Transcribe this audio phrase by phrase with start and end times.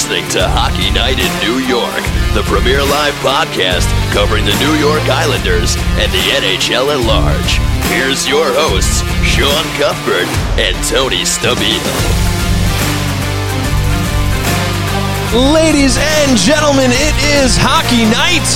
[0.00, 2.00] Listening to Hockey Night in New York,
[2.32, 3.84] the premier live podcast
[4.16, 7.60] covering the New York Islanders and the NHL at large.
[7.92, 10.24] Here's your hosts, Sean Cuthbert
[10.56, 11.84] and Tony Stabile.
[15.52, 18.48] Ladies and gentlemen, it is Hockey Night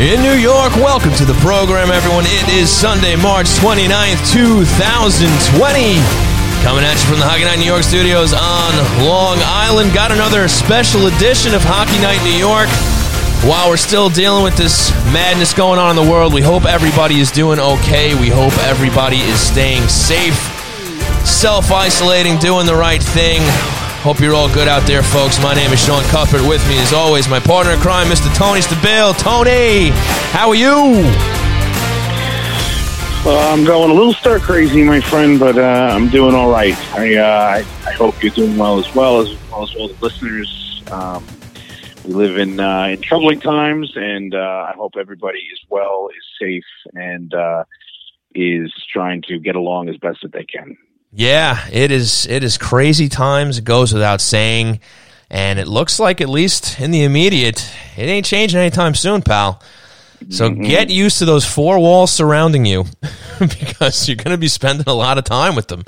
[0.00, 0.72] in New York.
[0.80, 2.24] Welcome to the program, everyone.
[2.24, 6.27] It is Sunday, March 29th, 2020.
[6.62, 8.72] Coming at you from the Hockey Night New York studios on
[9.06, 9.94] Long Island.
[9.94, 12.68] Got another special edition of Hockey Night New York.
[13.46, 17.20] While we're still dealing with this madness going on in the world, we hope everybody
[17.20, 18.18] is doing okay.
[18.18, 20.34] We hope everybody is staying safe,
[21.24, 23.40] self isolating, doing the right thing.
[24.02, 25.40] Hope you're all good out there, folks.
[25.40, 26.42] My name is Sean Cuthbert.
[26.42, 28.34] With me, as always, my partner in crime, Mr.
[28.34, 29.16] Tony Stabile.
[29.16, 29.90] Tony,
[30.34, 31.37] how are you?
[33.26, 36.76] I'm going a little stir crazy, my friend, but uh, I'm doing all right.
[36.94, 39.96] I, uh, I, I hope you're doing well as well as, well as all the
[40.00, 40.82] listeners.
[40.90, 41.26] Um,
[42.04, 46.24] we live in uh, in troubling times, and uh, I hope everybody is well, is
[46.40, 47.64] safe, and uh,
[48.34, 50.76] is trying to get along as best that they can.
[51.12, 52.26] Yeah, it is.
[52.26, 53.58] It is crazy times.
[53.58, 54.80] It goes without saying,
[55.28, 59.60] and it looks like at least in the immediate, it ain't changing anytime soon, pal.
[60.30, 60.62] So mm-hmm.
[60.62, 62.84] get used to those four walls surrounding you
[63.38, 65.84] because you're going to be spending a lot of time with them.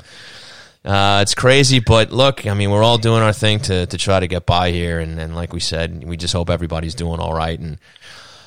[0.83, 4.19] Uh, it's crazy, but look, I mean, we're all doing our thing to, to try
[4.19, 4.99] to get by here.
[4.99, 7.77] And, and like we said, we just hope everybody's doing all right and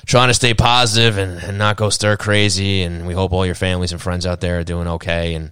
[0.05, 2.81] trying to stay positive and, and not go stir crazy.
[2.81, 5.35] And we hope all your families and friends out there are doing okay.
[5.35, 5.51] And,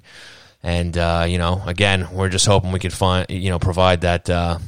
[0.61, 4.30] and, uh, you know, again, we're just hoping we could find, you know, provide that,
[4.30, 4.59] uh,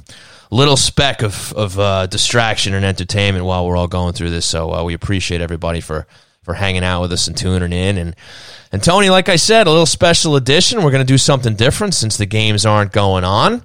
[0.56, 4.46] little speck of of uh, distraction and entertainment while we're all going through this.
[4.46, 6.08] So uh, we appreciate everybody for
[6.44, 7.98] for hanging out with us and tuning in.
[7.98, 8.16] And
[8.72, 10.82] and Tony, like I said, a little special edition.
[10.82, 13.64] We're going to do something different since the games aren't going on.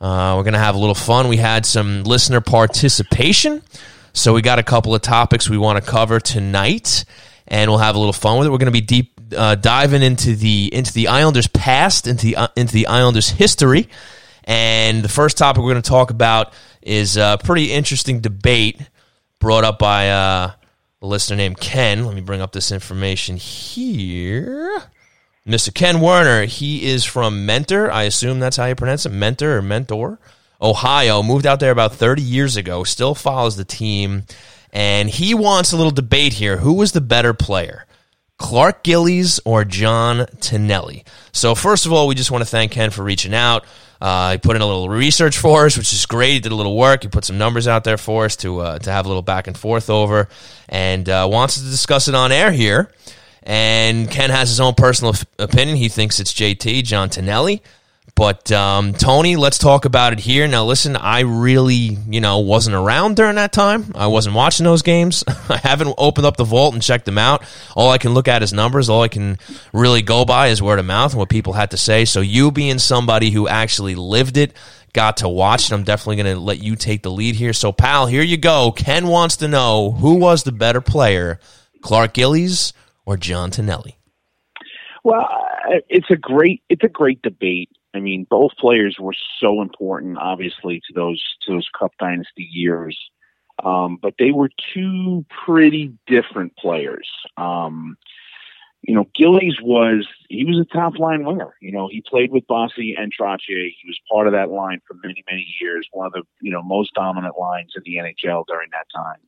[0.00, 1.28] Uh, we're going to have a little fun.
[1.28, 3.62] We had some listener participation,
[4.12, 7.04] so we got a couple of topics we want to cover tonight,
[7.46, 8.50] and we'll have a little fun with it.
[8.50, 12.36] We're going to be deep uh, diving into the into the Islanders' past, into the
[12.36, 13.88] uh, into the Islanders' history
[14.44, 18.78] and the first topic we're going to talk about is a pretty interesting debate
[19.40, 20.52] brought up by uh,
[21.02, 22.04] a listener named Ken.
[22.04, 24.82] Let me bring up this information here.
[25.46, 25.72] Mr.
[25.74, 27.90] Ken Werner, he is from Mentor.
[27.90, 30.18] I assume that's how you pronounce it, Mentor or Mentor,
[30.60, 31.22] Ohio.
[31.22, 34.24] Moved out there about 30 years ago, still follows the team.
[34.72, 36.56] And he wants a little debate here.
[36.56, 37.86] Who was the better player?
[38.38, 41.04] Clark Gillies or John Tonelli?
[41.32, 43.64] So, first of all, we just want to thank Ken for reaching out.
[44.00, 46.32] Uh, he put in a little research for us, which is great.
[46.32, 47.02] He did a little work.
[47.02, 49.46] He put some numbers out there for us to uh, to have a little back
[49.46, 50.28] and forth over,
[50.68, 52.90] and uh, wants to discuss it on air here.
[53.42, 55.76] And Ken has his own personal f- opinion.
[55.76, 57.62] He thinks it's JT John Tonelli.
[58.16, 60.46] But um, Tony, let's talk about it here.
[60.46, 63.90] Now, listen, I really, you know, wasn't around during that time.
[63.96, 65.24] I wasn't watching those games.
[65.48, 67.42] I haven't opened up the vault and checked them out.
[67.74, 68.88] All I can look at is numbers.
[68.88, 69.38] All I can
[69.72, 72.04] really go by is word of mouth and what people had to say.
[72.04, 74.52] So, you being somebody who actually lived it,
[74.92, 77.52] got to watch it, I'm definitely going to let you take the lead here.
[77.52, 78.70] So, pal, here you go.
[78.70, 81.40] Ken wants to know who was the better player,
[81.82, 82.72] Clark Gillies
[83.04, 83.98] or John Tonelli?
[85.02, 85.26] Well,
[85.88, 90.80] it's a great it's a great debate I mean, both players were so important, obviously,
[90.86, 92.98] to those to those Cup Dynasty years.
[93.64, 97.08] Um, but they were two pretty different players.
[97.36, 97.96] Um,
[98.82, 101.54] you know, Gillies was he was a top line winger.
[101.60, 103.70] You know, he played with Bossy and Trottier.
[103.70, 105.88] He was part of that line for many, many years.
[105.92, 109.20] One of the you know most dominant lines in the NHL during that time.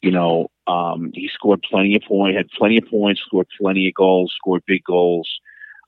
[0.00, 3.94] You know, um, he scored plenty of points, had plenty of points, scored plenty of
[3.94, 5.28] goals, scored big goals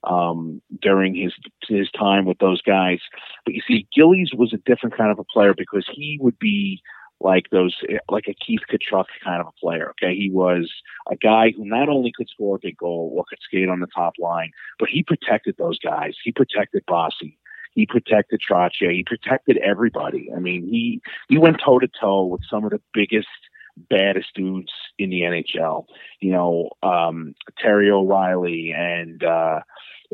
[0.05, 1.35] um, during his
[1.69, 3.01] his time with those guys.
[3.45, 6.83] But you see, Gillies was a different kind of a player because he would be
[7.21, 7.77] like those
[8.09, 9.91] like a Keith Tkachuk kind of a player.
[9.91, 10.71] Okay, he was
[11.11, 13.89] a guy who not only could score a big goal or could skate on the
[13.95, 16.15] top line, but he protected those guys.
[16.23, 17.39] He protected Bossy.
[17.73, 18.93] He protected Trottier.
[18.93, 20.31] He protected everybody.
[20.35, 23.29] I mean, he he went toe to toe with some of the biggest
[23.89, 25.87] baddest dudes in the NHL.
[26.21, 29.61] You know, um, Terry O'Reilly and uh,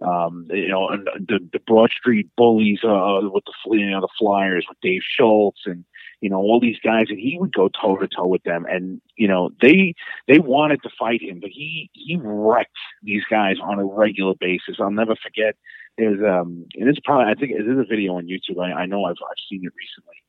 [0.02, 4.66] um, you know, the, the Broad Street Bullies uh, with the you know the Flyers
[4.68, 5.84] with Dave Schultz and
[6.20, 9.00] you know all these guys, and he would go toe to toe with them, and
[9.16, 9.94] you know they
[10.26, 14.76] they wanted to fight him, but he he wrecked these guys on a regular basis.
[14.80, 15.54] I'll never forget.
[15.96, 18.58] There's um, and it's probably I think there's a video on YouTube.
[18.60, 20.23] I, I know I've I've seen it recently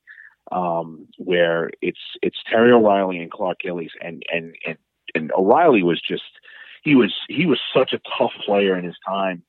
[0.52, 4.76] um, where it's it's Terry O'Reilly and Clark Gillies, and and and
[5.14, 6.22] and O'Reilly was just
[6.82, 9.42] he was he was such a tough player in his time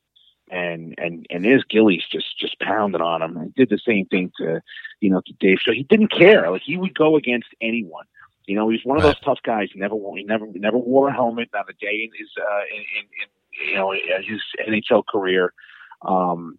[0.49, 3.37] and and and his Gillies just just pounded on him.
[3.43, 4.61] He did the same thing to
[5.01, 5.59] you know to Dave.
[5.63, 6.49] So he didn't care.
[6.49, 8.05] Like he would go against anyone.
[8.45, 9.69] You know, he's one of those tough guys.
[9.73, 11.49] He never he never never wore a helmet.
[11.53, 15.53] Not a day in his uh, in, in, in you know his NHL career.
[16.03, 16.57] Um,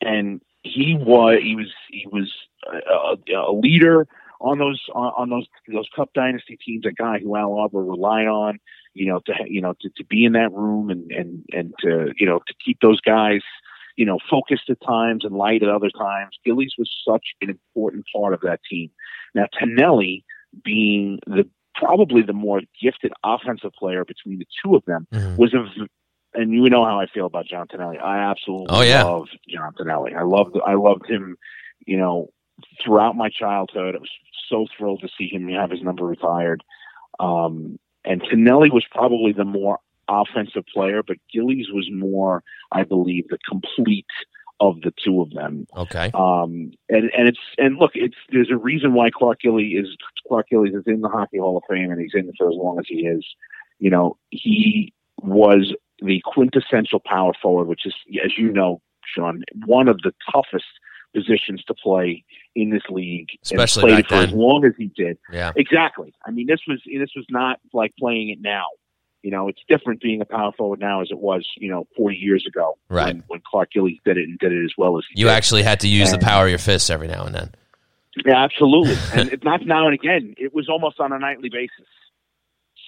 [0.00, 0.40] and
[0.74, 2.32] he was he was he was
[2.72, 4.06] a, a, leader
[4.40, 6.84] on those on, on those those Cup Dynasty teams.
[6.86, 8.58] A guy who Al Arbour relied on,
[8.94, 12.12] you know, to you know to, to be in that room and and and to
[12.18, 13.42] you know to keep those guys
[13.96, 16.36] you know focused at times and light at other times.
[16.44, 18.90] Gillies was such an important part of that team.
[19.34, 20.24] Now Tonelli
[20.64, 25.36] being the probably the more gifted offensive player between the two of them Mhm.
[25.36, 25.68] was a
[26.36, 27.98] and you know how I feel about John Tonelli.
[27.98, 29.02] I absolutely Oh, yeah.
[29.02, 30.14] love John Tonelli.
[30.14, 31.36] I loved I loved him,
[31.86, 32.30] you know,
[32.82, 33.94] throughout my childhood.
[33.96, 34.10] I was
[34.48, 36.62] so thrilled to see him have his number retired.
[37.18, 39.78] Um, and Tonelli was probably the more
[40.08, 44.06] offensive player, but Gillies was more, I believe, the complete
[44.60, 45.66] of the two of them.
[45.76, 46.10] Okay.
[46.14, 49.88] Um, and, and it's and look, it's there's a reason why Clark Gilly is
[50.28, 52.54] Clark Gillies is in the Hockey Hall of Fame, and he's in it for as
[52.56, 53.24] long as he is.
[53.78, 57.94] You know, he was the quintessential power forward, which is,
[58.24, 58.80] as you know,
[59.14, 60.64] Sean, one of the toughest
[61.14, 63.28] positions to play in this league.
[63.50, 65.18] and Especially played it for as long as he did.
[65.32, 65.52] Yeah.
[65.56, 66.12] Exactly.
[66.26, 68.66] I mean, this was this was not like playing it now.
[69.22, 72.16] You know, it's different being a power forward now as it was, you know, 40
[72.16, 72.78] years ago.
[72.88, 73.06] Right.
[73.06, 75.32] When, when Clark Gillies did it and did it as well as he You did.
[75.32, 77.52] actually had to use the power of your fists every now and then.
[78.24, 78.96] Yeah, absolutely.
[79.14, 80.34] and not now and again.
[80.38, 81.86] It was almost on a nightly basis.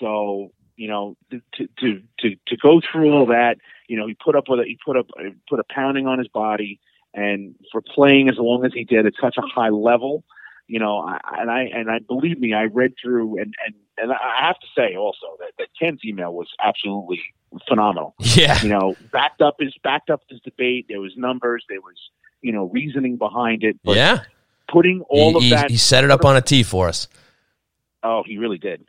[0.01, 1.41] So you know, to
[1.81, 3.59] to to to go through all that,
[3.89, 4.67] you know, he put up with it.
[4.69, 5.09] He put up
[5.51, 6.79] put a pounding on his body,
[7.13, 10.23] and for playing as long as he did at such a high level,
[10.69, 14.13] you know, I, and I and I believe me, I read through and and and
[14.13, 17.21] I have to say also that that Ken's email was absolutely
[17.67, 18.63] phenomenal Yeah.
[18.63, 20.87] you know, backed up his backed up his debate.
[20.89, 21.97] There was numbers, there was
[22.41, 23.81] you know reasoning behind it.
[23.83, 24.21] But Yeah.
[24.69, 27.09] putting all he, of that, he set it up on a tee for us.
[28.05, 28.87] oh, he really did.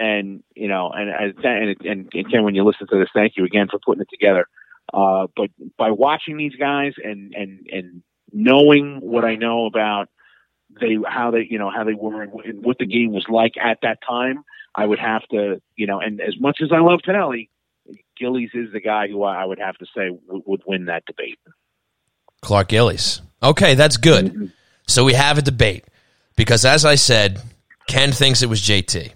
[0.00, 3.34] And you know, and and and, and, and Ken, when you listen to this, thank
[3.36, 4.46] you again for putting it together.
[4.92, 8.02] Uh, but by watching these guys and and and
[8.32, 10.08] knowing what I know about
[10.80, 13.52] they how they you know how they were and, and what the game was like
[13.62, 14.42] at that time,
[14.74, 17.50] I would have to you know, and as much as I love Tonelli,
[18.18, 21.04] Gillies is the guy who I I would have to say would, would win that
[21.04, 21.38] debate.
[22.40, 23.20] Clark Gillies.
[23.42, 24.52] Okay, that's good.
[24.86, 25.84] So we have a debate
[26.36, 27.40] because, as I said,
[27.86, 29.12] Ken thinks it was JT.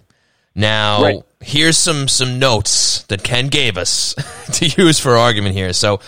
[0.54, 1.22] Now, Right.
[1.40, 4.14] here's some some notes that Ken gave us
[4.52, 5.72] to use for argument here.
[5.72, 6.00] So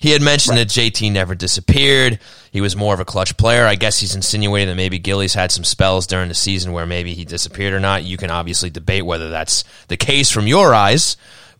[0.00, 2.18] he had mentioned that JT never disappeared.
[2.52, 3.64] He was more of a clutch player.
[3.66, 7.14] I guess he's insinuating that maybe Gillies had some spells during the season where maybe
[7.14, 8.04] he disappeared or not.
[8.04, 11.16] You can obviously debate whether that's the case from your eyes.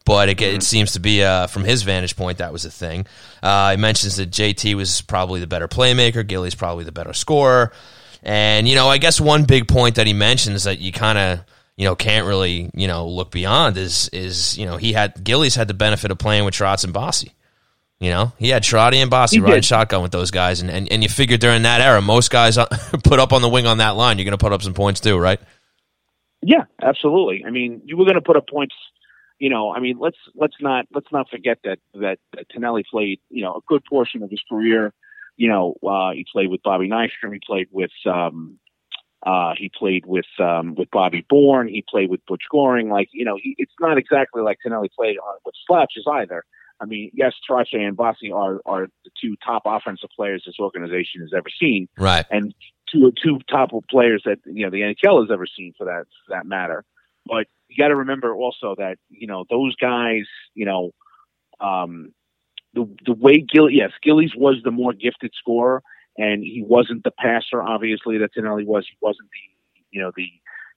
[0.06, 3.06] But it, it seems to be, uh, from his vantage point, that was a thing.
[3.42, 7.72] Uh, he mentions that JT was probably the better playmaker, Gillies probably the better scorer.
[8.22, 11.40] And, you know, I guess one big point that he mentions that you kind of,
[11.76, 15.54] you know, can't really, you know, look beyond is, is, you know, he had, Gillies
[15.54, 17.32] had the benefit of playing with Trotz and Bossy.
[18.00, 19.64] You know, he had Trotty and Bossy He riding did.
[19.64, 20.60] shotgun with those guys.
[20.60, 22.56] And, and, and you figure during that era, most guys
[23.04, 25.00] put up on the wing on that line, you're going to put up some points
[25.00, 25.40] too, right?
[26.42, 27.44] Yeah, absolutely.
[27.46, 28.74] I mean, you were going to put up points.
[29.38, 33.20] You know, I mean, let's let's not let's not forget that that, that Tonelli played
[33.30, 34.92] you know a good portion of his career.
[35.36, 37.32] You know, uh, he played with Bobby Nystrom.
[37.32, 38.58] He played with um,
[39.24, 41.68] uh, he played with um, with Bobby Bourne.
[41.68, 42.90] He played with Butch Goring.
[42.90, 46.44] Like you know, he, it's not exactly like Tonelli played on, with slouches either.
[46.80, 51.22] I mean, yes, Trottier and Bossy are are the two top offensive players this organization
[51.22, 52.26] has ever seen Right.
[52.30, 52.54] and
[52.92, 56.34] two two top players that you know the NHL has ever seen for that for
[56.34, 56.84] that matter.
[57.26, 60.90] But you got to remember also that you know those guys, you know,
[61.60, 62.12] um,
[62.74, 65.82] the the way Gill yes Gillies was the more gifted scorer,
[66.16, 67.62] and he wasn't the passer.
[67.62, 68.86] Obviously, that Tonelli was.
[68.88, 70.30] He wasn't the you know the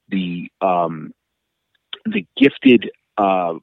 [0.10, 1.14] the um,
[2.06, 3.54] the gifted uh,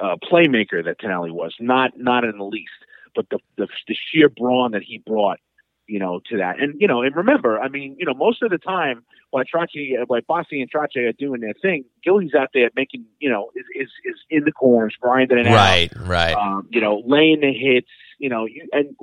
[0.00, 1.54] uh, playmaker that Tonelli was.
[1.60, 2.70] Not not in the least,
[3.14, 5.38] but the the, the sheer brawn that he brought
[5.86, 6.60] you know, to that.
[6.60, 10.04] And, you know, and remember, I mean, you know, most of the time while Trottier,
[10.06, 13.64] while Bossy and Trottier are doing their thing, Gilly's out there making, you know, is,
[13.74, 15.54] is, is in the corners, grinding it out.
[15.54, 15.92] Right.
[15.96, 16.34] Right.
[16.34, 18.94] Um, you know, laying the hits, you know, you, and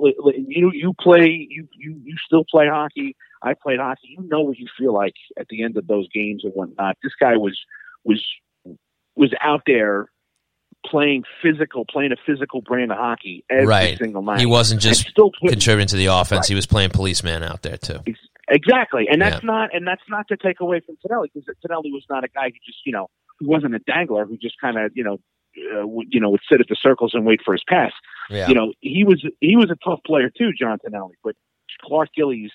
[0.48, 3.16] you, you play, you, you, you still play hockey.
[3.42, 4.16] I played hockey.
[4.18, 6.96] You know what you feel like at the end of those games and whatnot.
[7.02, 7.58] This guy was,
[8.04, 8.24] was,
[9.16, 10.08] was out there
[10.86, 13.98] playing physical, playing a physical brand of hockey every Right.
[13.98, 14.40] single night.
[14.40, 16.40] He wasn't just still put, contributing to the offense.
[16.40, 16.48] Right.
[16.48, 18.00] He was playing policeman out there too.
[18.48, 19.46] Exactly, and that's Yeah.
[19.46, 22.48] not and that's not to take away from Tonelli because Tonelli was not a guy
[22.50, 23.08] who just you know
[23.40, 25.18] who wasn't a dangler who just kind of you know
[25.56, 27.92] uh, you know would sit at the circles and wait for his pass.
[28.30, 28.48] Yeah.
[28.48, 31.14] You know, he was he was a tough player too, John Tonelli.
[31.22, 31.36] But
[31.82, 32.50] Clark Gillies,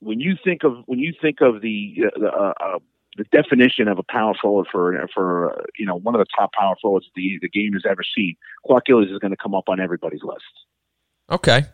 [0.00, 2.78] when you think of when you think of the uh, the, uh, uh,
[3.16, 6.52] the definition of a power forward for for uh, you know one of the top
[6.52, 8.36] power forwards the the game has ever seen,
[8.66, 10.44] Clark Gillies is going to come up on everybody's list.
[11.30, 11.64] Okay.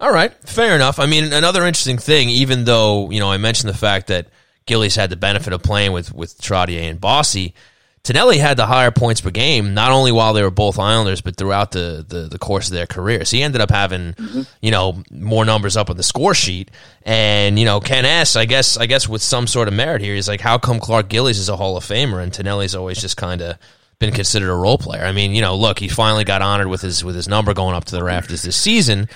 [0.00, 1.00] All right, fair enough.
[1.00, 4.28] I mean, another interesting thing, even though you know I mentioned the fact that
[4.66, 7.54] Gillies had the benefit of playing with with Trottier and Bossy,
[8.02, 11.36] Tonelli had the higher points per game, not only while they were both Islanders, but
[11.36, 13.30] throughout the, the, the course of their careers.
[13.30, 14.42] He ended up having, mm-hmm.
[14.62, 16.70] you know, more numbers up on the score sheet.
[17.02, 20.14] And, you know, Ken S, I guess, I guess with some sort of merit here,
[20.14, 23.16] he's like, how come Clark Gillies is a Hall of Famer and Tonelli's always just
[23.16, 23.58] kind of
[23.98, 25.04] been considered a role player?
[25.04, 27.74] I mean, you know, look, he finally got honored with his, with his number going
[27.74, 29.08] up to the rafters this season.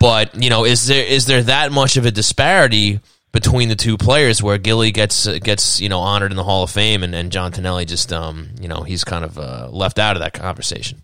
[0.00, 3.00] But, you know, is there, is there that much of a disparity
[3.32, 6.62] between the two players where Gilly gets uh, gets you know honored in the Hall
[6.62, 9.98] of Fame and, and John Tonelli just um you know he's kind of uh, left
[9.98, 11.02] out of that conversation.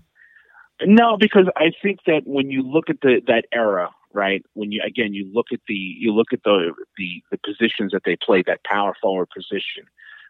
[0.85, 4.45] No, because I think that when you look at the that era, right?
[4.55, 8.03] When you again you look at the you look at the the the positions that
[8.05, 9.85] they played, that power forward position,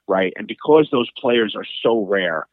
[0.07, 0.33] right?
[0.37, 2.47] And because those players are so rare,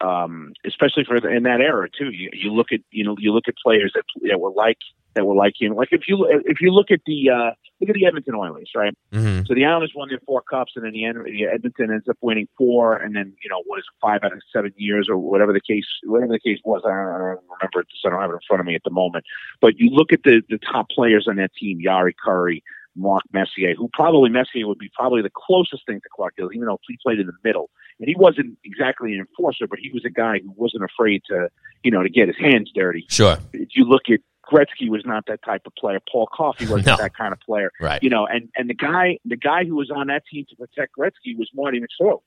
[0.00, 2.10] um, especially for the, in that era too.
[2.10, 4.78] You, you look at you know you look at players that that were like
[5.14, 5.74] that were like him.
[5.74, 7.50] Like if you if you look at the uh,
[7.84, 8.96] look at the Edmonton Oilers, right?
[9.12, 9.44] Mm-hmm.
[9.46, 12.48] So the Islanders won their four cups, and then the, the Edmonton ends up winning
[12.56, 15.60] four, and then you know what is five out of seven years or whatever the
[15.60, 16.82] case whatever the case was.
[16.84, 18.74] I don't, I don't remember it, so I don't have it in front of me
[18.74, 19.24] at the moment.
[19.60, 22.62] But you look at the the top players on that team: Jari Kurri.
[22.96, 26.68] Mark Messier, who probably Messier would be probably the closest thing to Clark Gillies, even
[26.68, 27.68] though he played in the middle.
[27.98, 31.48] And he wasn't exactly an enforcer, but he was a guy who wasn't afraid to,
[31.82, 33.04] you know, to get his hands dirty.
[33.08, 33.36] Sure.
[33.52, 35.98] If you look at Gretzky was not that type of player.
[36.10, 36.96] Paul Coffey wasn't No.
[36.96, 37.70] that kind of player.
[37.80, 38.02] Right.
[38.02, 40.96] You know, and and the guy the guy who was on that team to protect
[40.98, 42.20] Gretzky was Marty McSorley.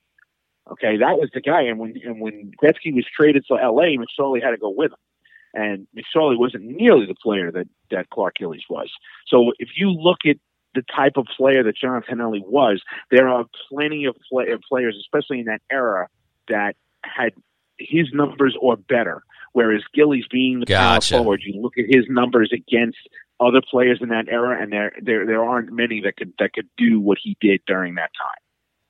[0.71, 1.61] Okay, that was the guy.
[1.61, 4.97] And when and when Gretzky was traded to LA, McSorley had to go with him.
[5.53, 8.91] And McSorley wasn't nearly the player that that Clark Gillies was.
[9.27, 10.37] So if you look at
[10.75, 14.95] the type of player that John Tonelli was, there are plenty of play, of players,
[14.99, 16.07] especially in that era,
[16.49, 17.31] that had
[17.79, 19.23] his numbers or better.
[19.53, 21.13] Whereas Gillies being the Gotcha.
[21.13, 22.97] power forward, you look at his numbers against
[23.39, 26.67] other players in that era, and there there there aren't many that could that could
[26.77, 28.41] do what he did during that time.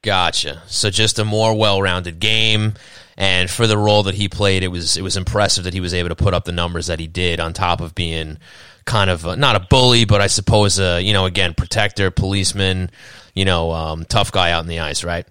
[0.03, 0.61] Gotcha.
[0.67, 2.73] So just a more well-rounded game,
[3.17, 5.93] and for the role that he played, it was it was impressive that he was
[5.93, 7.39] able to put up the numbers that he did.
[7.39, 8.37] On top of being
[8.85, 12.89] kind of a, not a bully, but I suppose a you know again protector, policeman,
[13.33, 15.25] you know, um, tough guy out in the ice, right?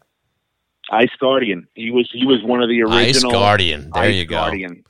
[0.90, 1.66] Ice Guardian.
[1.75, 3.90] He was he was one of the Ice original Guardian.
[3.92, 4.37] There Ice you go.
[4.37, 4.85] Guardian.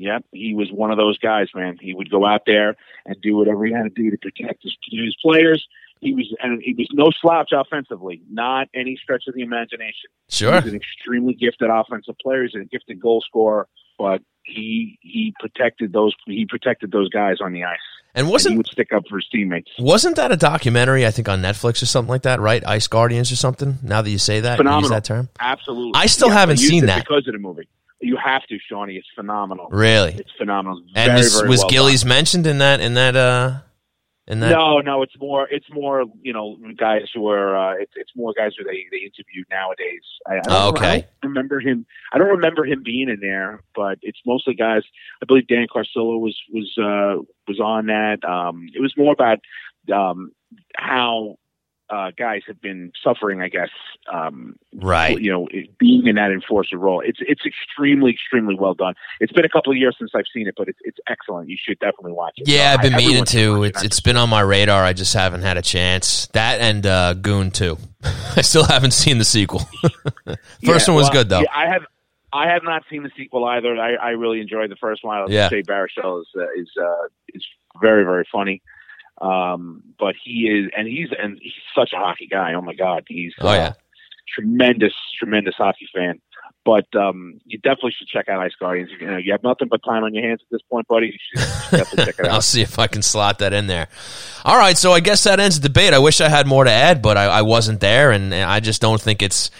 [0.00, 1.76] Yep, he was one of those guys, man.
[1.80, 4.76] He would go out there and do whatever he had to do to protect his,
[4.90, 5.66] his players.
[6.00, 10.08] He was and he was no slouch offensively, not any stretch of the imagination.
[10.28, 10.60] Sure.
[10.60, 12.44] He's an extremely gifted offensive player.
[12.44, 13.66] He's a gifted goal scorer,
[13.98, 17.78] but he he protected those he protected those guys on the ice.
[18.14, 19.70] And And he would stick up for his teammates.
[19.78, 21.04] wasn't that a documentary?
[21.06, 22.64] I think on Netflix or something like that, right?
[22.66, 23.78] Ice Guardians or something.
[23.82, 24.90] Now that you say that, you use Phenomenal.
[24.90, 25.28] that term.
[25.40, 25.92] Absolutely.
[26.00, 27.04] I still Yeah, haven't seen that.
[27.04, 27.68] because of the movie.
[28.00, 28.96] You have to, Shawnee.
[28.96, 29.68] It's phenomenal.
[29.70, 30.14] Really?
[30.14, 30.82] It's phenomenal.
[30.94, 33.60] And very, was, very was well Gillies mentioned in that in that uh
[34.28, 34.50] in done.
[34.50, 34.54] that?
[34.54, 35.48] No, no, it's more.
[35.50, 36.04] It's more.
[36.22, 37.56] You know, guys who are.
[37.56, 40.02] Uh, it's it's more guys who they they interview nowadays.
[40.26, 41.06] I, I don't, Oh, okay.
[41.22, 41.86] I remember him.
[42.12, 44.82] I don't remember him being in there, but it's mostly guys.
[45.22, 48.22] I believe Dan Carcillo was was uh, was on that.
[48.24, 49.38] Um, it was more about
[49.92, 50.32] um,
[50.76, 51.38] how.
[51.90, 53.70] Uh, guys have been suffering, I guess,
[54.12, 55.18] um, Right.
[55.18, 57.00] you know, being in that enforcer role.
[57.04, 58.92] It's it's extremely extremely well done.
[59.20, 61.48] It's been a couple of years since I've seen it, but it's it's excellent.
[61.48, 62.46] You should definitely watch it.
[62.46, 63.62] Yeah, I've been I- meaning to.
[63.64, 63.86] It's it.
[63.86, 64.82] it's been on my radar.
[64.84, 66.26] I just haven't had a chance.
[66.34, 67.78] That and uh, Goon too.
[68.36, 69.60] I still haven't seen the sequel.
[70.26, 71.40] First Yeah, one was well, good though.
[71.40, 71.82] yeah, I have
[72.32, 73.76] I have not seen the sequel either.
[73.76, 75.30] I, I really enjoyed the first one.
[75.32, 75.48] Yeah.
[75.48, 77.42] Jay Baruchel is uh, is uh, is
[77.80, 78.60] very very funny.
[79.20, 82.54] Um, but he is, and he's and he's such a hockey guy.
[82.54, 83.72] Oh my god, he's Oh, uh, yeah.
[84.34, 86.20] tremendous tremendous hockey fan.
[86.64, 88.90] But um, you definitely should check out Ice Guardians.
[89.00, 91.06] You, know, you have nothing but time on your hands at this point, buddy.
[91.06, 93.68] You should, you should definitely check it I'll see if I can slot that in
[93.68, 93.88] there.
[94.44, 95.94] All right, so I guess that ends the debate.
[95.94, 98.82] I wish I had more to add, but I, I wasn't there, and I just
[98.82, 99.50] don't think it's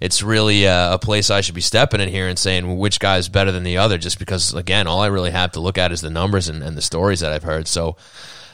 [0.00, 3.16] it's really a, a place I should be stepping in here and saying which guy
[3.16, 3.96] is better than the other.
[3.96, 6.76] Just because, again, all I really have to look at is the numbers and, and
[6.76, 7.66] the stories that I've heard.
[7.66, 7.96] So.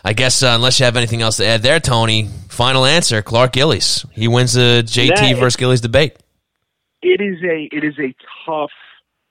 [0.05, 2.29] I guess uh, unless you have anything else to add there, Tony.
[2.49, 4.05] Final answer: Clark Gillies.
[4.13, 6.17] He wins the JT That- versus Gillies debate.
[7.03, 8.71] it is a it is a tough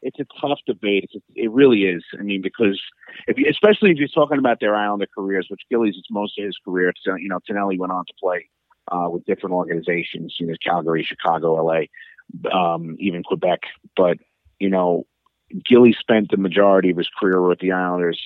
[0.02, 1.10] it's a tough debate.
[1.12, 2.04] It's, it really is.
[2.20, 2.82] I mean, because
[3.28, 6.46] if you, especially if you're talking about their Islander careers, which Gillies is most of
[6.46, 6.92] his career.
[7.08, 8.50] Uh, you know, Tonelli went on to play
[8.92, 11.84] uh, with different organizations, you know, Calgary, Chicago, LA,
[12.52, 13.62] um, even Quebec.
[13.96, 14.18] But
[14.60, 15.06] you know,
[15.66, 18.22] Gillies spent the majority of his career with the Islanders,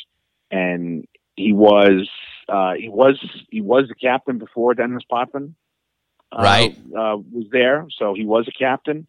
[0.49, 2.09] and he was
[2.49, 5.55] uh, he was he was the captain before Denis Potvin.
[6.31, 6.77] Uh, Right.
[6.87, 9.07] uh, was there, so he was a captain.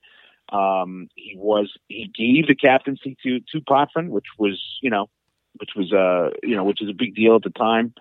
[0.50, 5.08] Um, he was he gave the captaincy to to Potvin, which was you know,
[5.58, 7.92] which was uh you know which is a big deal at the time,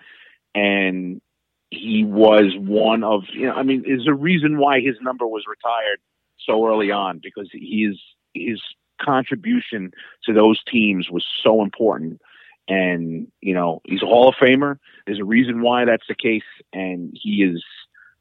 [0.55, 1.21] and
[1.69, 5.43] he was one of you know I mean there's a reason why his number was
[5.47, 5.99] retired
[6.39, 7.99] so early on because his
[8.33, 8.61] his
[9.01, 9.91] contribution
[10.23, 12.21] to those teams was so important.
[12.67, 14.77] And you know he's a Hall of Famer.
[15.05, 16.43] There's a reason why that's the case,
[16.73, 17.63] and he is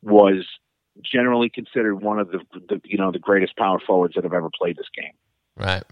[0.02, 0.46] was
[1.02, 2.38] generally considered one of the,
[2.68, 5.12] the you know the greatest power forwards that have ever played this game.
[5.56, 5.82] Right.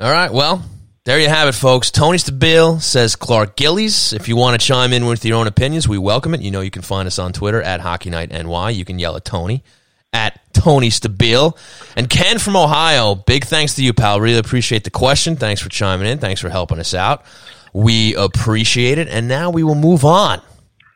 [0.00, 0.32] All right.
[0.32, 0.62] Well,
[1.04, 1.90] there you have it, folks.
[1.90, 4.12] Tony Stabile says Clark Gillies.
[4.12, 6.42] If you want to chime in with your own opinions, we welcome it.
[6.42, 8.70] You know, you can find us on Twitter at Hockey Night NY.
[8.70, 9.62] You can yell at Tony
[10.14, 11.58] at Tony Stabile.
[11.96, 14.20] And Ken from Ohio, big thanks to you, pal.
[14.20, 15.36] Really appreciate the question.
[15.36, 16.18] Thanks for chiming in.
[16.18, 17.24] Thanks for helping us out.
[17.74, 19.08] We appreciate it.
[19.08, 20.40] And now we will move on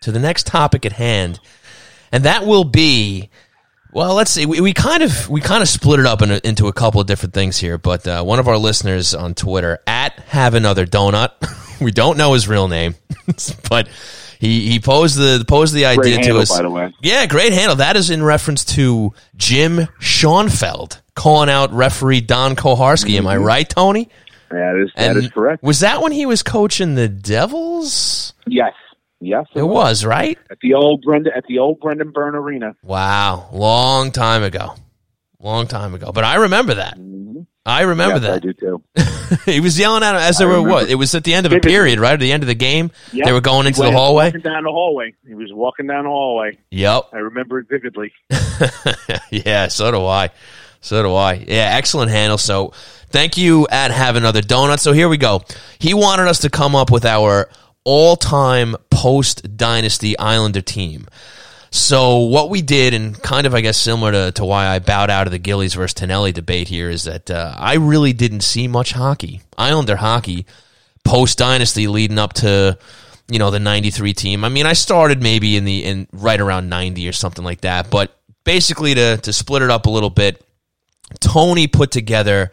[0.03, 1.41] to the next topic at hand.
[2.13, 3.29] And that will be
[3.93, 4.45] well, let's see.
[4.45, 7.01] We, we kind of we kind of split it up in a, into a couple
[7.01, 7.79] of different things here.
[7.79, 11.31] But uh, one of our listeners on Twitter at Have Another Donut,
[11.81, 12.95] we don't know his real name,
[13.69, 13.89] but
[14.38, 16.57] he he posed the posed the idea Great to handle, us.
[16.57, 16.95] by the way.
[17.02, 17.76] Yeah, great handle.
[17.76, 23.16] That is in reference to Jim Schoenfeld calling out referee Don Koharski.
[23.18, 23.45] Am I Mm-hmm.
[23.45, 24.09] right, Tony?
[24.50, 25.62] That is And that is correct.
[25.62, 28.33] Was that when he was coaching the Devils?
[28.47, 28.73] Yes,
[29.21, 30.38] yes, It was right.
[30.50, 32.75] at the old Brendan at the old Brendan Byrne Arena.
[32.83, 34.75] Wow, long time ago,
[35.40, 36.12] long time ago.
[36.12, 36.97] But I remember that.
[37.67, 38.83] I remember yes, I do too.
[39.45, 40.88] he was yelling at him as they were what?
[40.88, 42.15] It was at the end of a period, right?
[42.15, 43.27] At the end of the game, Yep.
[43.27, 44.27] they were going into the hallway.
[44.27, 45.15] Walking down the hallway.
[45.27, 46.57] He was walking down the hallway.
[46.71, 47.03] Yep.
[47.12, 48.12] I remember it vividly.
[49.31, 50.30] yeah, so do I.
[50.80, 51.35] So do I.
[51.35, 52.39] Yeah, excellent handle.
[52.39, 52.73] So
[53.11, 54.78] thank you at Have Another Donut.
[54.78, 55.43] So here we go.
[55.78, 57.50] He wanted us to come up with our
[57.85, 61.06] all time post dynasty Islander team.
[61.71, 65.11] So what we did, and kind of I guess similar to, to why I bowed
[65.11, 68.69] out of the Gillies versus Tonelli debate here, is that uh, I really didn't see
[68.69, 70.47] much hockey, Islander hockey,
[71.04, 72.78] post dynasty leading up to
[73.31, 74.45] you know the 93 team.
[74.45, 77.91] I mean i started maybe in the in right around 90 or something like that
[77.91, 80.43] but basically to to split it up a little bit
[81.21, 82.50] tony put together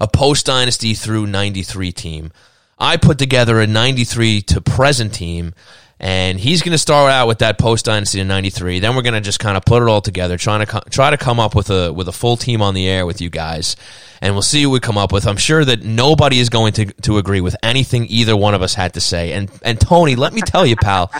[0.00, 2.32] a post dynasty through 93 team.
[2.78, 5.54] I put together a 93 to present team
[6.00, 9.14] and he's going to start out with that post dynasty in 93 then we're going
[9.14, 11.54] to just kind of put it all together trying to co- try to come up
[11.54, 13.76] with a with a full team on the air with you guys
[14.20, 16.86] and we'll see what we come up with i'm sure that nobody is going to
[17.02, 20.32] to agree with anything either one of us had to say and and tony let
[20.32, 21.10] me tell you pal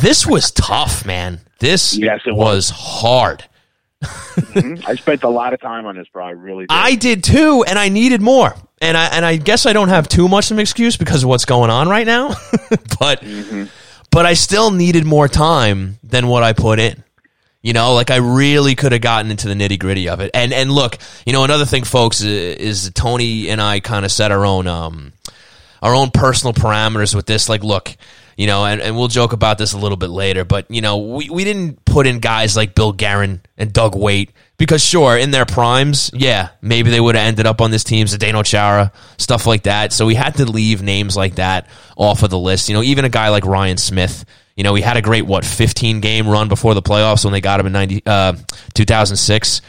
[0.00, 3.44] this was tough man this Yes, it was hard
[4.00, 4.84] Mhm.
[4.86, 6.24] I spent a lot of time on this, bro.
[6.24, 6.70] I really did.
[6.70, 8.54] I did too, and I needed more.
[8.80, 11.28] And I and I guess I don't have too much of an excuse because of
[11.28, 12.36] what's going on right now.
[13.00, 13.24] but
[14.10, 17.02] but I still needed more time than what I put in.
[17.62, 20.30] You know, like I really could have gotten into the nitty gritty of it.
[20.32, 24.30] And and look, you know, another thing, folks, is Tony and I kind of set
[24.30, 25.12] our own um
[25.82, 27.48] our own personal parameters with this.
[27.48, 27.96] Like, look,
[28.38, 30.98] you know, and, and we'll joke about this a little bit later, but you know,
[30.98, 35.32] we, we didn't put in guys like Bill Guerin and Doug Weight because sure, in
[35.32, 39.44] their primes, yeah, maybe they would have ended up on this team, Zdeno Chara, stuff
[39.44, 39.92] like that.
[39.92, 42.68] So we had to leave names like that off of the list.
[42.68, 44.24] You know, even a guy like Ryan Smyth,
[44.54, 47.40] you know, he had a great, what, 15 game run before the playoffs when they
[47.40, 48.34] got him in 90, uh,
[48.74, 49.62] 2006,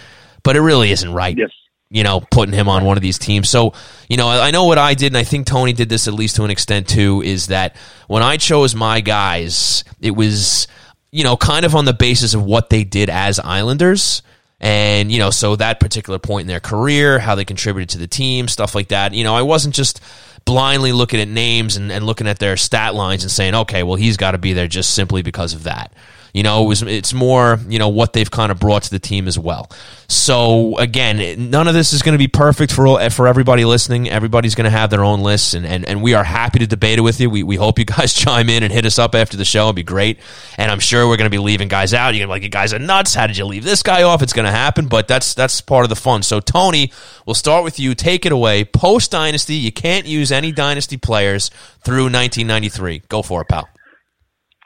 [0.43, 1.49] but it really isn't right yes.
[1.89, 3.49] You know, putting him on one of these teams.
[3.49, 3.73] So,
[4.08, 6.13] you know, I I know what I did, and I think Tony did this at
[6.13, 7.75] least to an extent too, is that
[8.08, 10.67] when I chose my guys, it was,
[11.12, 14.21] you know, kind of on the basis of what they did as Islanders.
[14.62, 18.08] And, you know, so that particular point in their career, how they contributed to the
[18.08, 19.13] team, stuff like that.
[19.13, 20.02] You know, I wasn't just
[20.43, 23.95] blindly looking at names and, and looking at their stat lines and saying, okay, well,
[23.95, 25.93] he's got to be there just simply because of that.
[26.33, 28.99] You know, it was it's more you know what they've kind of brought to the
[28.99, 29.69] team as well.
[30.07, 34.09] So again, none of this is going to be perfect for all- for everybody listening.
[34.09, 36.97] Everybody's going to have their own lists, and, and, and we are happy to debate
[36.97, 37.29] it with you.
[37.29, 39.65] We, we hope you guys chime in and hit us up after the show.
[39.65, 40.19] It'd be great.
[40.57, 42.15] And I'm sure we're going to be leaving guys out.
[42.15, 43.13] You're like, you guys are nuts.
[43.13, 44.21] How did you leave this guy off?
[44.21, 46.23] It's going to happen, but that's that's part of the fun.
[46.23, 46.91] So Tony,
[47.25, 47.93] we'll start with you.
[47.93, 48.65] Take it away.
[48.65, 51.49] Post dynasty, you can't use any dynasty players
[51.83, 53.03] through 1993.
[53.09, 53.69] Go for it, pal.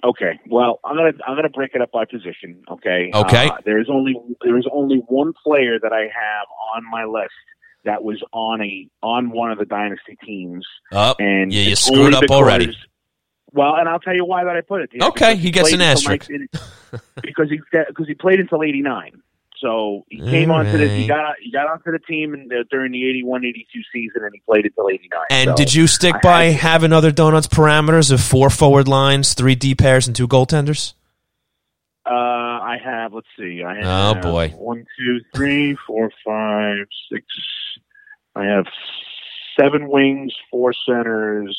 [0.03, 0.39] Okay.
[0.49, 2.61] Well, I'm gonna I'm gonna break it up by position.
[2.69, 3.11] Okay.
[3.13, 3.47] Okay.
[3.47, 7.31] Uh, there's only there's only one player that I have on my list
[7.85, 11.17] that was on a on one of the dynasty teams, Up.
[11.19, 12.77] and Yeah, you screwed up because- already.
[13.55, 14.89] Well, and I'll tell you why that I put it.
[14.97, 15.07] there.
[15.09, 16.27] Okay, he gets an asterisk.
[16.27, 16.47] 19
[17.21, 19.21] because he because he played until '89.
[19.63, 22.65] So he came All onto the he got he got onto the team in the,
[22.69, 25.23] during the 81-82 season, and he played until eighty nine.
[25.29, 28.89] And so, did you stick I by had- having other donuts parameters of four forward
[28.89, 30.95] lines, three D pairs, and two goaltenders?
[32.05, 33.13] Uh, I have.
[33.13, 33.63] Let's see.
[33.63, 34.49] I Oh, boy.
[34.49, 37.25] One, two, three, four, five, six.
[38.35, 38.65] I have
[39.57, 41.57] seven wings, four centers.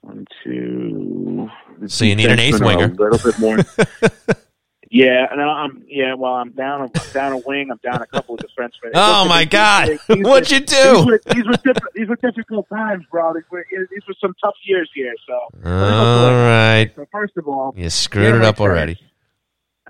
[0.00, 1.48] One, two.
[1.86, 2.86] So you need an eighth winger.
[2.86, 3.58] A little bit more.
[4.90, 5.84] yeah, no, I'm.
[5.88, 6.82] Yeah, well, I'm down.
[6.82, 7.70] I'm down a wing.
[7.70, 8.90] I'm down a couple of defensemen.
[8.94, 9.88] Oh my these- God!
[10.08, 11.04] these- What'd you do?
[11.06, 11.94] were, these were different.
[11.94, 13.34] These were difficult times, bro.
[13.34, 15.14] These were, these were some tough years here.
[15.26, 15.34] So,
[15.68, 18.94] All right, so first of all, you screwed it up already.
[18.94, 19.10] centers.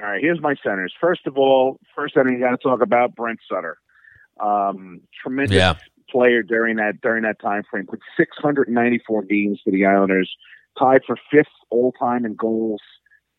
[0.00, 0.94] All right, here's my centers.
[1.00, 3.78] First of all, first center you got to talk about Brent Sutter.
[4.40, 5.74] Um, tremendous Yeah.
[6.10, 7.86] player during that during that time frame.
[7.86, 10.30] Put 694 games for the Islanders,
[10.78, 12.80] tied for fifth all time in goals.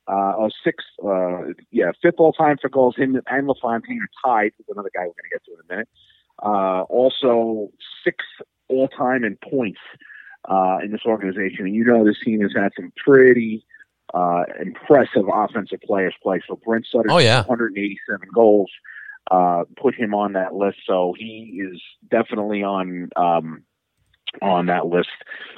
[0.10, 2.96] Uh, oh, sixth, uh, yeah, fifth all time for goals.
[2.98, 5.74] Him and LaFontaine are tied with another guy we're going to get to in a
[5.74, 5.90] minute.
[6.42, 7.70] Uh, also
[8.04, 8.26] sixth
[8.70, 9.80] all time in points
[10.50, 11.66] uh, in this organization.
[11.66, 13.64] And you know this team has had some pretty
[14.14, 16.42] uh, impressive offensive players play.
[16.48, 17.40] So Brent Sutter, Oh, yeah.
[17.46, 18.72] 187 goals,
[19.30, 20.78] uh, put him on that list.
[20.88, 23.64] So he is definitely on um,
[24.42, 25.10] on that list.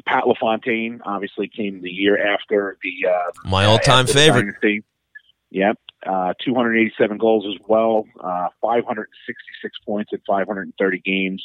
[0.06, 4.44] Pat LaFontaine obviously came the year after the uh, My all-time after favorite.
[4.44, 4.84] dynasty.
[5.52, 5.78] Yep.
[6.06, 11.44] Uh, 287 goals as well, uh, 566 points in 530 games.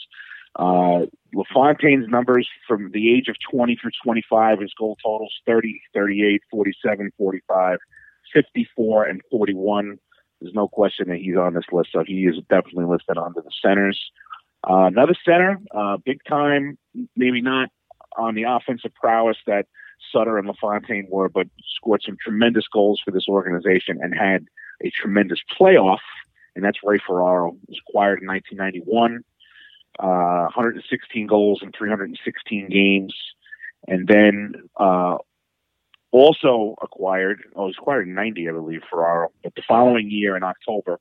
[0.59, 6.43] Uh, LaFontaine's numbers from the age of 20 through 25, his goal totals 30, 38,
[6.51, 7.79] 47, 45,
[8.33, 9.99] 54, and 41.
[10.41, 13.51] There's no question that he's on this list, so he is definitely listed under the
[13.63, 13.99] centers.
[14.69, 16.77] Uh, another center, uh, big time,
[17.15, 17.69] maybe not
[18.17, 19.67] on the offensive prowess that
[20.13, 24.47] Sutter and LaFontaine were, but scored some tremendous goals for this organization and had
[24.83, 26.01] a tremendous playoff,
[26.55, 27.53] and that's Ray Ferraro.
[27.53, 29.23] He was acquired in 1991,
[29.99, 33.15] uh, 116 goals in 316 games,
[33.87, 35.19] and then uh,
[36.11, 40.43] also acquired, oh, was acquired in 90, I believe, Ferraro, but the following year in
[40.43, 40.99] October,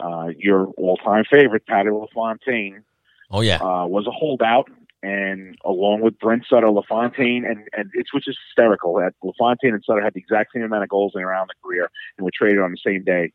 [0.00, 2.84] uh, your all-time favorite, Patty LaFontaine,
[3.30, 4.70] Oh yeah, uh, was a holdout,
[5.02, 9.84] and along with Brent Sutter, LaFontaine, and and it's which is hysterical that LaFontaine and
[9.84, 12.60] Sutter had the exact same amount of goals in around the career and were traded
[12.60, 13.32] on the same day.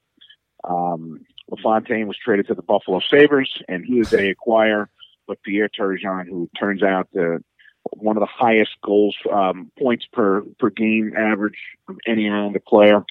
[0.63, 4.89] Um, LaFontaine was traded to the Buffalo Sabres, and he was a acquire,
[5.27, 7.43] but Pierre Turgeon, who turns out the
[7.91, 13.03] one of the highest goals um, points per per game average of any Islander player,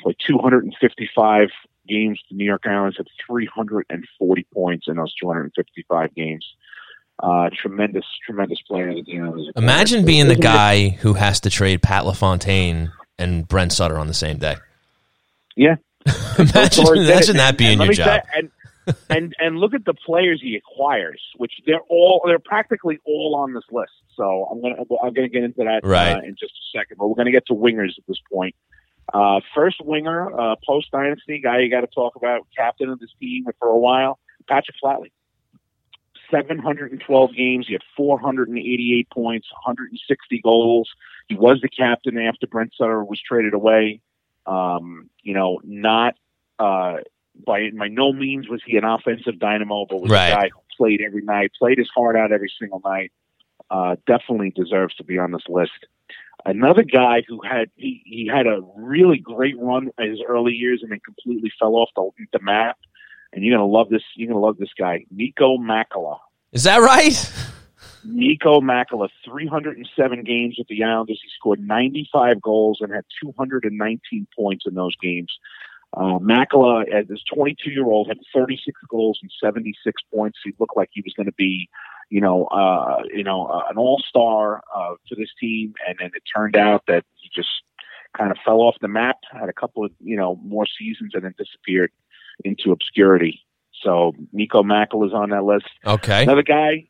[0.00, 1.50] played 255
[1.88, 2.20] games.
[2.30, 6.44] The New York Islanders had 340 points in those 255 games.
[7.22, 8.94] Uh, tremendous, tremendous player.
[8.94, 13.72] that the Islanders imagine being the guy who has to trade Pat LaFontaine and Brent
[13.72, 14.56] Sutter on the same day.
[15.56, 15.76] Yeah.
[16.38, 18.06] imagine, imagine that being And your job.
[18.06, 18.50] say- and,
[19.10, 23.52] and and look at the players he acquires, which they're all they're practically all on
[23.52, 23.92] this list.
[24.16, 26.12] So I'm gonna I'm gonna get into that Right.
[26.16, 26.96] uh, in just a second.
[26.98, 28.54] But we're gonna get to wingers at this point.
[29.12, 33.10] Uh, first winger, uh, post dynasty guy you got to talk about, captain of this
[33.20, 35.10] team for a while, Patrick Flatley.
[36.30, 37.66] 712 games.
[37.66, 40.88] He had 488 points, 160 goals.
[41.28, 44.00] He was the captain after Brent Sutter was traded away.
[44.46, 46.14] Um, you know, not
[46.58, 46.98] uh,
[47.44, 50.28] by by no means was he an offensive dynamo, but was Right.
[50.28, 53.12] a guy who played every night, played his heart out every single night.
[53.70, 55.86] Uh, definitely deserves to be on this list.
[56.44, 60.80] Another guy who had he, he had a really great run in his early years
[60.82, 62.78] and then completely fell off the, the map.
[63.32, 64.02] And you're gonna love this.
[64.16, 66.18] You're gonna love this guy, Nico Makala.
[66.52, 67.32] Is that right?
[68.04, 71.20] Nico Makala, 307 games with the Islanders.
[71.22, 75.32] He scored 95 goals and had 219 points in those games.
[75.96, 80.38] Uh, Makala, as this 22 year old, had 36 goals and 76 points.
[80.44, 81.68] He looked like he was going to be,
[82.10, 85.74] you know, uh, you know, uh, an all star uh, for this team.
[85.86, 87.48] And then it turned out that he just
[88.16, 89.16] kind of fell off the map.
[89.32, 91.90] Had a couple of, you know, more seasons and then disappeared
[92.44, 93.40] into obscurity.
[93.82, 95.66] So Nico Makala is on that list.
[95.84, 96.22] Okay.
[96.22, 96.86] Another guy,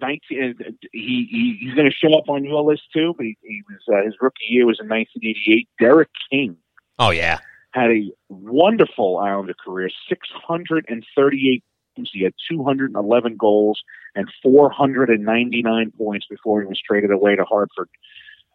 [0.00, 3.14] 19, uh, he, he he's going to show up on your list too.
[3.16, 5.68] But he, he was uh, his rookie year was in 1988.
[5.78, 6.56] Derek King
[7.00, 7.38] Oh yeah.
[7.72, 11.64] Had a wonderful Islander career, 638
[11.96, 12.10] games.
[12.12, 13.80] He had 211 goals
[14.14, 17.88] and 499 points before he was traded away to Hartford.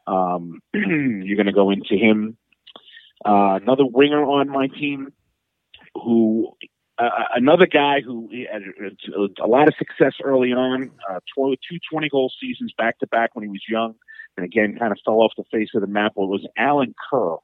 [0.07, 2.37] Um, you're going to go into him.
[3.25, 5.13] Uh, another winger on my team
[5.95, 6.53] who
[6.97, 12.09] uh, another guy who had a, a lot of success early on, uh, two 20
[12.09, 13.95] goal seasons back to back when he was young,
[14.37, 16.13] and again kind of fell off the face of the map.
[16.15, 17.35] Was Alan Kerr.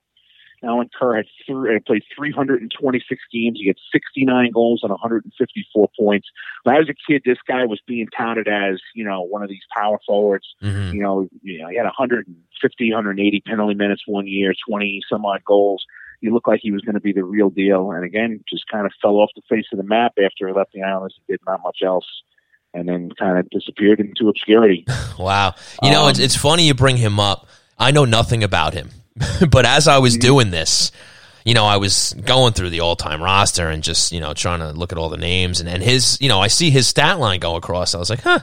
[0.63, 3.59] Alan Kerr had three, played 326 games.
[3.59, 6.27] He had 69 goals and 154 points.
[6.63, 9.49] When I was a kid, this guy was being touted as, you know, one of
[9.49, 10.45] these power forwards.
[10.61, 10.95] Mm-hmm.
[10.95, 15.43] You know, you know, he had 150, 180 penalty minutes one year, 20 some odd
[15.43, 15.85] goals.
[16.21, 17.91] He looked like he was going to be the real deal.
[17.91, 20.73] And again, just kind of fell off the face of the map after he left
[20.73, 21.19] the Islanders.
[21.25, 22.05] He did not much else
[22.73, 24.85] and then kind of disappeared into obscurity.
[25.19, 25.55] wow.
[25.81, 27.47] You know, um, it's, it's funny you bring him up.
[27.77, 28.91] I know nothing about him.
[29.49, 30.91] but as I was doing this,
[31.45, 34.59] you know, I was going through the all time roster and just, you know, trying
[34.59, 37.19] to look at all the names and, and his, you know, I see his stat
[37.19, 37.95] line go across.
[37.95, 38.39] I was like, huh.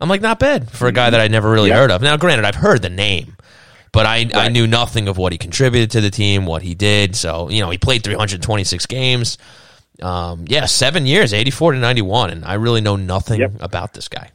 [0.00, 1.76] I'm like, not bad for a guy that I never really yeah.
[1.76, 2.02] heard of.
[2.02, 3.36] Now, granted, I've heard the name,
[3.92, 4.34] but I, right.
[4.34, 7.14] I knew nothing of what he contributed to the team, what he did.
[7.14, 9.38] So, you know, he played 326 games.
[10.00, 12.30] Um, yeah, seven years, 84 to 91.
[12.30, 13.52] And I really know nothing yep.
[13.60, 14.32] about this guy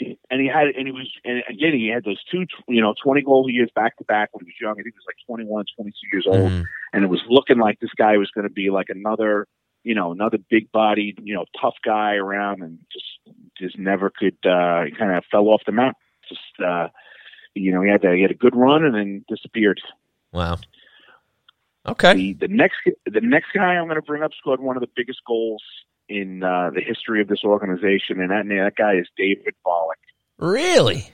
[0.00, 3.22] and he had and he was and again he had those two you know 20
[3.22, 4.72] goal years back to back when he was young.
[4.72, 6.50] I think he was like 21 22 years old.
[6.50, 6.62] Mm-hmm.
[6.92, 9.46] and it was looking like this guy was going to be like another
[9.82, 14.36] you know another big bodied you know tough guy around and just just never could
[14.44, 15.96] uh kind of fell off the map.
[16.28, 16.88] Just uh
[17.54, 19.80] you know he had to, he had a good run and then disappeared.
[20.32, 20.58] Wow.
[21.86, 22.14] Okay.
[22.14, 24.90] The, the next the next guy i'm going to bring up scored one of the
[24.96, 25.62] biggest goals
[26.08, 29.94] in uh, the history of this organization, and that that guy is David Volek.
[30.38, 31.10] Really?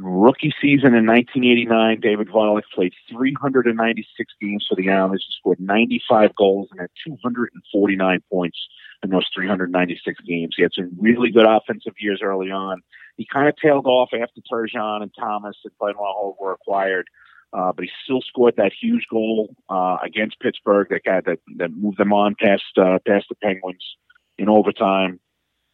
[0.00, 5.24] Rookie season in 1989, David Volek played 396 games for the Islanders.
[5.28, 8.58] He scored 95 goals and had 249 points
[9.02, 10.54] in those 396 games.
[10.56, 12.80] He had some really good offensive years early on.
[13.16, 17.06] He kind of tailed off after Turgeon and Thomas and Benoit were acquired.
[17.52, 21.70] Uh, but he still scored that huge goal uh, against Pittsburgh that got that, that
[21.70, 23.96] moved them on past uh, past the Penguins
[24.38, 25.20] in overtime.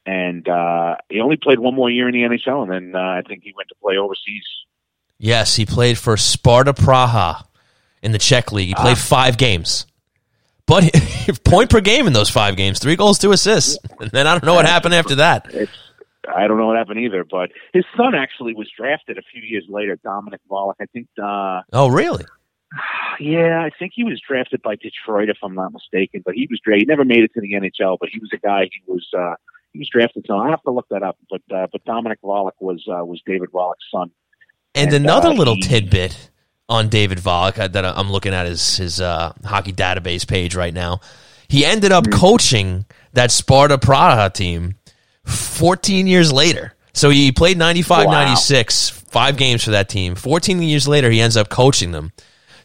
[0.05, 3.23] And uh, he only played one more year in the NHL, and then uh, I
[3.27, 4.45] think he went to play overseas.
[5.19, 7.45] Yes, he played for Sparta Praha
[8.03, 8.69] in the Czech league.
[8.69, 9.01] He played ah.
[9.01, 9.87] five games,
[10.67, 10.91] but
[11.45, 13.79] point per game in those five games, three goals, two assists.
[14.01, 15.47] And then I don't know what happened after that.
[15.55, 15.71] It's,
[16.29, 17.25] I don't know what happened either.
[17.25, 20.75] But his son actually was drafted a few years later, Dominik Volek.
[20.81, 21.07] I think.
[21.23, 22.25] Uh, oh, really?
[23.21, 26.23] Yeah, I think he was drafted by Detroit, if I'm not mistaken.
[26.25, 26.81] But he was drafted.
[26.81, 28.63] He never made it to the NHL, but he was a guy.
[28.73, 29.35] He was uh,
[29.73, 30.25] he was drafted.
[30.27, 31.19] So I have to look that up.
[31.31, 34.11] But uh, but Dominik Volek was uh, was David Volek's son.
[34.75, 36.31] And, and another uh, little he, tidbit
[36.69, 40.75] on David Volek uh, that I'm looking at his his uh, hockey database page right
[40.75, 41.01] now.
[41.49, 42.19] He ended up mm-hmm.
[42.19, 44.77] coaching that Sparta Praha team
[45.27, 46.75] 14 years later.
[46.95, 48.13] So he played 95 wow.
[48.13, 50.15] 96, five games for that team.
[50.15, 52.13] 14 years later, he ends up coaching them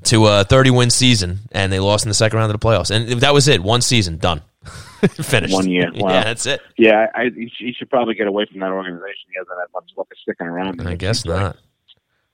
[0.03, 2.91] to a 30 win season, and they lost in the second round of the playoffs.
[2.91, 3.61] And that was it.
[3.61, 4.41] One season done.
[5.07, 5.53] Finished.
[5.53, 5.91] One year.
[5.95, 6.09] Wow.
[6.09, 6.61] Yeah, that's it.
[6.77, 9.29] Yeah, I, he should probably get away from that organization.
[9.29, 10.87] He hasn't had much luck sticking around.
[10.87, 11.57] I guess not.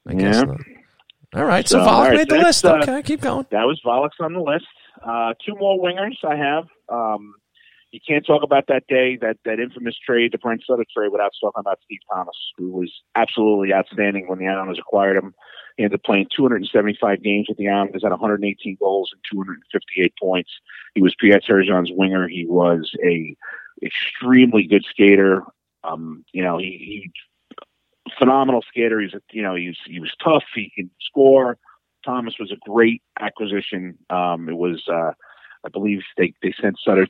[0.07, 0.43] I guess yeah.
[0.43, 0.61] not.
[1.35, 2.63] All right, so, so Volek right, made the list.
[2.63, 3.45] Uh, okay, keep going.
[3.51, 4.65] That was Volek's on the list.
[5.03, 6.65] Uh, two more wingers I have.
[6.89, 7.33] Um,
[7.91, 11.31] you can't talk about that day, that, that infamous trade, the Brent Sutter trade, without
[11.39, 15.33] talking about Steve Thomas, who was absolutely outstanding when the Islanders acquired him.
[15.77, 20.51] Ended up playing 275 games with the Islanders, at 118 goals and 258 points.
[20.93, 22.27] He was Pierre Turgeon's winger.
[22.27, 23.35] He was a
[23.83, 25.43] extremely good skater.
[25.83, 27.11] Um, you know, he, he
[28.19, 28.99] phenomenal skater.
[29.01, 30.43] He's you know, he's he was tough.
[30.53, 31.57] He can score.
[32.03, 33.97] Thomas was a great acquisition.
[34.09, 35.11] Um, it was, uh,
[35.65, 37.07] I believe they, they sent Sutter,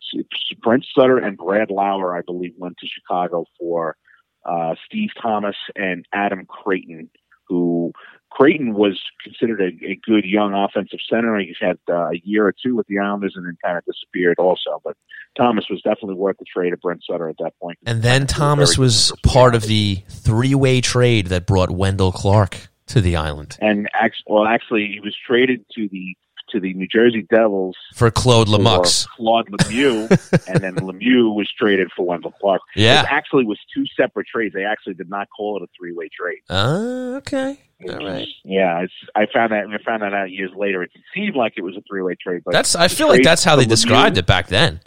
[0.62, 3.98] Brent Sutter and Brad Lauer, I believe, went to Chicago for
[4.46, 7.10] uh, Steve Thomas and Adam Creighton,
[7.48, 7.92] who
[8.30, 11.38] Creighton was considered a, a, good young offensive center.
[11.40, 14.40] He's had uh, a year or two with the Islanders and then kind of disappeared
[14.40, 14.82] also.
[14.84, 14.98] But
[15.38, 17.78] Thomas was definitely worth the trade of Brent Sutter at that point.
[17.86, 23.02] And then Thomas was part of the three way trade that brought Wendell Clark to
[23.02, 23.58] the island.
[23.62, 26.16] And actually, well, actually, he was traded to the
[26.54, 29.08] to the New Jersey Devils for Claude Lemieux.
[29.18, 30.10] Claude Lemieux,
[30.48, 32.62] and then Lemieux was traded for Wendell Clark.
[32.76, 34.54] Yeah, it actually was two separate trades.
[34.54, 36.40] They actually did not call it a three way trade.
[36.50, 37.60] Oh, uh, okay.
[37.90, 38.28] All right.
[38.46, 38.86] Yeah,
[39.16, 39.66] I found that.
[39.68, 40.84] I found that out years later.
[40.84, 42.76] It seemed like it was a three way trade, but that's.
[42.76, 44.80] I feel like that's how they described Lemieux, it back then.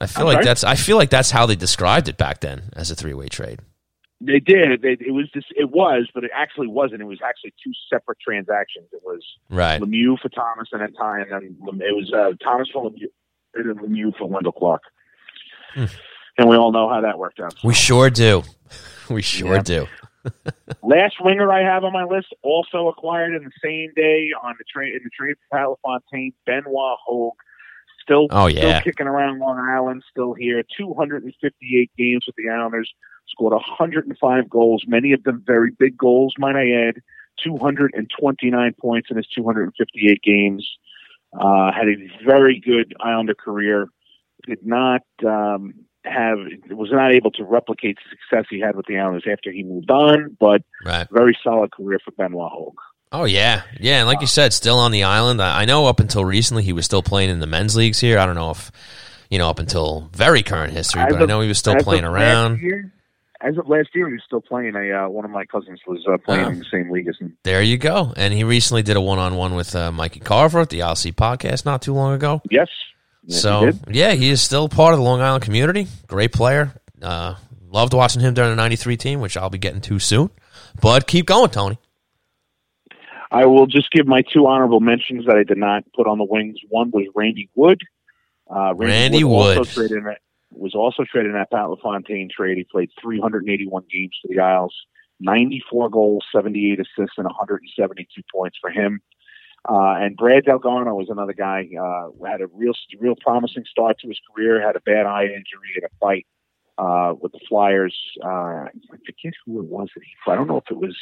[0.00, 0.44] I feel I'm like sorry?
[0.44, 0.64] that's.
[0.64, 3.60] I feel like that's how they described it back then as a three way trade.
[4.24, 4.82] They did.
[4.82, 5.46] They, it was just.
[5.56, 7.02] It was, but it actually wasn't.
[7.02, 8.86] It was actually two separate transactions.
[8.92, 12.68] It was right Lemieux for Thomas, and then Ty, and then it was uh, Thomas
[12.72, 13.08] for Lemieux,
[13.54, 14.82] and then Lemieux for Wendell Clark.
[15.74, 15.86] Hmm.
[16.38, 17.52] And we all know how that worked out.
[17.52, 17.68] So.
[17.68, 18.42] We sure do.
[19.10, 19.62] We sure yeah.
[19.62, 19.86] do.
[20.82, 24.64] Last winger I have on my list, also acquired in the same day on the
[24.72, 27.34] train in the trade for Fontaine, Benoit Hogue.
[28.02, 28.80] Still, oh, yeah.
[28.80, 30.62] still kicking around Long Island, still here.
[30.76, 32.92] 258 games with the Islanders,
[33.28, 36.96] scored 105 goals, many of them very big goals, might I add.
[37.42, 40.68] 229 points in his 258 games.
[41.32, 43.88] Uh, had a very good Islander career.
[44.46, 46.38] Did not um, have
[46.70, 49.90] was not able to replicate the success he had with the Islanders after he moved
[49.90, 51.06] on, but Right.
[51.10, 52.78] very solid career for Benoit Hogue.
[53.12, 55.42] Oh yeah, yeah, and like you said, still on the island.
[55.42, 58.18] I I know up until recently he was still playing in the men's leagues here.
[58.18, 58.72] I don't know if
[59.30, 62.60] you know up until very current history, but I know he was still playing around.
[62.60, 62.90] Year,
[63.42, 64.74] as of last year, he was still playing.
[64.76, 66.48] A uh, one of my cousins was uh, playing Oh.
[66.50, 67.36] in the same league as him.
[67.42, 68.14] There you go.
[68.16, 71.12] And he recently did a one on one with uh, Mikey Carver at the ILC
[71.14, 72.40] podcast not too long ago.
[72.50, 72.68] Yes.
[73.24, 73.78] Yes, he so did.
[73.94, 75.86] yeah, he is still part of the Long Island community.
[76.08, 76.72] Great player.
[77.02, 77.34] Uh,
[77.70, 80.30] loved watching him during the '93 team, which I'll be getting to soon.
[80.80, 81.78] But keep going, Tony.
[83.32, 86.24] I will just give my two honorable mentions that I did not put on the
[86.24, 86.58] wings.
[86.68, 87.80] One was Randy Wood.
[88.54, 89.68] Uh, Randy Also Wood.
[89.68, 90.18] traded in that,
[90.50, 92.58] was also traded in that Pat LaFontaine trade.
[92.58, 94.74] He played 381 games for the Isles,
[95.20, 99.00] 94 goals, 78 assists, and 172 points for him.
[99.68, 101.68] Uh, and Brad Dalgarno was another guy.
[101.80, 104.60] Uh, had a real, real promising start to his career.
[104.60, 106.26] Had a bad eye injury in a fight
[106.78, 107.96] uh, with the Flyers.
[108.22, 110.30] Uh, I forget who it was that he.
[110.30, 110.98] I don't know if it was.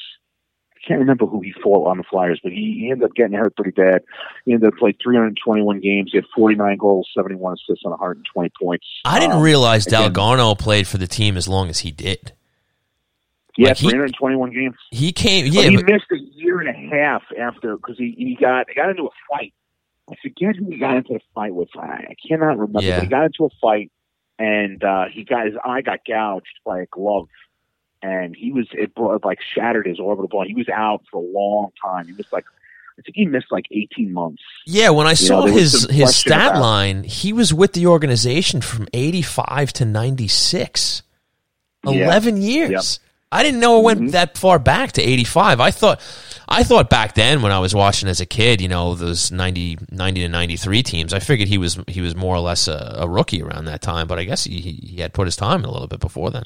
[0.82, 3.36] I can't remember who he fought on the Flyers, but he, he ended up getting
[3.36, 4.02] hurt pretty bad.
[4.46, 6.10] He ended up playing 321 games.
[6.12, 8.86] He had 49 goals, 71 assists, and 120 points.
[9.04, 12.32] I didn't Um, realize again- Dalgarno played for the team as long as he did.
[13.58, 14.76] Yeah, like he- 321 games.
[14.90, 18.14] He came, But yeah, he but, missed a year and a half after because he,
[18.16, 19.52] he got he got into a fight.
[20.10, 21.68] I forget who he got into the fight with.
[21.76, 22.80] I, I cannot remember.
[22.82, 22.96] Yeah.
[23.00, 23.90] But he got into a fight
[24.38, 27.28] and uh, he got his eye got gouged by a glove,
[28.02, 30.46] and he was it brought, like shattered his orbital bone.
[30.46, 32.06] He was out for a long time.
[32.06, 32.44] He missed like
[32.98, 34.42] I think he missed like 18 months.
[34.66, 34.90] yeah.
[34.90, 38.60] When I know, saw was his his stat about- line, he was with the organization
[38.60, 41.02] from '85 to '96.
[41.84, 41.92] Yeah.
[42.06, 43.00] Eleven years.
[43.32, 44.10] I didn't know it went Mhm.
[44.10, 45.60] that far back to '85.
[45.60, 46.00] I thought,
[46.48, 49.78] I thought back then when I was watching as a kid, you know, those 90,
[49.90, 51.14] 90 to '93 teams.
[51.14, 54.08] I figured he was he was more or less a, a rookie around that time.
[54.08, 56.30] But I guess he, he he had put his time in a little bit before
[56.32, 56.44] then.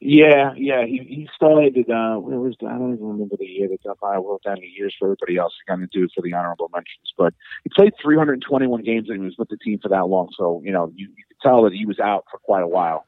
[0.00, 0.84] Yeah, yeah.
[0.86, 1.76] He he started.
[1.90, 4.94] Uh, where was I don't even remember the year that I wrote down the years
[4.96, 5.52] for everybody else.
[5.58, 7.34] to kind of do it for the honorable mentions, but
[7.64, 10.28] he played 321 games and he was with the team for that long.
[10.38, 13.06] So you know, you, you could tell that he was out for quite a while.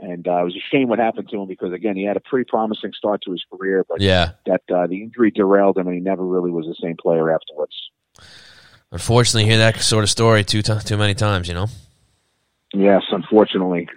[0.00, 2.20] And uh, it was a shame what happened to him because again, he had a
[2.20, 4.32] pretty promising start to his career, but Yeah.
[4.46, 7.74] that uh, the injury derailed him, and he never really was the same player afterwards.
[8.90, 11.46] Unfortunately, hear that sort of story too t- too many times.
[11.48, 11.66] You know.
[12.72, 13.88] Yes, unfortunately,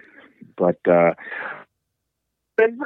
[0.56, 1.14] but uh,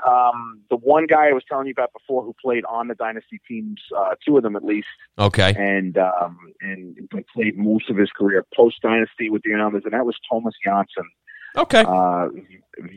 [0.06, 3.40] um, the one guy I was telling you about before who played on the dynasty
[3.46, 5.54] teams, uh, two of them at least, Okay.
[5.56, 6.96] and um, and
[7.34, 11.06] played most of his career post dynasty with the Islanders, and that was Tomas Jonsson.
[11.56, 11.84] Okay.
[11.86, 12.28] Uh,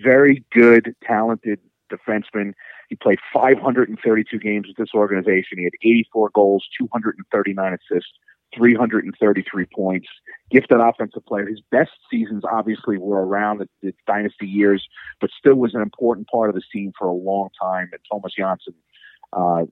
[0.03, 1.59] very good, talented
[1.91, 2.53] defenseman.
[2.89, 5.57] He played 532 games with this organization.
[5.57, 8.11] He had 84 goals, 239 assists,
[8.55, 10.07] 333 points.
[10.49, 11.47] Gifted offensive player.
[11.47, 14.87] His best seasons obviously were around the, the dynasty years,
[15.19, 17.89] but still was an important part of the team for a long time.
[17.91, 18.73] And Tomas Jonsson
[19.33, 19.65] uh,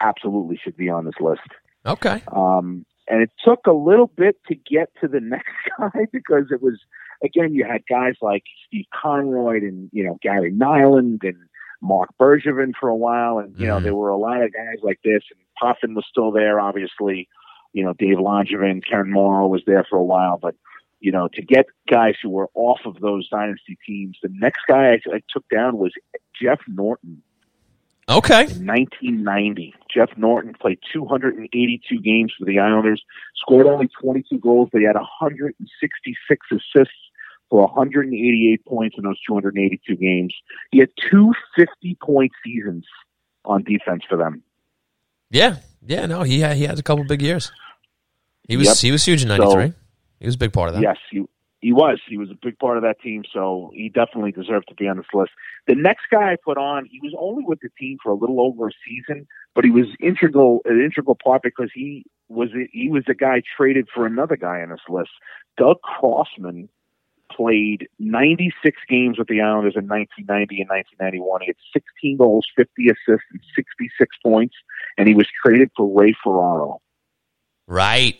[0.00, 1.40] absolutely should be on this list.
[1.84, 2.22] Okay.
[2.32, 6.60] Um, and it took a little bit to get to the next guy because it
[6.60, 6.80] was,
[7.22, 11.36] again, you had guys like Steve Conroy and, you know, Gary Nylund and
[11.80, 13.38] Marc Bergevin for a while.
[13.38, 13.82] And, you know, Mhm.
[13.84, 15.22] there were a lot of guys like this.
[15.30, 17.28] And Puffin was still there, obviously.
[17.76, 20.38] You know, Dave Langevin, Ken Morrow was there for a while.
[20.40, 20.54] But,
[20.98, 24.92] you know, to get guys who were off of those dynasty teams, the next guy
[24.92, 25.92] I, I took down was
[26.40, 27.22] Jeff Norton.
[28.08, 28.44] Okay.
[28.44, 34.78] In 1990, Jeff Norton played 282 games for the Islanders, scored only 22 goals, but
[34.78, 36.94] he had 166 assists
[37.50, 40.34] for 188 points in those 282 games.
[40.70, 42.86] He had two 50 point seasons
[43.44, 44.42] on defense for them.
[45.28, 45.56] Yeah.
[45.84, 46.06] Yeah.
[46.06, 47.52] No, he had, he has a couple big years.
[48.48, 48.76] He was Yep.
[48.78, 49.72] he was huge in So- '93.
[50.20, 50.82] he was a big part of that.
[50.82, 51.24] Yes, he
[51.62, 52.00] he was.
[52.06, 54.98] He was a big part of that team, so he definitely deserved to be on
[54.98, 55.32] this list.
[55.66, 58.40] The next guy I put on, he was only with the team for a little
[58.40, 63.04] over a season, but he was integral an integral part because he was he was
[63.06, 65.10] the guy traded for another guy on this list.
[65.56, 66.68] Doug Crossman
[67.32, 71.40] played 96 games with the Islanders in 1990 and 1991.
[71.40, 74.54] He had 16 goals, 50 assists, and 66 points,
[74.96, 76.80] and he was traded for Ray Ferraro.
[77.66, 78.16] Right.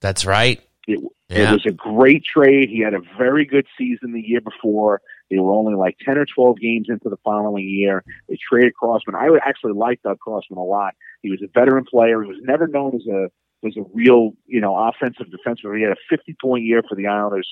[0.00, 0.60] That's right.
[0.86, 1.50] It, Yeah.
[1.50, 2.70] It was a great trade.
[2.70, 5.02] He had a very good season the year before.
[5.30, 8.02] They were only like 10 or 12 games into the following year.
[8.28, 9.14] They traded Crossman.
[9.14, 10.94] I would actually like Doug Crossman a lot.
[11.22, 12.22] He was a veteran player.
[12.22, 13.28] He was never known as a
[13.60, 15.76] was a real, you know, offensive defenseman.
[15.76, 17.48] He had a 50 point year for the Islanders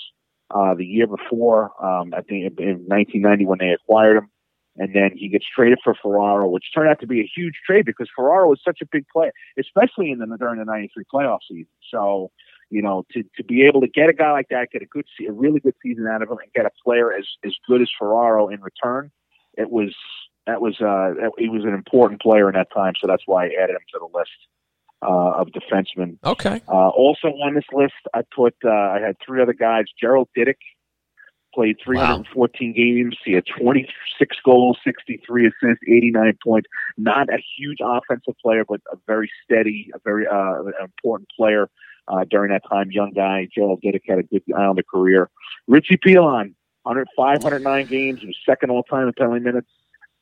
[0.50, 4.30] uh, the year before, um, I think in 1990 when they acquired him.
[4.78, 7.86] And then he gets traded for Ferraro, which turned out to be a huge trade
[7.86, 11.66] because Ferraro was such a big player, especially in the during the '93 playoff season.
[11.90, 12.30] So,
[12.70, 15.06] you know, to to be able to get a guy like that, get a good,
[15.26, 17.88] a really good season out of him, and get a player as as good as
[17.98, 19.10] Ferraro in return,
[19.56, 19.94] it was
[20.46, 22.94] that was uh he was an important player in that time.
[23.00, 24.30] So that's why I added him to the list.
[25.02, 26.16] Uh, of defensemen.
[26.24, 26.62] Okay.
[26.66, 29.84] Uh, also on this list, I put uh, I had three other guys.
[30.00, 30.56] Gerald Diduck,
[31.56, 32.74] played 314 wow.
[32.76, 33.16] games.
[33.24, 36.68] He had 26 goals, 63 assists, 89 points.
[36.98, 41.68] Not a huge offensive player, but a very steady, a very uh, important player
[42.08, 42.90] uh, during that time.
[42.90, 43.48] Young guy.
[43.52, 45.30] Gerald Diduck had a good Islander career.
[45.66, 48.20] Richie Pilon, 100, 509 games.
[48.20, 49.68] He was second all time in penalty minutes.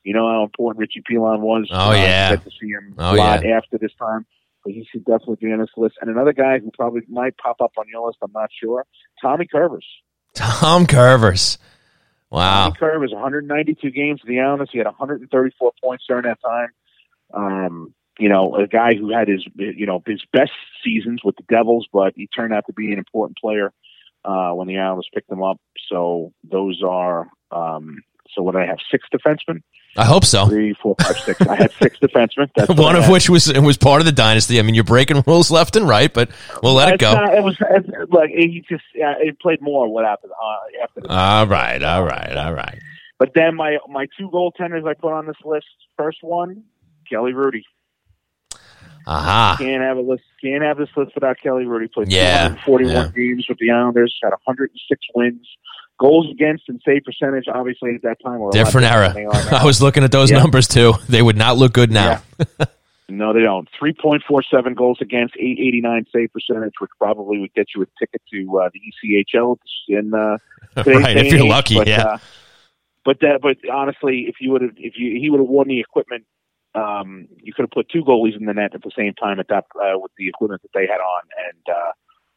[0.04, 1.66] You know how important Richie Pilon was.
[1.70, 2.30] Oh, uh, yeah.
[2.30, 3.56] Get to see him oh, a lot yeah.
[3.56, 4.24] after this time.
[4.62, 5.96] But he should definitely be on this list.
[6.00, 8.86] And another guy who probably might pop up on your list, I'm not sure,
[9.20, 9.84] Tommy Kurvers.
[10.34, 11.58] Tom Kurvers.
[12.30, 12.64] Wow.
[12.64, 14.68] Tommy Kurvers, 192 games for the Islanders.
[14.72, 16.68] He had 134 points during that time.
[17.32, 20.52] Um, you know, a guy who had his, you know, his best
[20.84, 23.72] seasons with the Devils, but he turned out to be an important player
[24.24, 25.60] uh, when the Islanders picked him up.
[25.88, 29.62] So those are, um, so what I have six defensemen.
[29.96, 30.46] I hope so.
[30.46, 31.40] Three, four, five, six.
[31.42, 32.50] I had six defensemen.
[32.56, 34.58] That's One of which was was part of the dynasty.
[34.58, 36.30] I mean, you're breaking rules left and right, but
[36.62, 37.14] we'll let it go.
[37.14, 37.60] Not, it was
[38.10, 41.00] like he just uh, it played more what happened uh, after.
[41.00, 42.78] The all right, all right, all right.
[43.18, 45.66] But then my my two goaltenders I put on this list.
[45.96, 46.64] First one,
[47.08, 47.62] Kelly Hrudey.
[49.06, 49.56] Aha.
[49.58, 50.24] Can't have a list.
[50.42, 51.92] Can't have this list without Kelly Hrudey.
[51.92, 53.10] Played yeah, 41 yeah.
[53.14, 54.18] games with the Islanders.
[54.22, 55.46] Had 106 wins.
[55.98, 59.14] Goals against and save percentage, obviously at that time were different era.
[59.52, 60.38] I was looking at those yeah.
[60.38, 60.94] numbers too.
[61.08, 62.20] They would not look good now.
[62.58, 62.66] Yeah.
[63.08, 63.68] no, they don't.
[63.78, 67.68] Three point four seven goals against, eight eighty nine save percentage, which probably would get
[67.76, 69.56] you a ticket to uh, the ECHL
[69.88, 70.38] in uh,
[70.84, 71.76] right if you're lucky.
[71.76, 72.02] But, yeah.
[72.02, 72.18] Uh,
[73.04, 75.78] but that, but honestly, if you would have, if you he would have won the
[75.78, 76.24] equipment,
[76.74, 79.48] um, you could have put two goalies in the net at the same time at
[79.48, 81.92] that uh, with the equipment that they had on, and uh,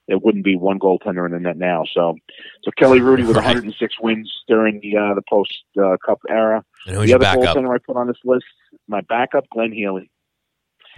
[0.07, 1.83] it wouldn't be one goaltender in the net now.
[1.93, 2.15] So,
[2.63, 6.63] so Kelly Hrudey with 106 wins during the uh, the post uh, Cup era.
[6.85, 8.45] And the other goaltender I put on this list,
[8.87, 10.09] my backup, Glenn Healy.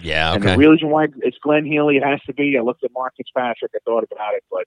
[0.01, 0.51] Yeah, okay.
[0.51, 2.57] And the reason why it's Glenn Healy, it has to be.
[2.57, 3.72] I looked at Mark Fitzpatrick.
[3.76, 4.66] I thought about it, but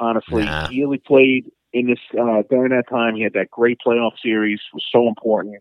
[0.00, 0.68] honestly, nah.
[0.68, 3.14] Healy played in this uh, during that time.
[3.14, 4.60] He had that great playoff series.
[4.72, 5.56] Was so important.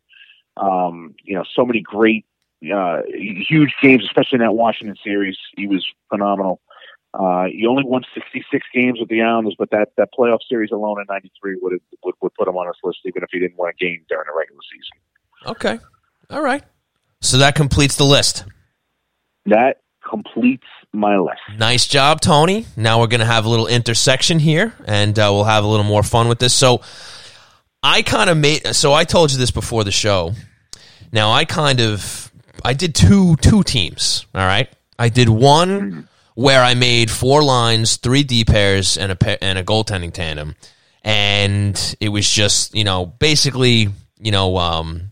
[0.58, 2.26] Um, you know, so many great,
[2.74, 5.38] uh, huge games, especially in that Washington series.
[5.56, 6.62] He was phenomenal.
[7.14, 11.00] Uh, he only won 66 games with the Islanders, but that, that playoff series alone
[11.00, 13.70] in '93 would, would would put him on his list, even if he didn't win
[13.70, 15.56] a game during the regular season.
[15.56, 15.80] Okay,
[16.30, 16.64] all right.
[17.22, 18.46] So that completes the list.
[19.46, 21.40] That completes my list.
[21.58, 22.66] Nice job, Tony.
[22.76, 25.86] Now we're going to have a little intersection here, and uh, we'll have a little
[25.86, 26.54] more fun with this.
[26.54, 26.82] So
[27.84, 28.76] I kind of made.
[28.76, 30.34] So I told you this before the show.
[31.12, 32.32] Now I kind of
[32.64, 34.26] I did two two teams.
[34.34, 36.08] All right, I did one.
[36.36, 40.56] Where I made four lines, three D pairs, and a and a goaltending tandem,
[41.04, 45.12] and it was just you know basically you know um,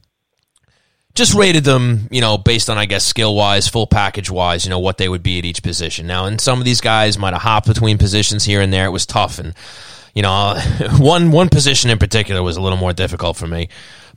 [1.13, 4.69] just rated them you know based on I guess skill wise, full package wise, you
[4.69, 6.07] know what they would be at each position.
[6.07, 8.85] Now, and some of these guys might have hopped between positions here and there.
[8.85, 9.53] It was tough, and
[10.15, 10.59] you know
[10.97, 13.69] one one position in particular was a little more difficult for me.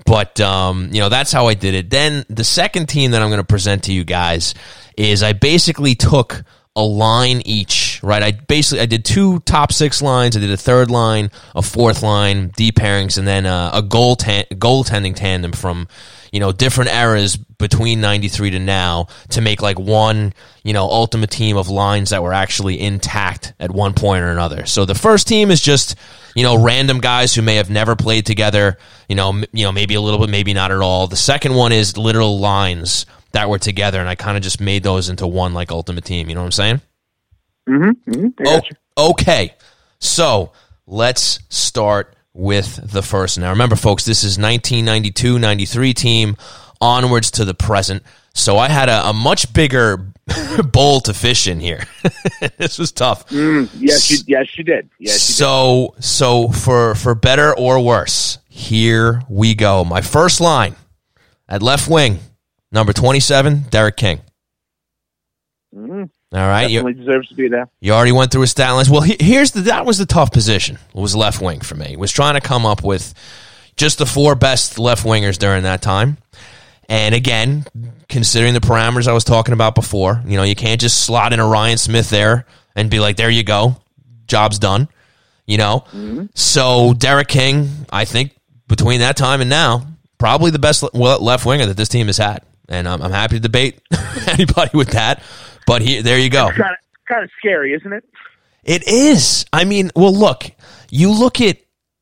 [0.06, 1.90] But um, you know that's how I did it.
[1.90, 4.54] Then the second team that I'm going to present to you guys
[4.96, 6.44] is I basically took
[6.76, 8.22] a line each, right?
[8.22, 10.36] I basically I did two top six lines.
[10.36, 14.16] I did a third line, a fourth line, D pairings, and then uh, a goal
[14.16, 15.86] ta- goaltending tandem from
[16.32, 21.30] you know different eras between '93 to now to make like one you know ultimate
[21.30, 24.66] team of lines that were actually intact at one point or another.
[24.66, 25.94] So the first team is just
[26.34, 28.78] you know random guys who may have never played together.
[29.08, 31.06] You know, m- you know maybe a little bit, maybe not at all.
[31.06, 34.82] The second one is literal lines that were together, and I kind of just made
[34.82, 36.28] those into one like ultimate team.
[36.28, 36.80] You know what I'm saying?
[37.68, 38.10] Mm-hmm.
[38.10, 38.68] mm-hmm.
[38.96, 39.54] Oh, okay,
[39.98, 40.52] so
[40.86, 43.38] let's start with the first.
[43.38, 46.36] Now, remember, folks, this is 1992 93 team
[46.80, 48.02] onwards to the present.
[48.34, 50.12] So I had a, a much bigger
[50.72, 51.84] bowl to fish in here.
[52.56, 53.28] this was tough.
[53.28, 54.90] Mm, yes, you, yes, you did.
[54.98, 56.04] Yes, you so, did.
[56.04, 59.84] so for for better or worse, here we go.
[59.84, 60.76] My first line
[61.48, 62.18] at left wing,
[62.74, 64.20] Number 27, Derek King.
[65.72, 66.36] Mm-hmm.
[66.36, 67.68] All right, definitely you, deserves to be there.
[67.80, 68.90] You already went through his stat lines.
[68.90, 70.78] Well, he, here's the that was the tough position.
[70.92, 71.92] It was left wing for me.
[71.92, 73.14] It Was trying to come up with
[73.76, 76.16] just the four best left wingers during that time.
[76.88, 77.64] And again,
[78.08, 81.38] considering the parameters I was talking about before, you know, you can't just slot in
[81.38, 82.44] a Ryan Smyth there
[82.74, 83.76] and be like, "There you go,
[84.26, 84.88] job's done."
[85.46, 86.26] You know, mm-hmm.
[86.34, 88.32] so Derek King, I think
[88.66, 89.86] between that time and now,
[90.18, 93.40] probably the best left winger that this team has had, and I'm, I'm happy to
[93.40, 93.80] debate
[94.26, 95.22] anybody with that.
[95.66, 96.48] But here, there you go.
[96.48, 98.04] Kind of, kind of scary, isn't it?
[98.64, 99.46] It is.
[99.52, 100.50] I mean, well, look,
[100.90, 101.58] you look at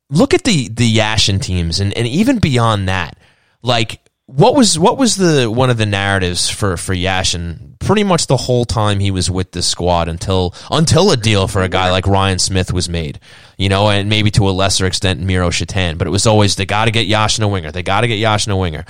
[0.09, 3.17] look at the the Yashin teams, and, and even beyond that,
[3.61, 8.27] like what was what was the one of the narratives for for Yashin pretty much
[8.27, 11.91] the whole time he was with the squad until until a deal for a guy
[11.91, 13.19] like Ryan Smyth was made,
[13.57, 16.65] you know, and maybe to a lesser extent Miro Satan, but it was always they
[16.65, 18.85] got to get Yashin a winger, they got to get Yashin a winger,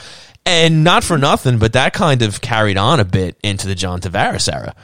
[0.45, 4.01] and not for nothing, but that kind of carried on a bit into the John
[4.01, 4.75] Tavares era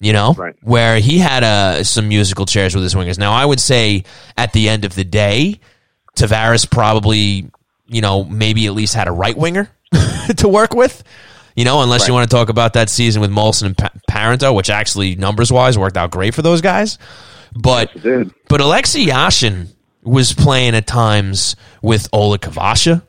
[0.00, 0.56] you know, right.
[0.62, 3.18] where he had uh, some musical chairs with his wingers.
[3.18, 4.04] Now, I would say
[4.36, 5.60] at the end of the day,
[6.16, 7.50] Tavares probably,
[7.86, 9.70] you know, maybe at least had a right winger
[10.38, 11.04] to work with.
[11.54, 12.08] You know, unless right.
[12.08, 15.52] you want to talk about that season with Moulson and pa- Parenteau, which actually numbers
[15.52, 16.96] wise worked out great for those guys.
[17.52, 19.66] But yes, but Alexei Yashin
[20.02, 23.02] was playing at times with Oleg Kvasha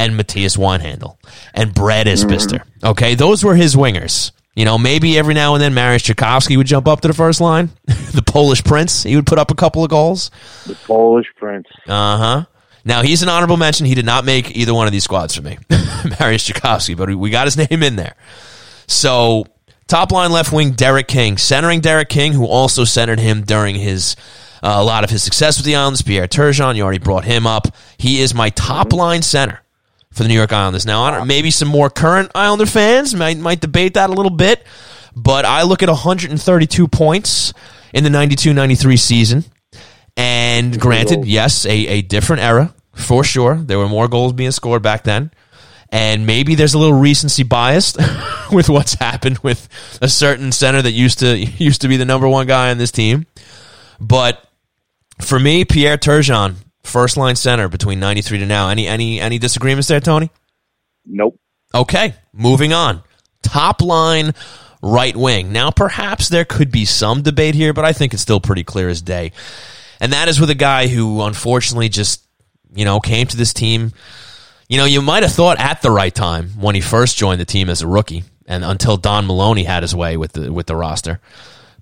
[0.00, 1.16] and Mattias Weinhandl
[1.52, 2.62] and Brad Isbister.
[2.82, 4.32] Okay, those were his wingers.
[4.56, 7.40] You know, maybe every now and then Mariusz Czerkawski would jump up to the first
[7.40, 7.70] line.
[7.84, 10.30] the Polish Prince, he would put up a couple of goals.
[10.66, 11.66] The Polish Prince.
[11.86, 12.44] Uh huh.
[12.84, 13.86] Now he's an honorable mention.
[13.86, 17.30] He did not make either one of these squads for me, Mariusz Czerkawski, but we
[17.30, 18.14] got his name in there.
[18.86, 19.44] So
[19.86, 24.16] top line left wing Derek King, centering Derek King, who also centered him during his
[24.62, 26.02] uh, a lot of his success with the Islanders.
[26.02, 27.68] Pierre Turgeon, you already brought him up.
[27.98, 29.60] He is my top line center
[30.12, 30.86] for the New York Islanders.
[30.86, 34.30] Now, I don't, maybe some more current Islander fans might might debate that a little
[34.30, 34.64] bit,
[35.14, 37.52] but I look at 132 points
[37.92, 39.44] in the 92-93 season.
[40.16, 43.54] And granted, yes, a, a different era for sure.
[43.54, 45.30] There were more goals being scored back then.
[45.92, 47.96] And maybe there's a little recency bias
[48.52, 49.68] with what's happened with
[50.00, 52.92] a certain center that used to used to be the number one guy on this
[52.92, 53.26] team.
[54.00, 54.44] But
[55.20, 58.68] for me, Pierre Turgeon first line center between 93 to now.
[58.68, 60.30] Any any any disagreements there, Tony?
[61.06, 61.38] Nope.
[61.74, 63.02] Okay, moving on.
[63.42, 64.32] Top line
[64.82, 65.52] right wing.
[65.52, 68.88] Now perhaps there could be some debate here, but I think it's still pretty clear
[68.88, 69.32] as day.
[70.00, 72.26] And that is with a guy who unfortunately just,
[72.74, 73.92] you know, came to this team
[74.70, 77.44] you know, you might have thought at the right time when he first joined the
[77.44, 80.76] team as a rookie, and until Don Maloney had his way with the with the
[80.76, 81.20] roster.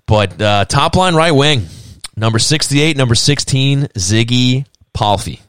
[0.07, 1.67] But uh, top line right wing,
[2.17, 4.65] number sixty eight, number sixteen, Ziggy
[4.99, 5.39] Palffy.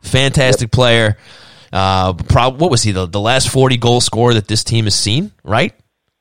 [0.00, 0.72] Fantastic yep.
[0.72, 1.18] player.
[1.70, 2.92] Uh, prob- what was he?
[2.92, 5.74] The, the last 40 goal scorer that this team has seen, right?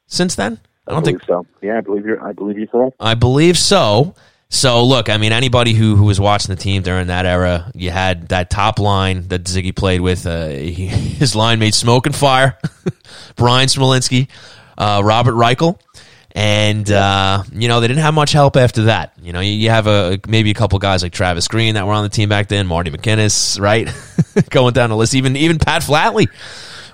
[0.08, 0.60] Since then?
[0.86, 1.48] I don't I think so.
[1.62, 2.98] Yeah, I believe you're I believe you're correct.
[3.00, 4.14] I believe so.
[4.50, 7.92] So look, I mean, anybody who, who was watching the team during that era, you
[7.92, 10.28] had that top line that Ziggy played with.
[10.28, 10.88] Uh, he,
[11.22, 12.58] his line made smoke and fire.
[13.38, 14.28] Bryan Smolinski,
[14.78, 15.80] uh, Robert Reichel,
[16.36, 19.14] and uh, you know they didn't have much help after that.
[19.22, 21.94] You know, you, you, have a maybe a couple guys like Travis Green that were
[21.94, 23.90] on the team back then, Marty McInnis, right?
[24.50, 26.28] Going down the list, even even Pat Flatley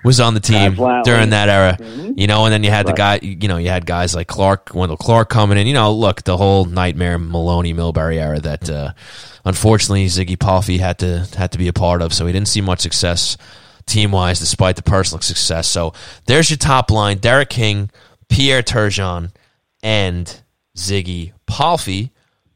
[0.03, 1.75] was on the team during that era.
[1.79, 2.19] Mm-hmm.
[2.19, 2.95] You know, and then you had right.
[2.95, 3.19] the guy.
[3.23, 5.65] You know, you had guys like Clark, Wendell Clark coming in.
[5.65, 8.93] You know, look, the whole nightmare Maloney Milbury era that uh,
[9.43, 12.13] unfortunately Ziggy Palffy had to had to be a part of.
[12.13, 13.37] So he didn't see much success
[13.87, 15.67] team wise, despite the personal success.
[15.67, 15.93] So
[16.27, 17.89] there's your top line: Derek King.
[18.31, 19.31] Pierre Turgeon
[19.83, 20.41] and
[20.75, 22.11] Ziggy Palffy.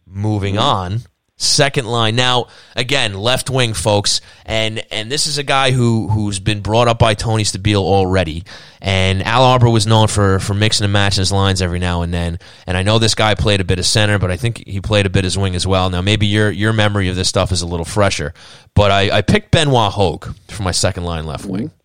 [0.07, 0.63] Moving mm-hmm.
[0.63, 0.99] on,
[1.35, 2.15] second line.
[2.15, 6.87] Now, again, left wing, folks, and and this is a guy who who's been brought
[6.87, 8.43] up by Tony Stabile already.
[8.79, 12.13] And Al Arbour was known for for mixing and matching his lines every now and
[12.13, 12.39] then.
[12.67, 15.07] And I know this guy played a bit of center, but I think he played
[15.07, 15.89] a bit as wing as well.
[15.89, 18.33] Now, maybe your your memory of this stuff is a little fresher,
[18.75, 21.69] but I, I picked Benoit Hogue for my second line left wing.
[21.69, 21.84] Mm-hmm.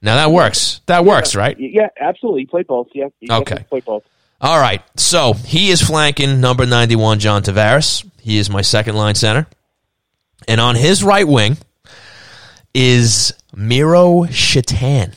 [0.00, 0.80] Now that works.
[0.86, 1.40] That works, yeah.
[1.40, 1.56] right?
[1.58, 2.42] Yeah, absolutely.
[2.42, 2.88] He played both.
[2.94, 3.08] Yeah.
[3.30, 3.64] okay.
[3.68, 4.04] Play both.
[4.40, 4.82] All right.
[4.96, 8.08] So he is flanking number 91, John Tavares.
[8.20, 9.46] He is my second line center.
[10.46, 11.56] And on his right wing
[12.72, 15.14] is Miro Satan.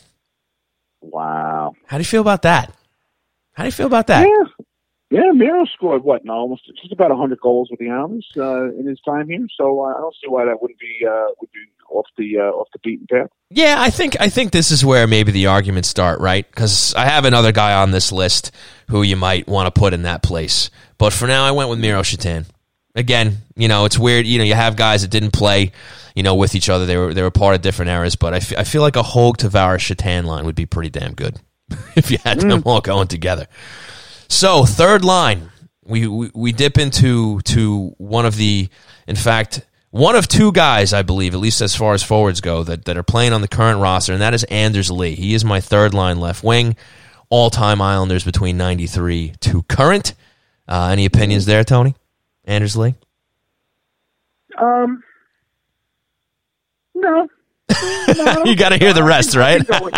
[1.01, 1.73] Wow.
[1.85, 2.73] How do you feel about that?
[3.53, 4.27] How do you feel about that?
[4.27, 4.45] Yeah.
[5.11, 6.23] Yeah, Miro scored what?
[6.23, 9.45] No, almost just about hundred goals with the Islanders uh, in his time here.
[9.57, 11.59] So uh, I don't see why that wouldn't be uh, would be
[11.89, 13.29] off the uh, off the beaten path.
[13.49, 16.49] Yeah, I think I think this is where maybe the arguments start, right?
[16.49, 18.51] Because I have another guy on this list
[18.87, 21.79] who you might want to put in that place, but for now, I went with
[21.79, 22.45] Miro Satan.
[22.95, 24.25] Again, you know, it's weird.
[24.25, 25.73] You know, you have guys that didn't play,
[26.15, 26.85] you know, with each other.
[26.85, 29.03] They were they were part of different eras, but I, f- I feel like a
[29.03, 31.37] Hogue Tavares Satan line would be pretty damn good
[31.97, 32.47] if you had mm.
[32.49, 33.47] them all going together.
[34.31, 35.51] So third line,
[35.83, 38.69] we, we we dip into to one of the,
[39.05, 42.63] in fact one of two guys, I believe, at least as far as forwards go,
[42.63, 45.15] that, that are playing on the current roster, and that is Anders Lee.
[45.15, 46.77] He is my third line left wing,
[47.29, 50.13] all time Islanders between 93 to current.
[50.65, 51.93] Uh, any opinions there, Tony?
[52.45, 52.95] Anders Lee?
[54.57, 55.03] Um,
[56.95, 57.27] no.
[58.17, 59.65] No, you got to hear the rest, right?
[59.65, 59.93] can go with-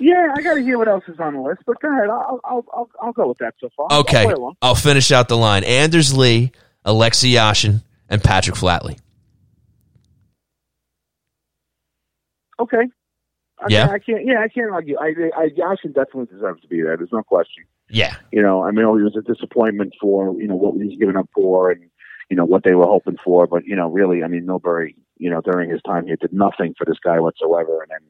[0.00, 1.62] yeah, I got to hear what else is on the list.
[1.66, 3.86] But go ahead, I'll I'll I'll, I'll go with that so far.
[3.90, 4.26] I'll Okay.
[4.62, 5.64] I'll finish out the line.
[5.64, 6.52] Anders Lee,
[6.84, 8.98] Alexei Yashin, and Patrick Flatley.
[12.60, 12.84] Okay.
[13.60, 13.86] I Yeah?
[13.86, 14.26] Mean, I can't.
[14.26, 14.96] Yeah, I can't argue.
[14.98, 16.96] I, I, Yashin definitely deserves to be there.
[16.96, 17.64] There's no question.
[17.90, 20.96] Yeah, You know, I mean, it was a disappointment for you know what he was
[20.98, 21.88] given up for, and
[22.28, 23.46] you know what they were hoping for.
[23.46, 26.74] But you know, really, I mean, Milbury, you know, during his time here, did nothing
[26.76, 27.82] for this guy whatsoever.
[27.82, 28.08] And then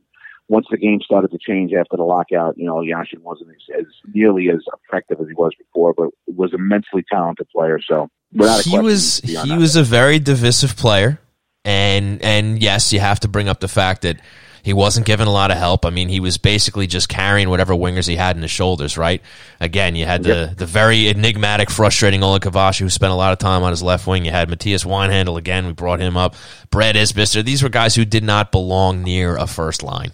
[0.48, 3.86] once the game started to change after the lockout, you know, Yashin wasn't as, as
[4.14, 7.78] nearly as effective as he was before, but was immensely talented player.
[7.86, 11.20] So without a he was he was a very divisive player,
[11.64, 14.20] and and yes, you have to bring up the fact that
[14.68, 15.86] he wasn't given a lot of help.
[15.86, 18.98] I mean, he was basically just carrying whatever wingers he had in his shoulders.
[18.98, 19.22] Right?
[19.60, 23.38] Again, you had the the very enigmatic, frustrating Oleg Kvasha, who spent a lot of
[23.38, 24.26] time on his left wing.
[24.26, 25.64] You had Mattias Weinhandl again.
[25.64, 26.34] We brought him up.
[26.70, 27.42] Brad Isbister.
[27.42, 30.12] These were guys who did not belong near a first line,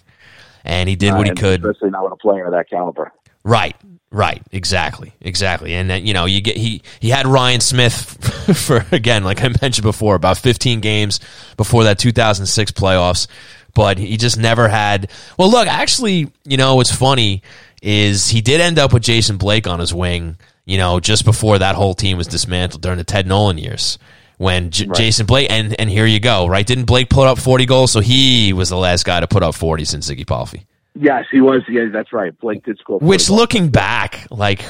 [0.63, 1.65] and he did what he could.
[1.65, 3.11] especially not with a player of that caliber.
[3.43, 3.75] Right.
[4.11, 8.85] Right, exactly, exactly, and then you know you get he he had Ryan Smyth for
[8.93, 11.19] again, like I mentioned before, about 15 games
[11.57, 13.27] before that 2006 playoffs,
[13.75, 15.11] but he just never had.
[15.37, 17.43] Well, look, actually, you know what's funny
[17.83, 21.59] is he did end up with Jason Blake on his wing, you know, just before
[21.59, 23.99] that whole team was dismantled during the Ted Nolan years
[24.37, 26.65] when J- Jason Blake and and here you go, right?
[26.65, 27.91] Didn't Blake put up 40 goals?
[27.91, 30.65] So he was the last guy to put up 40 since Ziggy Palffy.
[30.95, 31.61] Yes, he was.
[31.67, 32.37] Yeah, that's right.
[32.39, 32.99] Blake did score.
[32.99, 33.37] 40 Which, goals.
[33.39, 34.63] looking back, like,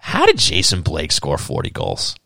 [0.00, 2.16] how did Jason Blake score 40 goals?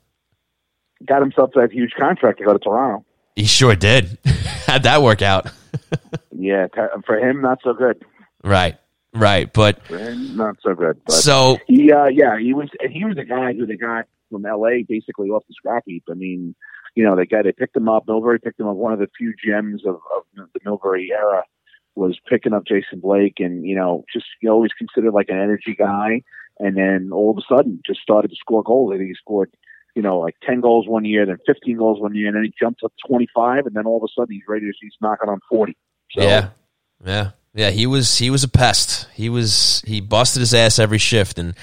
[1.07, 3.05] got himself that huge contract to go to Toronto.
[3.37, 4.19] He sure did.
[4.67, 5.51] How'd that work out?
[6.33, 6.69] Yeah,
[7.07, 8.03] for him, not so good.
[8.43, 8.79] Right,
[9.13, 9.53] right.
[9.53, 10.99] But For him, not so good.
[11.05, 12.71] But so, he, uh, yeah, he was.
[12.81, 14.83] and He was a guy who they got from L.A.
[14.89, 16.05] basically off the scrap heap.
[16.11, 16.55] I mean,
[16.95, 18.07] you know, they got they picked him up.
[18.07, 18.77] Milbury picked him up.
[18.77, 21.45] One of the few gems of, of the Milbury era
[21.95, 25.39] was picking up Jason Blake, and you know, just you know, always considered like an
[25.39, 26.23] energy guy.
[26.59, 28.93] And then all of a sudden, just started to score goals.
[28.93, 29.51] I think he scored,
[29.95, 32.53] you know, like ten goals one year, then fifteen goals one year, and then he
[32.59, 35.29] jumped up twenty five, and then all of a sudden he's ready to he's knocking
[35.29, 35.77] on forty.
[36.13, 36.51] So, yeah,
[37.05, 37.71] yeah, yeah.
[37.71, 39.09] He was he was a pest.
[39.15, 41.55] He was he busted his ass every shift, and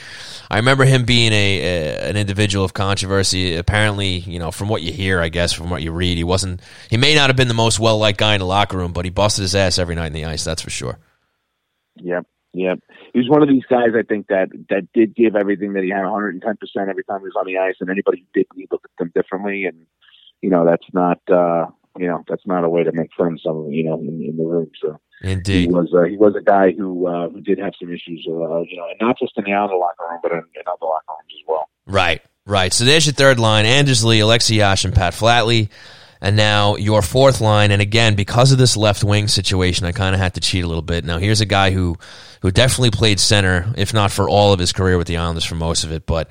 [0.50, 3.56] I remember him being a, a an individual of controversy.
[3.56, 6.62] Apparently, you know, from what you hear, I guess from what you read, he wasn't.
[6.90, 9.06] He may not have been the most well liked guy in the locker room, but
[9.06, 10.44] he busted his ass every night in the ice.
[10.44, 11.00] That's for sure.
[11.96, 12.26] Yep,
[12.58, 12.80] yep.
[13.14, 15.90] He was one of these guys I think that that did give everything that he
[15.90, 18.68] had 110 percent every time he was on the ice, and anybody who didn't, he
[18.72, 19.86] looked at them differently, and
[20.42, 23.42] you know that's not uh, you know that's not a way to make friends.
[23.44, 24.72] Some you know in, in the room.
[24.82, 27.90] So indeed, he was uh, he was a guy who uh, who did have some
[27.90, 30.62] issues, uh, you know, and not just in the outer locker room, but in, in
[30.68, 31.70] other locker rooms as well.
[31.86, 32.74] Right, right.
[32.74, 35.70] So there's your third line: Anders Lee, Alexei Yash, and Pat Flatley.
[36.20, 40.16] And now your fourth line, and again, because of this left wing situation, I kind
[40.16, 41.06] of had to cheat a little bit.
[41.06, 41.96] Now here's a guy who,
[42.42, 45.56] who definitely played center, if not for all of his career with the Islanders, for
[45.56, 46.06] most of it.
[46.06, 46.30] But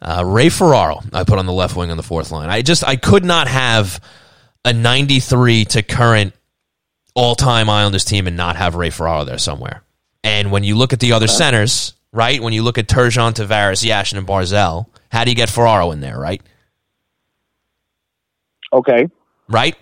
[0.00, 2.50] uh, Ray Ferraro, I put on the left wing on the fourth line.
[2.50, 4.00] I just I could not have
[4.64, 6.34] a 93 to current
[7.14, 9.82] all time Islanders team and not have Ray Ferraro there somewhere.
[10.24, 12.40] And when you look at the other centers, right?
[12.40, 16.00] When you look at Turgeon, Tavares, Yashin, and Barzal, how do you get Ferraro in
[16.00, 16.40] there, right?
[18.72, 19.08] Okay,
[19.48, 19.76] Right?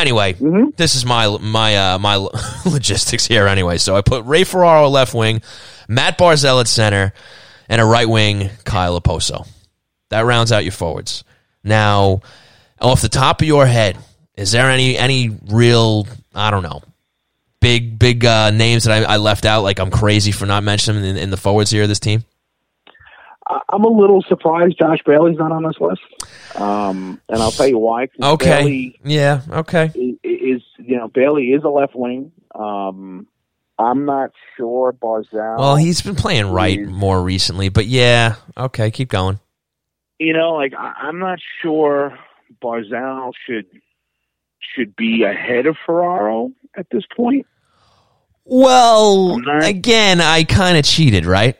[0.00, 0.76] Anyway, Mhm.
[0.76, 2.16] this is my my uh, my
[2.64, 3.46] logistics here.
[3.46, 5.42] Anyway, so I put Ray Ferraro left wing,
[5.88, 7.12] Matt Barzal at center,
[7.68, 9.46] and a right wing Kyle Okposo.
[10.10, 11.24] That rounds out your forwards.
[11.64, 12.20] Now,
[12.80, 13.98] off the top of your head,
[14.36, 16.80] is there any any real I don't know
[17.60, 19.62] big big uh, names that I, I left out?
[19.64, 22.24] Like I'm crazy for not mentioning them in, in the forwards here of this team.
[23.68, 26.02] I'm a little surprised Josh Bailey's not on this list,
[26.56, 28.08] um, and I'll tell you why.
[28.22, 29.86] Okay, Bailey yeah, okay.
[29.94, 32.32] is, is you know Bailey is a left wing.
[32.54, 33.26] Um,
[33.78, 35.58] I'm not sure Barzal.
[35.58, 39.40] Well, he's been playing right more recently, but yeah, okay, keep going.
[40.18, 42.18] you know, like I'm not sure
[42.62, 43.66] Barzal should
[44.74, 47.46] should be ahead of Ferraro at this point.
[48.44, 51.56] Well, again, I kind of cheated, right?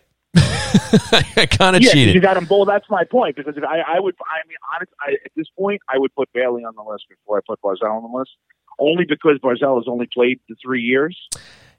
[1.36, 2.14] I kind of yeah, cheated.
[2.14, 2.66] you got him both.
[2.68, 5.80] That's my point because if I, I would, I mean, honest, I, at this point,
[5.88, 8.30] I would put Bailey on the list before I put Barzal on the list,
[8.78, 11.16] only because Barzal has only played the three years.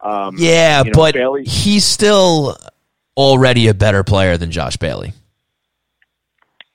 [0.01, 2.57] Um, yeah, you know, but Bailey- he's still
[3.17, 5.13] already a better player than Josh Bailey.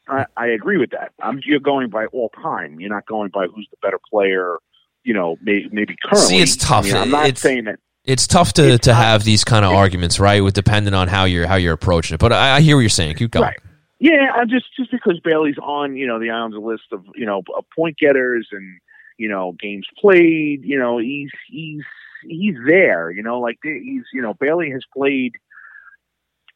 [0.06, 1.12] I, I agree with that.
[1.22, 2.78] I'm, you're going by all time.
[2.78, 4.58] You're not going by who's the better player.
[5.02, 6.28] You know, may, maybe currently.
[6.28, 6.84] See, it's tough.
[6.84, 7.78] I mean, I'm not It's- saying that.
[8.04, 10.42] It's tough to, It's to have these kind of arguments, right?
[10.42, 12.20] With depending on how you're how you're approaching it.
[12.20, 13.16] But I, I hear what you're saying.
[13.16, 13.44] Keep going.
[13.44, 13.58] Right.
[13.98, 17.42] Yeah, I'm just just because Bailey's on, you know, the Islanders list of, you know,
[17.56, 18.78] of point getters and,
[19.16, 21.82] you know, games played, you know, he's he's
[22.28, 23.10] he's there.
[23.10, 25.32] You know, like he's you know Bailey has played.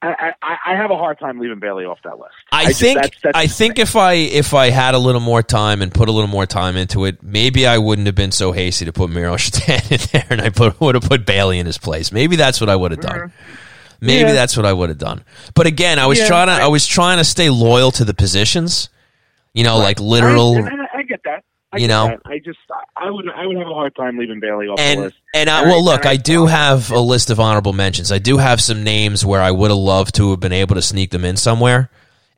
[0.01, 2.33] I, I, I have a hard time leaving Bailey off that list.
[2.53, 3.83] I, just- think that's- that's I think thing.
[3.83, 6.77] if I if I had a little more time and put a little more time
[6.77, 10.27] into it, maybe I wouldn't have been so hasty to put Miro Satan in there,
[10.31, 12.13] and I put would have put Bailey in his place.
[12.13, 13.33] Maybe that's what I would have done.
[14.01, 14.35] Maybe Yeah.
[14.35, 15.25] that's what I would have done.
[15.55, 18.05] But again, I was Yeah, trying to I, I- was trying to stay loyal to
[18.05, 18.91] the positions.
[19.55, 20.57] You know, like literal.
[20.59, 21.43] I, I get that.
[21.73, 22.19] I You know?
[22.25, 22.59] I just
[22.97, 25.17] I, would I would have a hard time leaving Bailey off the and list.
[25.35, 28.11] and I, well, look, I do have a list of honorable mentions.
[28.11, 30.83] I do have some names where I would have loved to have been able to
[30.83, 31.91] sneak them in somewhere,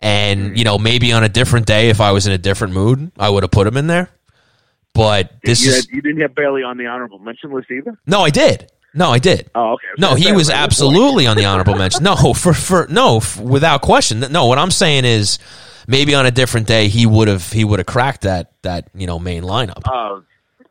[0.02, 0.06] Mm-hmm.
[0.08, 3.12] and you know, maybe on a different day, if I was in a different mood,
[3.18, 4.08] I would have put them in there.
[4.94, 7.98] But this you, is you didn't have Bailey on the honorable mention list either.
[8.06, 8.70] no, I did.
[8.92, 9.48] No, I did.
[9.54, 9.86] Oh, okay.
[9.98, 12.02] No, he was absolutely on the honorable mention.
[12.02, 14.18] No, for for no, f- without question.
[14.32, 15.38] No, what I'm saying is
[15.90, 19.06] maybe on a different day he would have he would have cracked that that you
[19.06, 19.82] know main lineup.
[19.86, 20.22] Oh,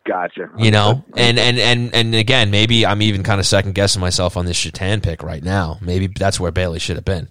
[0.06, 0.50] gotcha.
[0.58, 4.38] you know and and and and again maybe i'm even kind of second guessing myself
[4.38, 7.30] on this Satan pick right now maybe that's where bailey should have been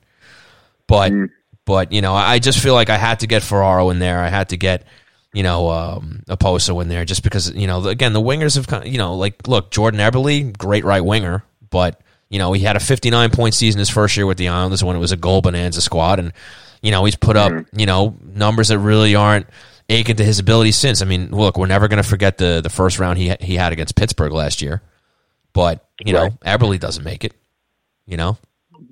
[0.87, 1.31] but Mm.
[1.65, 4.29] but you know i just feel like i had to get ferraro in there i
[4.29, 4.85] had to get
[5.33, 8.85] you know um Okposo in there just because you know again the wingers have kind
[8.87, 12.77] of, you know like look jordan eberle great right winger but you know he had
[12.77, 15.41] a 59 point season his first year with the islanders when it was a goal
[15.43, 16.33] bonanza squad and
[16.89, 17.79] you know he's put up mm-hmm.
[17.79, 19.47] you know numbers that really aren't
[19.91, 21.03] aching to his ability since.
[21.03, 23.75] I mean, look, we're never going to forget the the first round he he had
[23.75, 24.81] against Pittsburgh last year,
[25.53, 27.35] but you know, Eberle doesn't make it.
[28.07, 28.39] You know,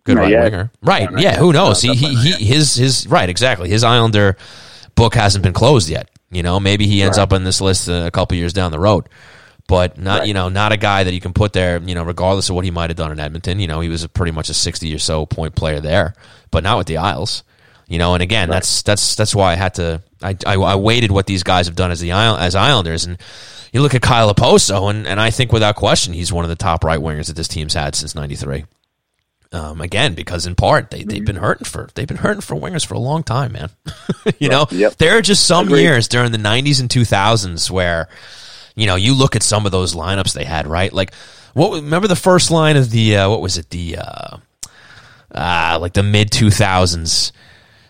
[0.04, 0.44] good Not right yet.
[0.44, 1.10] winger, right?
[1.10, 1.38] not yeah, yet.
[1.38, 1.82] who knows?
[1.82, 3.70] No, he he, he his his right exactly.
[3.70, 4.36] His Islander
[4.94, 6.10] book hasn't been closed yet.
[6.30, 7.22] You know, maybe he ends Right.
[7.22, 9.08] up on this list a couple years down the road.
[9.68, 10.28] But not Right.
[10.28, 12.66] you know not a guy that you can put there you know regardless of what
[12.66, 14.94] he might have done in Edmonton you know he was a pretty much a sixty
[14.94, 16.14] or so point player there
[16.50, 17.42] but not with the Isles
[17.88, 21.10] you know and again that's that's that's why I had to I, I, I waited
[21.12, 23.18] what these guys have done as the as Islanders and
[23.72, 26.56] you look at Kyle Okposo and, and I think without question he's one of the
[26.56, 28.64] top right wingers that this team's had since '93.
[29.52, 32.84] Um, again, because in part they they've been hurting for they've been hurting for wingers
[32.84, 33.70] for a long time, man.
[34.38, 34.96] you know, Yep.
[34.96, 35.82] there are just some Agreed.
[35.82, 38.08] years during the '90s and 2000s where
[38.74, 40.92] you know you look at some of those lineups they had, right?
[40.92, 41.14] Like
[41.54, 44.36] what remember the first line of the uh, what was it the uh,
[45.32, 47.30] uh, like the mid 2000s?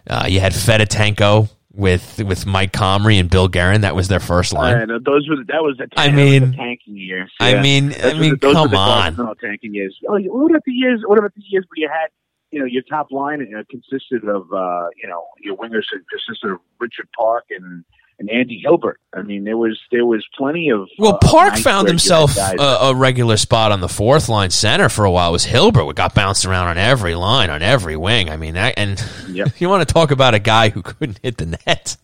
[0.08, 3.82] Uh, you had Fedotenko with with Mike Comrie and Bill Guerin.
[3.82, 4.90] That was their first line.
[4.90, 7.30] Uh, those were that was the I mean- the tanking years.
[7.40, 9.16] I mean, Those I mean, the, those come on.
[9.16, 9.96] No, tanking years.
[10.08, 11.02] Oh, what about the years?
[11.06, 12.08] What about the years where you had,
[12.50, 16.58] you know, your top line uh, consisted of, uh, you know, your wingers consisted of
[16.80, 17.84] Richard Park and
[18.18, 18.98] and Andy Hilbert.
[19.14, 20.88] I mean, there was there was plenty of.
[20.98, 25.04] Well, uh, Park found himself a, a regular spot on the fourth line center for
[25.04, 25.30] a while.
[25.30, 25.84] It was Hilbert.
[25.84, 28.30] We got bounced around on every line, on every wing.
[28.30, 29.52] I mean, that, and Yep.
[29.60, 31.96] you want to talk about a guy who couldn't hit the net.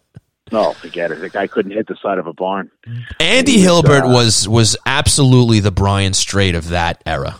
[0.52, 1.20] no, forget it.
[1.20, 2.70] The guy couldn't hit the side of a barn.
[3.20, 7.38] Andy was, Hilbert uh, was was absolutely the Brian Strait of that era.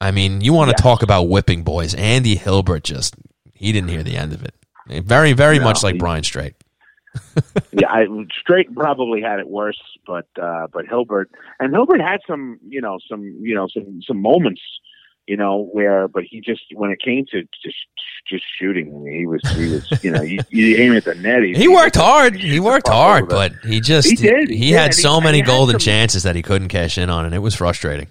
[0.00, 0.82] I mean, you want to Yes.
[0.82, 1.94] talk about whipping boys?
[1.94, 3.14] Andy Hilbert just
[3.54, 4.54] he didn't hear the end of it.
[4.86, 6.54] Very, very No, much like he- Brian Strait.
[7.72, 8.06] yeah, I,
[8.40, 12.98] Strait probably had it worse, but uh, but Hilbert and Hilbert had some, you know,
[13.08, 14.60] some you know some some moments,
[15.26, 17.76] you know, where but he just when it came to just
[18.28, 21.42] just shooting, he was he was you know you, you aim at the net.
[21.42, 22.36] He worked hard.
[22.36, 25.20] He worked hard, but he just He did, he, he did, had and he- so
[25.20, 27.54] many he had golden some- chances that he couldn't cash in on, and it was
[27.54, 28.08] frustrating.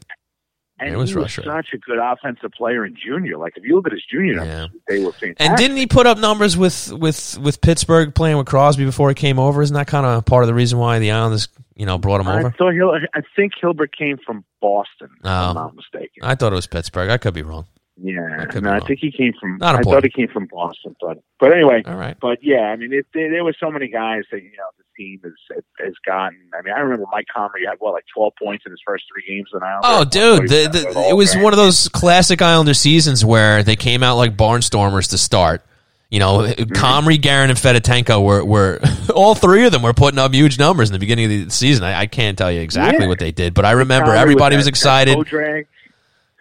[0.86, 3.38] And it was he was such a good offensive player in junior.
[3.38, 5.36] Like if you look at his junior numbers, they were fantastic.
[5.40, 9.16] And didn't he put up numbers with with with Pittsburgh playing with Crosby before he
[9.16, 9.62] came over?
[9.62, 12.28] Isn't that kind of part of the reason why the Islanders, you know, brought him
[12.28, 12.52] I over?
[12.52, 12.74] thought
[13.14, 15.10] I think Hilbert came from Boston.
[15.20, 15.30] If Oh.
[15.30, 16.24] I'm not mistaken.
[16.24, 17.10] I thought it was Pittsburgh.
[17.10, 17.66] I could be wrong.
[18.02, 19.58] Yeah, no, I think he came from.
[19.58, 19.94] Not I important.
[19.94, 22.18] thought he came from Boston, but but anyway, All right.
[22.20, 24.84] but yeah, I mean, it, there, there were so many guys that you know the
[24.98, 26.40] team has has gotten.
[26.58, 29.24] I mean, I remember Mike Comrie had what like twelve points in his first three
[29.36, 29.84] games in Islanders.
[29.84, 34.02] Oh, dude, the, the, it was one of those classic Islander seasons where they came
[34.02, 35.64] out like barnstormers to start.
[36.10, 36.74] You know, Mm-hmm.
[36.74, 38.80] Comrie, Guerin, and Fedotenko were, were
[39.16, 41.84] all three of them were putting up huge numbers in the beginning of the season.
[41.84, 43.08] I, I can't tell you exactly Yeah.
[43.08, 45.18] what they did, but I remember Comrie everybody was that excited.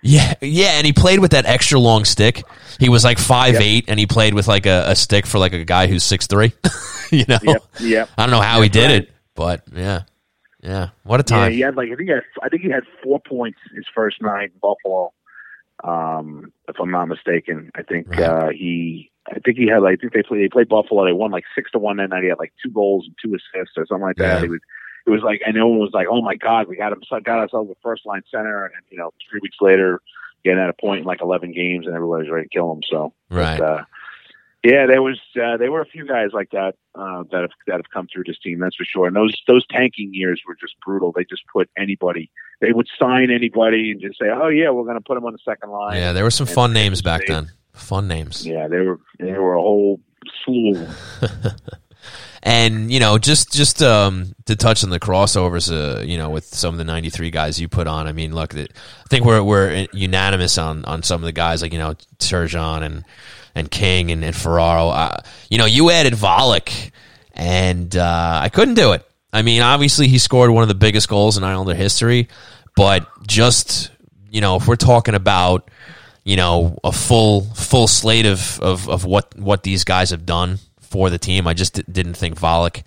[0.03, 2.42] Yeah, yeah, and he played with that extra long stick.
[2.80, 5.53] He was like five eight, and he played with like a, a stick for like
[5.53, 6.53] a guy who's six three.
[7.11, 8.09] you know, Yep, yep.
[8.18, 9.03] I don't know how he did right.
[9.05, 10.03] it, but yeah,
[10.61, 11.50] yeah, what a time.
[11.53, 13.84] Yeah, he had like I think he had I think he had four points his
[13.94, 15.12] first night in Buffalo.
[15.84, 18.20] Um, if I'm not mistaken, I think Right.
[18.22, 21.05] uh, he I think he had like I think they played they played Buffalo.
[21.05, 22.22] They won like six to one that night.
[22.24, 24.38] He had like two goals and two assists or something like that.
[24.38, 24.42] Yeah.
[24.42, 24.61] He was
[25.07, 27.70] it was like and everyone was like, oh my god, we got him got ourselves
[27.70, 30.00] a first line center, and you know three weeks later
[30.44, 32.80] getting at a point in like 11 games and everybody's ready to kill him.
[32.90, 33.59] So Right.
[33.59, 33.84] But, uh,
[34.64, 37.76] Yeah, there was uh, there were a few guys like that uh, that have that
[37.76, 38.61] have come through this team.
[38.61, 39.09] That's for sure.
[39.09, 41.11] And those those tanking years were just brutal.
[41.11, 42.30] They just put anybody.
[42.61, 45.32] They would sign anybody and just say, "Oh yeah, we're going to put them on
[45.32, 47.50] the second line." Yeah, there were some fun names back then.
[47.72, 48.46] Fun names.
[48.46, 50.00] Yeah, they were they were a whole
[50.44, 50.86] slew.
[52.42, 56.44] and you know, just just um, to touch on the crossovers, uh, you know, with
[56.46, 58.07] some of the '93 guys you put on.
[58.07, 58.66] I mean, look, I
[59.09, 63.05] think we're we're unanimous on on some of the guys like you know Turgeon and
[63.55, 64.88] and King and, and Ferraro.
[64.88, 65.16] Uh,
[65.50, 66.90] you know, you added Volek,
[67.34, 69.07] and uh, I couldn't do it.
[69.32, 72.28] I mean, obviously he scored one of the biggest goals in Islander history,
[72.76, 73.90] but just
[74.30, 75.70] you know, if we're talking about
[76.24, 80.59] you know a full full slate of of, of what what these guys have done
[80.93, 82.82] for the team, I just didn't think Volek,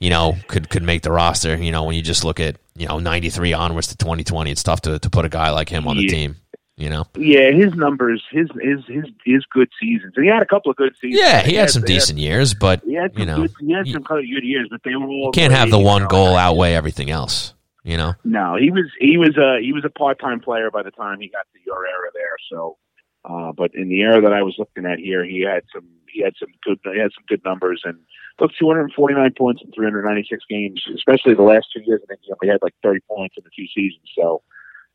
[0.00, 1.56] you know, could could make the roster.
[1.56, 4.50] You know, when you just look at you know ninety three onwards to twenty twenty,
[4.50, 6.36] it's tough to to put a guy like him on the team.
[6.76, 7.06] You know.
[7.16, 10.76] Yeah, his numbers, his his his his good seasons, and he had a couple of
[10.76, 11.22] good seasons.
[11.22, 13.52] Yeah, he, he had, had, some decent had, years, but he had you know, good,
[13.60, 15.30] he had some kind of good years, but they were all.
[15.30, 17.54] Can't have the one goal outweigh everything else.
[17.84, 18.14] You know.
[18.24, 21.20] No, he was he was a he was a part time player by the time
[21.20, 22.36] he got to your era there.
[22.50, 22.76] So,
[23.24, 26.22] uh, but in the era that I was looking at here, he had some he
[26.22, 27.98] had some good he had some good numbers and
[28.40, 32.00] look 249 points in 396 games, especially the last two years.
[32.04, 34.08] I think he only had like 30 points in the two seasons.
[34.16, 34.42] So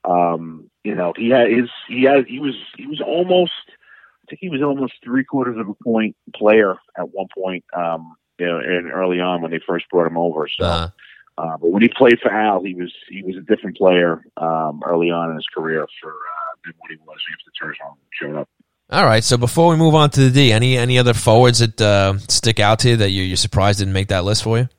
[0.05, 4.39] um, you know, he had his he had he was he was almost I think
[4.41, 7.63] he was almost three quarters of a point player at one point.
[7.75, 10.47] Um, you know, and early on when they first brought him over.
[10.47, 10.89] So, uh-huh.
[11.37, 14.81] uh, but when he played for Al, he was he was a different player um,
[14.85, 17.17] early on in his career for uh, than what he was
[17.61, 18.49] Turgeon showed up.
[18.91, 19.23] All right.
[19.23, 22.59] So before we move on to the D, any any other forwards that uh, stick
[22.59, 24.69] out to you that you, you're surprised didn't make that list for you?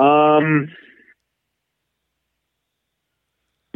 [0.00, 0.68] Um,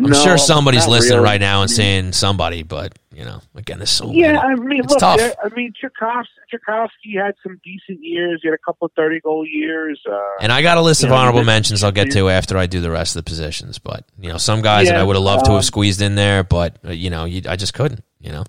[0.04, 1.30] I'm no, sure somebody's listening really.
[1.30, 4.32] right now and saying somebody, but you know, again, there's so yeah.
[4.32, 4.38] Many.
[4.38, 5.18] I mean, it's look, tough.
[5.18, 8.40] There, I mean, Czerkawski, had some decent years.
[8.42, 10.00] He had a couple of thirty goal years.
[10.10, 12.66] Uh, and I got a list of know, honorable mentions I'll get to after I
[12.66, 13.78] do the rest of the positions.
[13.78, 15.62] But you know, some guys yeah, that I would have loved um, to have um,
[15.62, 18.02] squeezed in there, but uh, you know, you, I just couldn't.
[18.20, 18.44] You know.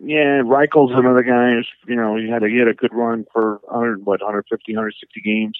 [0.00, 1.52] Yeah, Reichel's another guy.
[1.52, 4.72] Who's, you know, he had a he had a good run for 100, what 150,
[4.72, 5.58] 160 games.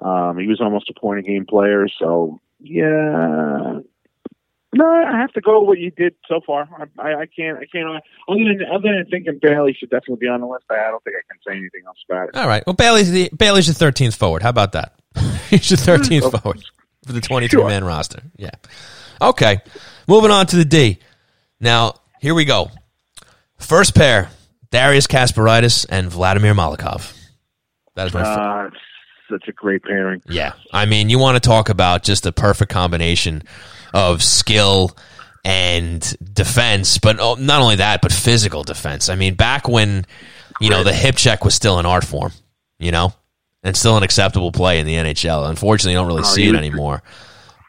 [0.00, 1.88] Um, he was almost a point a game player.
[1.98, 3.80] So yeah,
[4.76, 6.68] no, I have to go with what you did so far.
[6.78, 7.58] I, I, I can't.
[7.58, 7.88] I can't.
[8.28, 11.16] Other than other than thinking Bailey should definitely be on the list, I don't think
[11.16, 12.36] I can say anything else about it.
[12.36, 12.62] All right.
[12.66, 14.42] Well, Bailey's the Bailey's your thirteenth forward.
[14.42, 14.94] How about that?
[15.50, 16.62] He's your thirteenth oh, forward
[17.06, 17.68] for the twenty-three sure.
[17.68, 18.22] man roster.
[18.36, 18.50] Yeah.
[19.20, 19.58] Okay.
[20.06, 20.98] Moving on to the D.
[21.58, 22.70] Now here we go.
[23.56, 24.28] First pair:
[24.70, 27.16] Darius Kasparaitis and Vladimir Malakhov.
[27.94, 28.20] That is my.
[28.20, 28.70] Uh,
[29.30, 30.22] such a great pairing.
[30.28, 33.42] Yeah, I mean, you want to talk about just a perfect combination
[33.96, 34.94] of skill
[35.42, 39.08] and defense, but oh, not only that, but physical defense.
[39.08, 40.04] I mean, back when
[40.60, 42.32] you know the hip check was still an art form,
[42.78, 43.14] you know,
[43.62, 45.48] and still an acceptable play in the NHL.
[45.48, 47.02] Unfortunately, you don't really oh, see it anymore.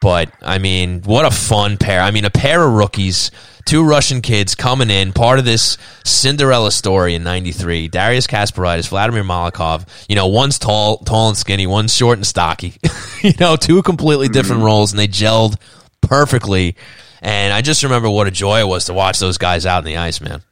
[0.02, 2.02] But I mean, what a fun pair!
[2.02, 3.32] I mean, a pair of rookies,
[3.66, 7.88] two Russian kids coming in, part of this Cinderella story in '93.
[7.88, 9.88] Darius Kasparaitis, Vladimir Malakhov.
[10.10, 12.74] You know, one's tall, tall and skinny, one's short and stocky.
[13.24, 14.66] you know, two completely different mm-hmm.
[14.66, 15.56] roles, and they gelled
[16.02, 16.76] perfectly.
[17.22, 19.86] And I just remember what a joy it was to watch those guys out in
[19.86, 20.44] the ice, man.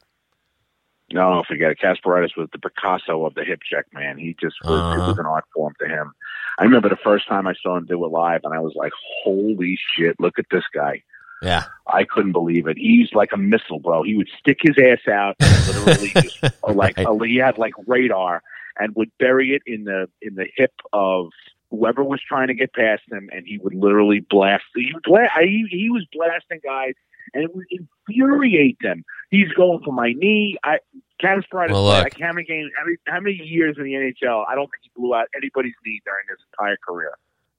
[1.12, 1.78] No, forget it.
[1.78, 4.18] Kasparaitis was the Picasso of the hip check, man.
[4.18, 5.02] He just was, uh-huh.
[5.02, 6.12] it was an art form to him.
[6.58, 8.92] I remember the first time I saw him do it live, and I was like,
[9.22, 10.18] "Holy shit!
[10.18, 11.02] Look at this guy."
[11.42, 12.78] Yeah, I couldn't believe it.
[12.78, 14.02] He's like a missile, bro.
[14.02, 17.28] He would stick his ass out, literally just like right.
[17.28, 18.42] he had like radar,
[18.78, 21.28] and would bury it in the in the hip of
[21.70, 24.64] whoever was trying to get past him, and he would literally blast.
[24.74, 26.94] He, he, he was blasting guys,
[27.34, 29.04] and it would infuriate them.
[29.30, 30.56] He's going for my knee.
[30.62, 30.78] I
[31.20, 31.72] catastrophic.
[31.72, 32.70] Well, like how many games?
[32.76, 34.44] How many, how many years in the NHL?
[34.48, 37.12] I don't think he blew out anybody's knee during his entire career.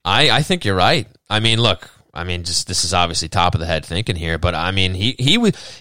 [0.05, 1.07] I I think you're right.
[1.29, 1.89] I mean, look.
[2.13, 4.93] I mean, just this is obviously top of the head thinking here, but I mean,
[4.93, 5.33] he he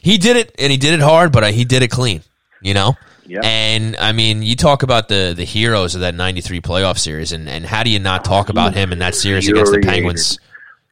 [0.02, 2.22] he did it and he did it hard, but he did it clean.
[2.60, 2.94] You know.
[3.42, 7.48] And I mean, you talk about the the heroes of that '93 playoff series, and,
[7.48, 10.38] and how do you not talk about him in that series against the Penguins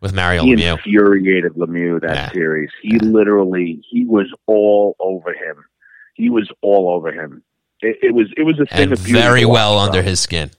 [0.00, 0.76] with Mario he Lemieux?
[0.76, 2.32] Infuriated Lemieux that yeah.
[2.32, 2.70] series.
[2.82, 3.02] He yeah.
[3.02, 5.64] literally he was all over him.
[6.14, 7.42] He was all over him.
[7.80, 10.50] It, it was it was a thing and very well under his skin.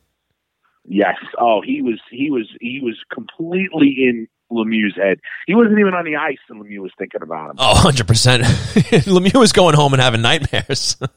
[0.88, 1.16] Yes.
[1.40, 5.20] Oh, he was he was he was completely in Lemieux's head.
[5.48, 7.56] He wasn't even on the ice, and Lemieux was thinking about him.
[7.60, 8.44] Oh, 100 percent.
[9.06, 10.98] Lemieux was going home and having nightmares.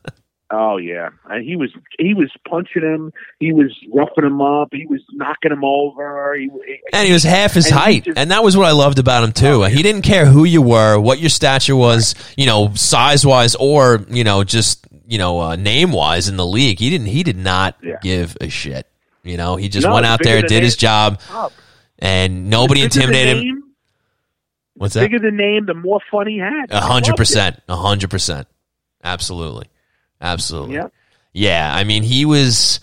[0.51, 3.12] Oh yeah, and he was he was punching him.
[3.38, 4.68] He was roughing him up.
[4.72, 6.34] He was knocking him over.
[6.38, 6.49] He,
[6.92, 9.32] and he was half his height, just, and that was what I loved about him
[9.32, 9.64] too.
[9.64, 13.57] Oh, he didn't care who you were, what your stature was, you know, size wise,
[13.57, 16.78] or you know, just you know, uh, name wise in the league.
[16.78, 17.09] He didn't.
[17.09, 17.96] He did not Yeah.
[18.03, 18.86] give a shit.
[19.22, 21.20] You know, he just No, went out there, did his job,
[21.99, 23.64] and nobody The bigger the intimidated him.
[24.76, 25.11] What's the that?
[25.11, 26.70] Bigger the name, the more fun he had.
[26.70, 27.61] A hundred percent.
[27.68, 28.46] A hundred percent.
[29.05, 29.66] Absolutely.
[30.21, 30.77] Absolutely.
[30.77, 30.89] Yeah.
[31.33, 31.75] Yeah.
[31.75, 32.81] I mean, he was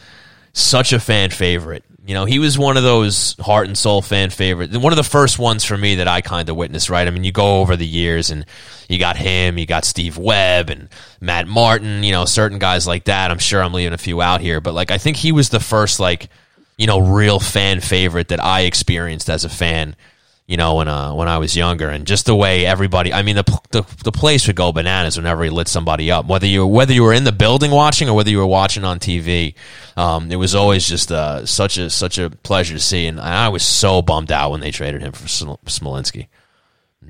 [0.54, 1.84] such a fan favorite.
[2.08, 4.72] You know, he was one of those heart and soul fan favorite.
[4.78, 7.08] One of the first ones for me that I kind of witnessed, right?
[7.08, 8.46] I mean, you go over the years and
[8.88, 10.88] you got him, you got Steve Webb and
[11.20, 13.32] Matt Martin, you know, certain guys like that.
[13.32, 15.60] I'm sure I'm leaving a few out here, but like, I think he was the
[15.60, 16.30] first, like,
[16.78, 19.96] you know, real fan favorite that I experienced as a fan
[20.48, 23.36] you know, when uh, when I was younger, and just the way everybody, I mean,
[23.36, 26.28] the, the the place would go bananas whenever he lit somebody up.
[26.28, 29.00] Whether you whether you were in the building watching or whether you were watching on
[29.00, 29.56] TV,
[29.98, 33.08] um, it was always just uh, such a such a pleasure to see.
[33.08, 36.28] And I was so bummed out when they traded him for Sm- Smolinski.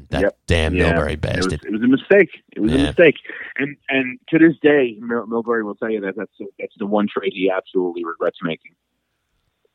[0.10, 0.38] That Yep.
[0.48, 0.94] damn Yeah.
[0.94, 2.30] Milbury It was, it was a mistake.
[2.56, 2.80] It was Yeah.
[2.80, 3.16] a mistake.
[3.58, 7.08] And and to this day, Mil- Milbury will tell you that that's that's the one
[7.08, 8.72] trade he absolutely regrets making.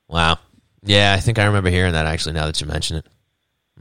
[0.08, 0.38] Wow.
[0.82, 2.32] Yeah, I think I remember hearing that actually.
[2.34, 3.06] Now that you mention it.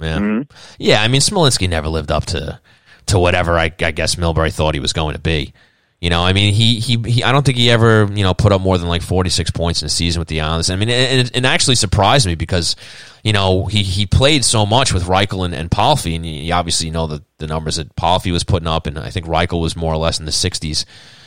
[0.02, 0.18] Yeah.
[0.18, 0.50] Mhm.
[0.78, 2.60] Yeah, I mean Smolinski never lived up to
[3.08, 5.54] to whatever I, I guess Milbury thought he was going to be.
[6.02, 8.54] You know, I mean, he, he he I don't think he ever you know put
[8.54, 10.70] up more than like forty six points in a season with the Islanders.
[10.70, 12.78] I mean, and it, it actually surprised me because
[13.22, 16.90] you know he, he played so much with Reichel and, and Palffy, and you obviously
[16.90, 19.94] know the the numbers that Palffy was putting up, and I think Reichel was more
[19.94, 20.86] or less in the sixties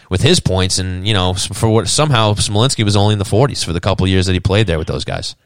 [0.09, 3.63] with his points, and you know for what somehow Smolinski was only in the forties
[3.63, 5.37] for the couple of years that he played there with those guys.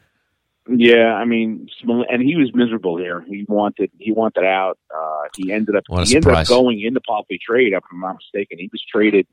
[0.69, 1.67] Yeah, I mean,
[2.09, 3.23] and he was miserable here.
[3.27, 4.77] He wanted he wanted out.
[4.95, 7.73] Uh, he ended up he ended up going in the Palffy trade.
[7.73, 9.27] If I'm not mistaken, he was traded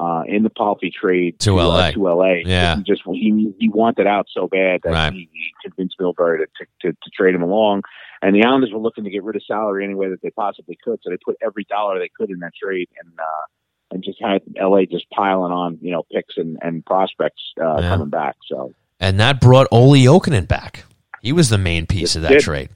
[0.00, 1.90] uh, in the Palffy trade To uh, LA.
[1.92, 2.32] to LA.
[2.46, 2.76] Yeah.
[2.76, 5.12] he just he he wanted out so bad that Right.
[5.12, 7.82] he, he convinced Milbury to, to, to to trade him along.
[8.22, 10.78] And the Islanders were looking to get rid of salary any way that they possibly
[10.82, 13.44] could, so they put every dollar they could in that trade, and uh,
[13.92, 17.88] and just had LA just piling on, you know, picks and and prospects uh, Yeah.
[17.90, 18.36] coming back.
[18.48, 18.72] So
[19.02, 20.84] and that brought Olli Jokinen back.
[21.20, 22.70] He was the main piece of that trade.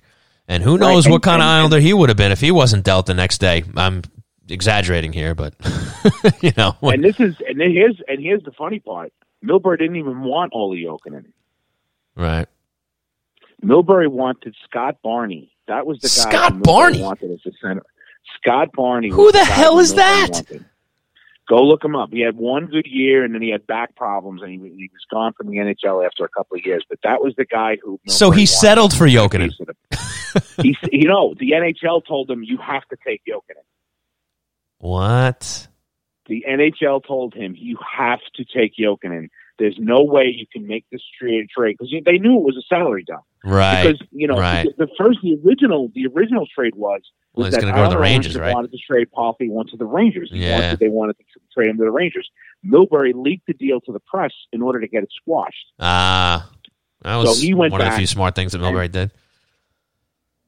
[0.49, 2.51] And who Right, knows and- what kind of Islander he would have been if he
[2.53, 3.65] wasn't dealt the next day.
[3.77, 4.03] I'm
[4.49, 5.55] exaggerating here, but
[6.43, 9.13] you know, and this is and here's and here's the funny part.
[9.45, 11.25] Milbury didn't even want Olli Jokinen.
[12.15, 12.47] right?
[13.65, 15.51] Milbury wanted Scott Barney.
[15.67, 17.01] That was the guy Scott Barney?
[17.03, 17.83] wanted as a center.
[18.41, 19.09] Scott Barney.
[19.11, 20.29] Who was the hell is that?
[20.33, 20.65] wanted.
[21.49, 22.11] Go look him up.
[22.13, 25.05] He had one good year, and then he had back problems, and he, he was
[25.11, 26.85] gone from the NHL after a couple of years.
[26.89, 28.01] But that was the guy who.
[28.09, 29.49] So he settled for to take a Jokinen.
[29.49, 33.63] piece of the- he, you know, the NHL told him you have to take Jokinen.
[34.79, 35.69] What?
[36.27, 39.29] The NHL told him you have to take Jokinen.
[39.59, 42.67] There's no way you can make this trade trade because they knew it was a
[42.69, 43.23] salary dump.
[43.45, 43.85] Right.
[43.85, 44.67] Because you know right.
[44.77, 47.01] the, first the original the original trade was
[47.35, 48.55] was he's that going to go to the Rangers, right?
[48.55, 50.31] Wanted to trade Palffy, went to the Rangers.
[50.33, 50.61] He Yeah.
[50.61, 52.29] wanted, they wanted to trade him to the Rangers.
[52.67, 55.73] Milbury leaked the deal to the press in order to get it squashed.
[55.79, 56.51] Ah,
[57.03, 59.11] that was he went one of the few smart things that Milbury did.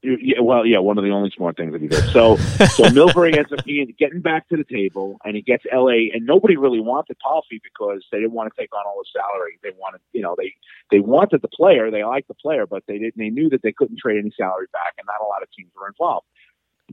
[0.02, 2.04] Yeah, well, yeah, one of the only smart things that he did.
[2.10, 6.12] So, so Milbury ends up being, getting back to the table, and he gets LA,
[6.14, 9.58] and nobody really wanted Palffy because they didn't want to take on all the salary.
[9.62, 10.54] They wanted, you know, they
[10.92, 13.16] they wanted the player, they liked the player, but they didn't.
[13.18, 15.72] They knew that they couldn't trade any salary back, and not a lot of teams
[15.78, 16.26] were involved.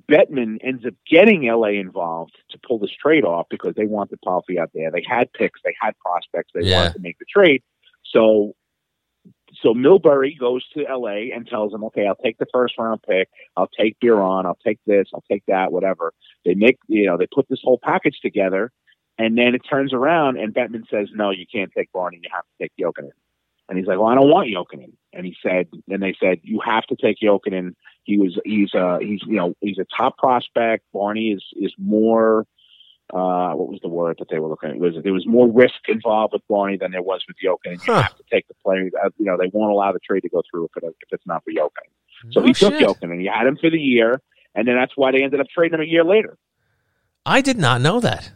[0.10, 4.60] Bettman ends up getting LA involved to pull this trade off because they wanted Palffy
[4.60, 4.92] out there.
[4.92, 6.78] They had picks, they had prospects, they Yeah.
[6.80, 7.64] wanted to make the trade.
[8.04, 8.56] So,
[9.62, 13.30] so Milbury goes to LA and tells them, "Okay, I'll take the first round pick.
[13.56, 14.46] I'll take Biron.
[14.46, 15.08] I'll take this.
[15.14, 15.72] I'll take that.
[15.72, 18.72] Whatever." They make, you know, they put this whole package together,
[19.18, 22.20] and then it turns around and Bettman says, "No, you can't take Barney.
[22.24, 23.12] You have to take Jokinen."
[23.68, 26.60] And he's like, "Well, I don't want Jokinen." And he said, and they said, "You
[26.64, 27.74] have to take Jokinen.
[28.04, 30.84] He was, he's, uh, he's, you know, he's a top prospect.
[30.94, 32.46] Barney is is more."
[33.14, 34.76] Uh, what was the word that they were looking at?
[34.76, 37.74] It was there was more risk involved with Barney than there was with Jokin.
[37.74, 38.02] And you Huh.
[38.02, 38.90] have to take the player.
[39.04, 41.28] uh, You know, they won't allow the trade to go through if, it, if it's
[41.28, 41.88] not for Jokin.
[42.32, 42.78] So No he took Oh.
[42.80, 44.22] Jokin and he had him for the year,
[44.56, 46.38] and then that's why they ended up trading him a year later.
[47.26, 48.32] I did not know that.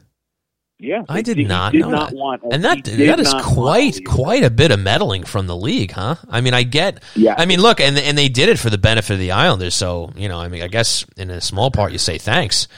[0.82, 2.16] Yeah, I did He- not he did know not that.
[2.16, 6.16] want, And that that is quite quite a bit of meddling from the league, huh?
[6.30, 8.78] I mean, I get Yeah, I mean, look, and and they did it for the
[8.78, 9.76] benefit of the Islanders.
[9.76, 12.70] So you know, I mean, I guess in a small part you say thanks,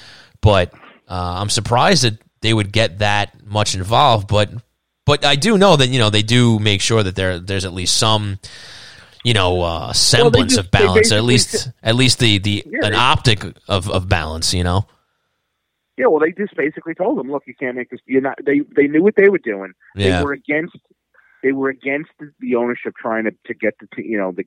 [0.42, 0.74] but
[1.12, 4.28] uh, I'm surprised that they would get that much involved.
[4.28, 4.50] But
[5.06, 7.74] but I do know that you know they do make sure that there there's at
[7.74, 8.40] least some
[9.24, 12.96] you know uh, semblance just- of balance, at least at least the the Yeah, an
[12.96, 14.54] optic of of balance.
[14.54, 14.88] You know,
[15.98, 16.08] yeah.
[16.08, 18.00] Well, they just basically told them, "Look, you can't make this.
[18.06, 19.74] You're not." They they knew what they were doing.
[19.96, 20.78] yeah, They were against.
[21.44, 24.44] They were against the, the ownership trying to, to get the you know the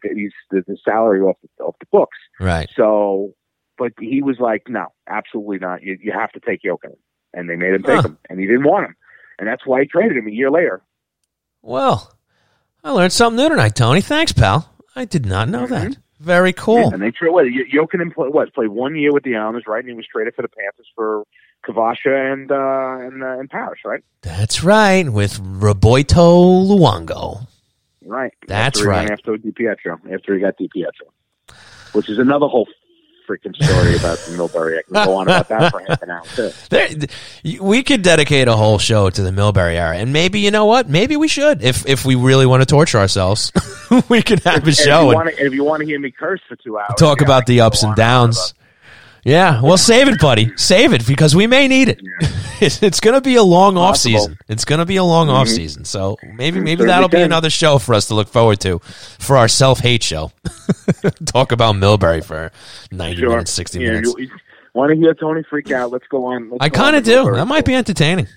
[0.51, 2.17] the, the salary off the, off the books.
[2.39, 2.71] right.
[2.77, 3.35] So,
[3.79, 5.83] but he was like, no, absolutely not.
[5.83, 6.97] You, you have to take Jokic.
[7.33, 8.03] And they made him take Huh.
[8.03, 8.19] him.
[8.31, 8.97] And he didn't want him.
[9.39, 10.81] and that's why he traded him a year later.
[11.63, 12.17] Well,
[12.85, 14.01] I learned something new tonight, Tony.
[14.01, 14.71] Thanks, pal.
[14.95, 15.89] I did not know that.
[15.93, 15.97] Mhm.
[16.21, 16.79] Very cool.
[16.79, 19.81] Yeah, and they traded what Jokinen play, what played one year with the Islanders, right?
[19.81, 21.25] And he was traded for the Panthers for
[21.67, 24.03] Kvasha and uh, and uh, and Parrish, right?
[24.23, 27.47] That's right, with Roberto Luongo.
[28.07, 28.33] Right.
[28.47, 29.11] That's after right.
[29.11, 31.55] After DiPietro, after he got DiPietro,
[31.93, 32.69] which is another whole
[33.29, 34.79] freaking story about the Milbury.
[34.79, 36.51] I can go on about that for half an hour too.
[36.71, 36.89] There,
[37.61, 40.89] we could dedicate a whole show to the Milbury era, and maybe you know what?
[40.89, 43.53] Maybe we should, if if we really want to torture ourselves,
[44.09, 45.87] we could have a And if show you and want to, if you want to
[45.87, 48.55] hear me curse for two hours, talk yeah, about the ups and downs.
[49.25, 50.53] Yeah, well, save it, buddy.
[50.57, 52.01] Save it because we may need it.
[52.61, 54.39] It's, it's going to be a long off season.
[54.49, 55.57] It's going to be a long off Mhm.
[55.57, 55.85] season.
[55.85, 58.79] So maybe maybe that'll be another show for us to look forward to
[59.19, 60.31] for our self hate show.
[61.27, 62.53] Talk about Milbury for
[62.93, 63.31] ninety Sure.
[63.31, 64.15] minutes, sixty Yeah, minutes.
[64.73, 65.91] want to hear Tony freak out?
[65.91, 66.49] Let's go on.
[66.49, 67.33] Let's I kind of do.
[67.33, 68.29] That might be entertaining.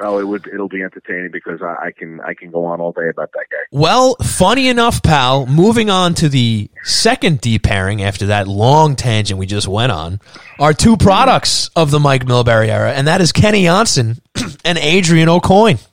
[0.00, 0.46] Oh, it would.
[0.46, 2.20] It'll be entertaining because I, I can.
[2.20, 3.56] I can go on all day about that guy.
[3.70, 9.38] Well, funny enough, pal, moving on to the second D pairing after that long tangent
[9.38, 10.20] we just went on,
[10.60, 14.18] are two products of the Mike Milbury era, and that is Kenny Jonsson
[14.64, 15.84] and Adrian Aucoin.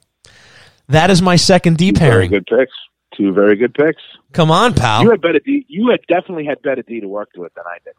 [0.89, 2.29] That is my second D Very pairing.
[2.31, 2.73] good picks.
[3.15, 4.01] Two very good picks.
[4.33, 5.03] Come on, pal.
[5.03, 5.65] You had better D.
[5.69, 7.93] You had definitely had better D to work with than I did.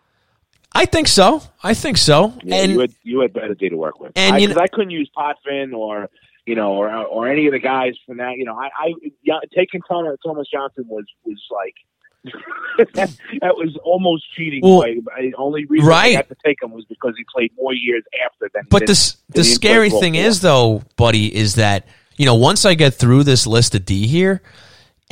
[0.75, 1.43] I think so.
[1.62, 2.35] I think so.
[2.43, 4.12] Yeah, and you had you had better D to work with.
[4.16, 6.11] and I, you 'cause I couldn't use Potvin or
[6.47, 8.37] you know or or any of the guys from that.
[8.37, 11.75] You know, I, I yeah, taking Tomas, Tomas Jonsson was was like.
[12.95, 13.11] that,
[13.43, 14.61] that was almost cheating.
[14.62, 16.14] Well, the only reason right.
[16.14, 18.62] I had to take him was because he played more years after than.
[18.70, 20.27] But than- the the scary thing before.
[20.29, 24.07] is, though, buddy, is that you know once I get through this list of D
[24.07, 24.41] here,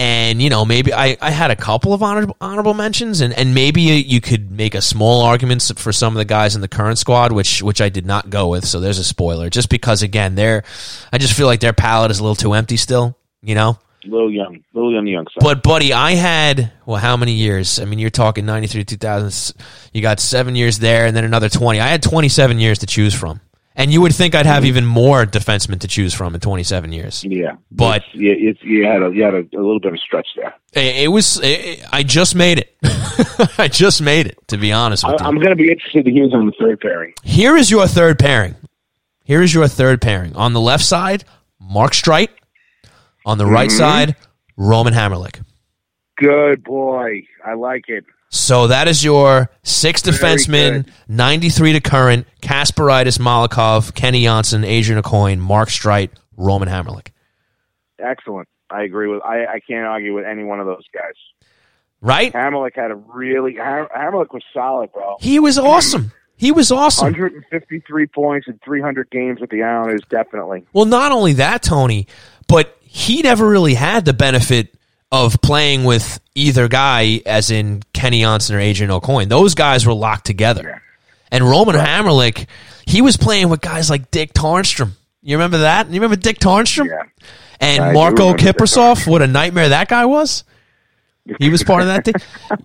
[0.02, 3.54] and you know maybe I, I had a couple of honorable, honorable mentions, and, and
[3.54, 6.68] maybe you, you could make a small argument for some of the guys in the
[6.68, 8.66] current squad, which which I did not go with.
[8.66, 10.64] So there's a spoiler, just because again they're
[11.12, 13.78] I just feel like their palette is a little too empty still, you know.
[14.04, 15.40] little young, little the young side.
[15.40, 17.78] But buddy, I had well, how many years?
[17.78, 19.56] I mean, you're talking ninety three, two thousand.
[19.92, 21.78] You got seven years there, and then another twenty.
[21.78, 23.40] I had twenty seven years to choose from,
[23.76, 26.92] and you would think I'd have even more defensemen to choose from in twenty seven
[26.92, 27.24] years.
[27.24, 30.28] yeah, But- it's, it's, you had a you had a, a little bit of stretch
[30.36, 30.54] there.
[30.74, 31.40] It, it was.
[31.42, 32.76] It, I just made it.
[33.58, 34.38] I just made it.
[34.48, 36.52] To be honest I, with you, I'm going to be interested to hear on the
[36.58, 37.14] third pairing.
[37.22, 38.54] here is your third pairing.
[39.24, 40.34] Here is your third pairing.
[40.36, 41.24] On the left side,
[41.60, 42.28] Mark Streit.
[43.24, 43.78] On the right Mhm.
[43.78, 44.16] side,
[44.56, 45.42] Roman Hamrlik.
[46.16, 48.04] Good boy, I like it.
[48.34, 55.38] So that is your six defensemen, 93 to current, Kasparaitis, Malakhov, Kenny Jonsson, Adrian Aucoin,
[55.38, 56.08] Mark Streit,
[56.38, 57.08] Roman Hamrlik.
[57.98, 58.48] Excellent.
[58.70, 59.22] I agree with.
[59.22, 61.12] I, I can't argue with any one of those guys.
[62.00, 62.32] Right?
[62.32, 63.56] Hamrlik had a really.
[63.56, 65.18] Ham- Hamrlik was solid, bro.
[65.20, 66.10] He was awesome.
[66.34, 67.12] He was awesome.
[67.12, 70.64] 153 points in 300 games with the Islanders, definitely.
[70.72, 72.08] Well, not only that, Tony,
[72.48, 74.74] but he never really had the benefit
[75.12, 79.28] of playing with either guy, as in Kenny Jonsson or Adrian Aucoin.
[79.28, 80.82] Those guys were locked together.
[81.30, 82.46] And Roman Hamrlik,
[82.86, 84.92] he was playing with guys like Dick Tarnstrom.
[85.22, 85.86] You remember that?
[85.88, 86.86] You remember Dick Tarnstrom?
[86.86, 87.02] Yeah.
[87.60, 90.44] And I Marco Kiprusoff, what a nightmare that guy was.
[91.38, 92.12] He was part of that D.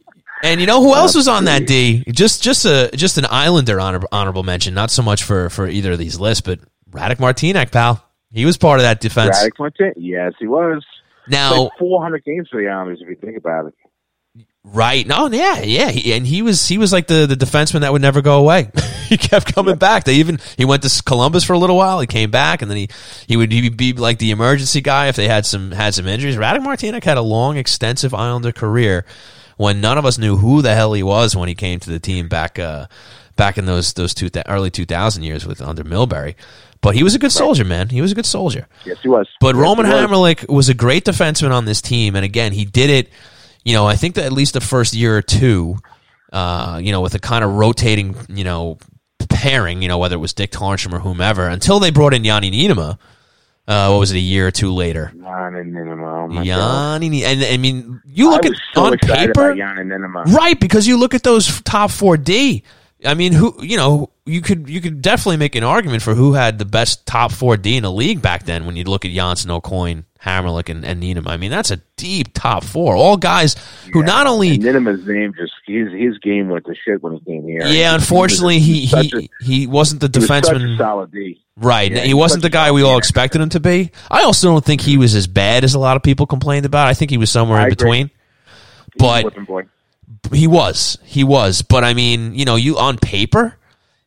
[0.44, 2.04] And you know who else was on that D?
[2.12, 4.76] Just just a just an Islander honor, honorable mention.
[4.76, 6.60] Not so much for for either of these lists, but
[6.92, 8.04] Radek Martinek, pal.
[8.32, 9.36] He was part of that defense.
[9.36, 9.94] Radek Martin?
[9.98, 10.86] Yes, he was.
[11.30, 13.74] Now, Like 400 games for the Islanders, if you think about it.
[14.64, 15.06] right?
[15.06, 15.90] No, yeah, yeah.
[15.90, 18.70] He, and he was he was like the the defenseman that would never go away.
[19.08, 20.04] he kept coming back.
[20.04, 22.00] They even he went to Columbus for a little while.
[22.00, 22.90] He came back, and then he
[23.28, 26.38] he would he'd be like the emergency guy if they had some had some injuries.
[26.38, 29.06] Radek Martinek had a long, extensive Islander career
[29.58, 32.00] when none of us knew who the hell he was when he came to the
[32.00, 32.88] team back uh
[33.36, 36.36] back in those those two early two thousand years with under Milbury.
[36.88, 37.90] But he was a good soldier, man.
[37.90, 38.66] He was a good soldier.
[38.86, 39.28] Yes, he was.
[39.42, 40.10] But Yes, Roman was.
[40.10, 43.10] Hamrlik was a great defenseman on this team, and again, he did it.
[43.66, 45.80] You know, I think that at least the first year or two,
[46.32, 48.78] uh, you know, with a kind of rotating, you know,
[49.28, 52.50] pairing, you know, whether it was Dick Tarnstrom or whomever, until they brought in Janne
[52.54, 52.98] Niinimaa.
[53.68, 54.16] Uh, what was it?
[54.16, 56.24] A year or two later, Janne Niinimaa.
[56.24, 59.90] Oh my Yanni, and I mean, you look I at so on paper, Jan.
[60.28, 62.64] Right, because you look at those top four D.
[63.06, 66.34] I mean, who you know, you could you could definitely make an argument for who
[66.34, 68.66] had the best top four D in the league back then.
[68.66, 71.28] When you look at Jonsson, Aucoin, Hamrlik, and, and Niinimaa.
[71.30, 72.96] I mean, that's a deep top four.
[72.96, 73.56] All guys
[73.94, 77.44] who not only Niinimaa's name just his his game went to shit when he came
[77.44, 77.66] here.
[77.66, 80.78] yeah, unfortunately he such he, he wasn't the He was a defenseman.
[80.78, 81.42] solid D.
[81.60, 83.92] Right, Yeah, he he's wasn't the guy we all expected him to be.
[84.12, 86.88] I also don't think he was as bad as a lot of people complained about.
[86.88, 88.04] I think he was somewhere I in agree.
[88.04, 88.12] between.
[89.02, 89.34] A But.
[90.32, 90.98] He was.
[91.04, 91.62] He was.
[91.64, 93.58] But I mean, you know, you on paper,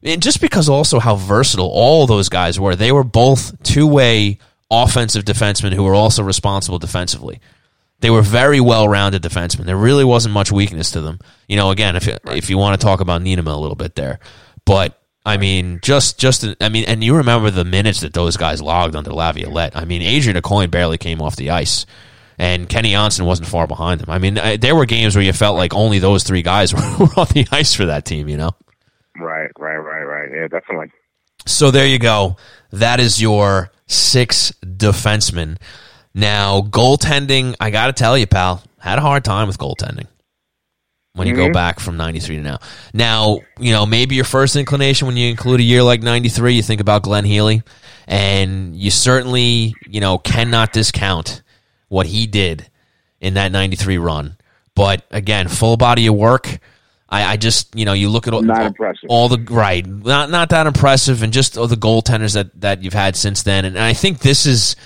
[0.03, 2.75] and just because also how versatile all those guys were.
[2.75, 4.39] They were both two way
[4.71, 7.41] offensive defensemen who were also responsible defensively.
[8.01, 9.67] They were very well rounded defensemen.
[9.67, 11.19] There really wasn't much weakness to them.
[11.49, 14.21] You know, again, if if you want to talk about Niederman a little bit there,
[14.65, 18.63] but I mean, just just I mean, and you remember the minutes that those guys
[18.63, 19.77] logged under Laviolette.
[19.77, 21.85] I mean, Adrian Aucoin barely came off the ice,
[22.39, 24.09] and Kenny Jonsson wasn't far behind him.
[24.09, 26.81] I mean, I, there were games where you felt like only those three guys were,
[27.01, 28.29] were on the ice for that team.
[28.31, 28.51] You know?
[29.19, 29.70] Right, right.
[30.41, 30.91] Yeah, definitely.
[31.47, 32.37] So there you go.
[32.73, 35.59] That is your six defensemen.
[36.15, 40.07] Now, goaltending, I got to tell you, pal, had a hard time with goaltending
[41.15, 41.49] when you Mm-hmm.
[41.49, 42.59] go back from 93 to now.
[42.95, 46.63] Now, you know, maybe your first inclination when you include a year like 93, you
[46.63, 47.63] think about Glenn Healy,
[48.07, 51.43] and you certainly, you know, cannot discount
[51.89, 52.69] what he did
[53.21, 54.37] in that 93 run.
[54.75, 56.59] But again, full body of work.
[57.11, 59.09] I, I just, you know, you look at all, Not impressive.
[59.09, 62.93] all the right, not not that impressive, and just all the goaltenders that that you've
[62.93, 63.65] had since then.
[63.65, 64.77] And I think this is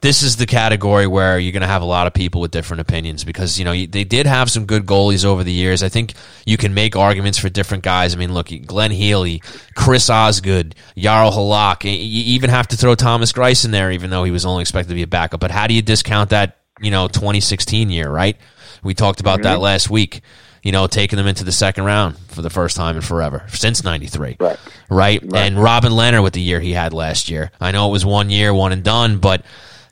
[0.00, 2.80] this is the category where you're going to have a lot of people with different
[2.80, 5.82] opinions because you know you- they did have some good goalies over the years.
[5.82, 6.14] I think
[6.46, 8.14] you can make arguments for different guys.
[8.14, 9.42] I mean, look, Glenn Healy,
[9.76, 11.84] Chris Osgood, Jaro Halak.
[11.84, 11.90] You
[12.34, 14.94] even have to throw Thomas Greiss in there, even though he was only expected to
[14.94, 15.40] be a backup.
[15.40, 16.56] But how do you discount that?
[16.80, 18.38] You know, 2016 year, right?
[18.82, 20.22] We talked about that last week.
[20.62, 23.82] You know, taking them into the second round for the first time in forever since
[23.82, 24.58] '93 Right.
[24.90, 25.22] right?
[25.34, 27.50] And Robin Lehner with the year he had last year.
[27.60, 29.44] I know it was one year, one and done, but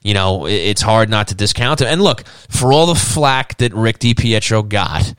[0.03, 1.87] you know it's hard not to discount it.
[1.87, 5.15] And look, for all the flack that Rick DiPietro got,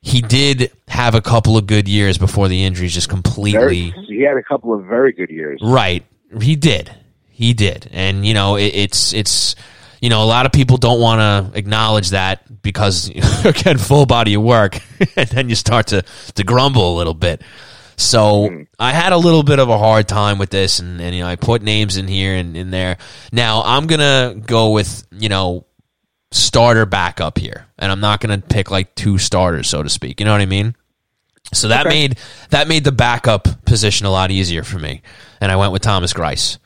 [0.00, 3.90] he did have a couple of good years before the injuries just completely.
[3.90, 5.60] Very, he had a couple of very good years.
[5.62, 6.04] Right.
[6.40, 6.90] He did.
[7.28, 7.88] He did.
[7.92, 9.56] And you know, it, it's it's
[10.00, 13.08] you know, a lot of people don't want to acknowledge that because
[13.44, 14.78] again, full body of work,
[15.16, 16.02] and then you start to
[16.34, 17.42] to grumble a little bit.
[17.96, 18.62] So mm-hmm.
[18.78, 21.28] I had a little bit of a hard time with this, and, and you know,
[21.28, 22.96] I put names in here and in there.
[23.30, 25.66] Now I'm gonna go with you know
[26.32, 30.18] starter backup here, and I'm not gonna pick like two starters, so to speak.
[30.18, 30.74] You know what I mean?
[31.52, 32.18] So that made
[32.50, 35.02] that made the backup position a lot easier for me,
[35.40, 36.58] and I went with Thomas Greiss.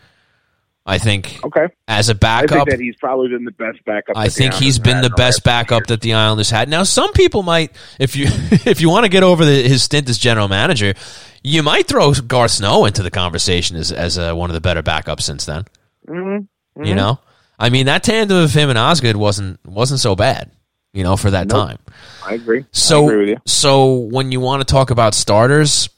[0.87, 1.67] I think Okay.
[1.89, 4.17] as a backup, think that he's probably been the best backup.
[4.19, 6.69] I think he's been the best backup that the Islanders had.
[6.69, 8.27] Now, some people might, if you
[8.67, 10.93] if you want to get over the, his stint as general manager,
[11.43, 14.83] you might throw Garth Snow into the conversation as as uh, one of the better
[14.83, 15.65] backups since then.
[16.07, 16.85] Mm-hmm.
[16.85, 17.19] You know,
[17.59, 20.51] I mean that tandem of him and Osgood wasn't wasn't so bad.
[20.93, 21.67] You know, for that Nope.
[21.67, 21.79] time.
[22.25, 22.67] I agree.
[22.71, 23.37] So, I agree with you.
[23.47, 25.89] so when you want to talk about starters,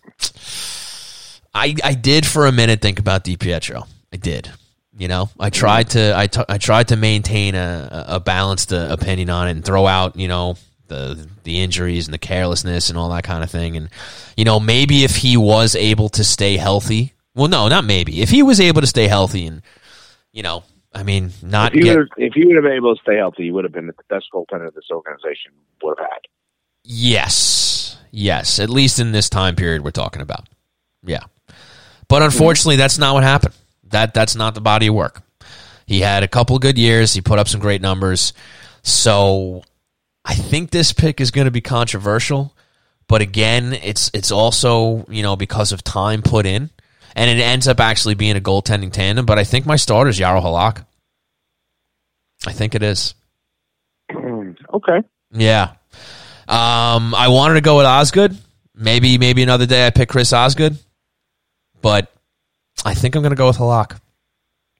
[1.54, 3.86] I I did for a minute think about DiPietro.
[4.12, 4.50] I did.
[4.98, 8.88] You know, I tried to I, t- I tried to maintain a, a balanced uh,
[8.90, 10.56] opinion on it and throw out you know
[10.88, 13.76] the the injuries and the carelessness and all that kind of thing.
[13.76, 13.90] And
[14.36, 18.22] you know, maybe if he was able to stay healthy, well, no, not maybe.
[18.22, 19.62] If he was able to stay healthy and
[20.32, 20.64] you know,
[20.94, 23.16] I mean, not If he, get would, if he would have been able to stay
[23.16, 25.52] healthy, he would have been the best goaltender this organization
[25.82, 26.20] would have had.
[26.84, 27.98] Yes.
[28.10, 28.58] Yes.
[28.58, 30.48] At least in this time period we're talking about.
[31.04, 31.24] Yeah.
[32.08, 33.54] But unfortunately, that's not what happened.
[33.90, 35.22] That that's not the body of work.
[35.86, 37.14] He had a couple of good years.
[37.14, 38.32] He put up some great numbers.
[38.82, 39.62] So
[40.24, 42.54] I think this pick is going to be controversial.
[43.08, 46.70] But again, it's it's also you know because of time put in,
[47.14, 49.26] and it ends up actually being a goaltending tandem.
[49.26, 50.84] But I think my starter is Jaro Halak.
[52.46, 53.14] I think it is.
[54.12, 55.02] okay.
[55.30, 55.74] Yeah.
[56.48, 58.36] Um, I wanted to go with Osgood.
[58.74, 60.76] Maybe maybe another day I pick Chris Osgood,
[61.80, 62.12] but
[62.84, 63.98] I think I'm going to go with Halak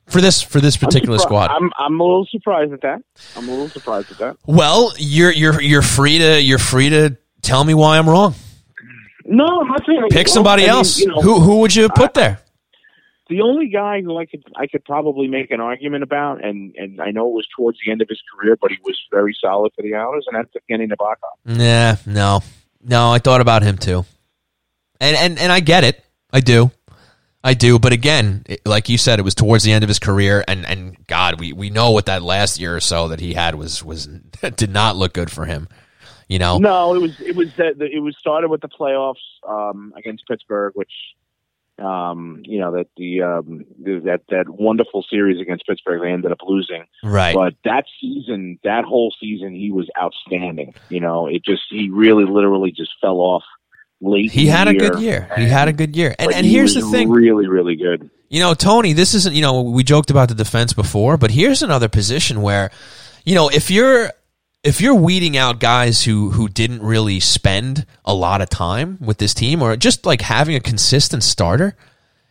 [0.06, 1.50] for this for this particular I'm squad.
[1.50, 3.02] I'm I'm a little surprised at that.
[3.36, 4.36] I'm a little surprised at that.
[4.46, 8.34] well, you're you're you're free to you're free to tell me why I'm wrong.
[9.24, 10.98] No, I'm not saying Pick somebody I mean, else.
[11.00, 12.38] you know, who who would you have put there?
[13.28, 17.00] the only guy who I could I could probably make an argument about, and and
[17.00, 19.72] I know it was towards the end of his career, but he was very solid
[19.74, 21.58] for the Islanders, and that's Evgeny Nabokov.
[21.58, 22.40] Yeah, no,
[22.84, 23.10] no.
[23.10, 24.04] I thought about him too,
[25.00, 26.04] and and and I get it.
[26.32, 26.70] I do,
[27.46, 27.78] I do.
[27.78, 30.66] But again, it- like you said, it was towards the end of his career, and
[30.66, 33.84] and God, we we know what that last year or so that he had was
[33.84, 34.06] was
[34.56, 35.68] did not look good for him.
[36.28, 39.94] You know, No, it was it was that it was started with the playoffs um,
[39.96, 40.90] against Pittsburgh, which
[41.78, 46.38] um, you know that the um, that that wonderful series against Pittsburgh they ended up
[46.44, 46.84] losing.
[47.04, 47.34] right?
[47.34, 50.74] But that season, that whole season, he was outstanding.
[50.88, 53.44] You know, it just he really literally just fell off
[54.00, 54.30] late.
[54.30, 55.28] He had a good year.
[55.36, 57.10] He had a good year, and But and he here's the thing.
[57.10, 58.10] really really good.
[58.28, 61.62] You know, Tony, this isn't, you know, we joked about the defense before, but here's
[61.62, 62.72] another position where,
[63.24, 64.10] you know, if you're
[64.64, 69.18] if you're weeding out guys who who didn't really spend a lot of time with
[69.18, 71.76] this team, or just like having a consistent starter,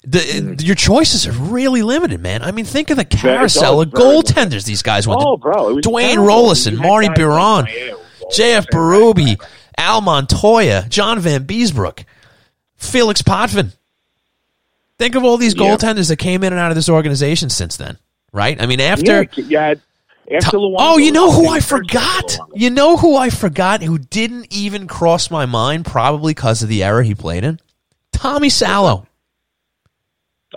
[0.04, 2.44] the, your choices are really limited, man.
[2.44, 5.22] I mean, think of the carousel of goaltenders these guys went.
[5.24, 6.28] Oh, bro, Dwayne terrible.
[6.28, 7.94] Roloson, Marty Biron, like,
[8.34, 8.68] J.F.
[8.68, 9.42] Berube,
[9.78, 12.06] Al Montoya, John Vanbiesbrouck,
[12.76, 13.72] Felix Potvin.
[14.98, 15.64] Think of all these Yeah.
[15.76, 17.98] goaltenders that came in and out of this organization since then,
[18.32, 18.62] right?
[18.62, 19.74] I mean, after Yeah,
[20.32, 22.38] after Luongo, Oh, you know who I forgot?
[22.54, 26.84] You know who I forgot who didn't even cross my mind, probably because of the
[26.84, 27.60] era he played in?
[28.14, 29.06] Tommy Salo.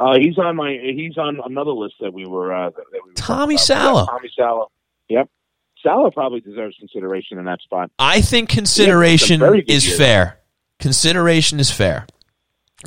[0.00, 0.78] Uh, he's on my.
[0.80, 2.54] He's on another list that we were.
[2.54, 3.56] Uh, that, we were Tommy.
[3.56, 4.06] Salo.
[4.06, 4.70] Tommy Salo.
[5.08, 5.28] Yep.
[5.82, 7.90] Salo probably deserves consideration in that spot.
[7.98, 9.96] I think consideration Yeah, it's a very good is year.
[9.96, 10.38] fair.
[10.78, 12.06] Consideration is fair.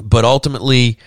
[0.02, 0.98] But ultimately,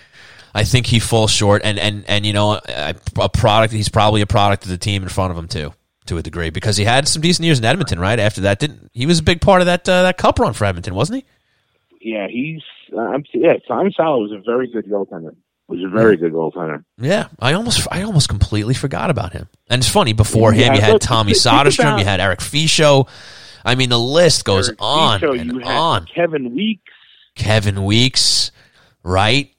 [0.53, 1.61] I think he falls short.
[1.63, 5.03] And, and, and you know, a, a product, he's probably a product of the team
[5.03, 5.73] in front of him, too,
[6.05, 8.19] to a degree, because he had some decent years in Edmonton, right?
[8.19, 10.65] After that, didn't he was a big part of that uh, that cup run for
[10.65, 12.11] Edmonton, wasn't he?
[12.11, 12.61] Yeah, he's.
[12.95, 15.35] Uh, I'm, yeah, Tommy Salo was a very good goaltender.
[15.67, 16.83] Was a very good goaltender.
[16.99, 19.47] Yeah, I almost I almost completely forgot about him.
[19.67, 23.07] And it's funny, before him, Yeah, you had Tommy Soderstrom, you had Eric Fichaud.
[23.63, 26.05] I mean, the list goes Eric on and you had on.
[26.05, 26.83] Kevin Weeks.
[27.35, 28.51] Kevin Weeks,
[29.03, 29.51] right?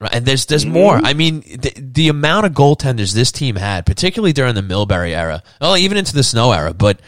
[0.00, 0.70] Right, And there's there's Mhm.
[0.72, 1.00] more.
[1.02, 5.42] I mean, the, the amount of goaltenders this team had, particularly during the Milbury era,
[5.62, 7.00] well, even into the Snow era, but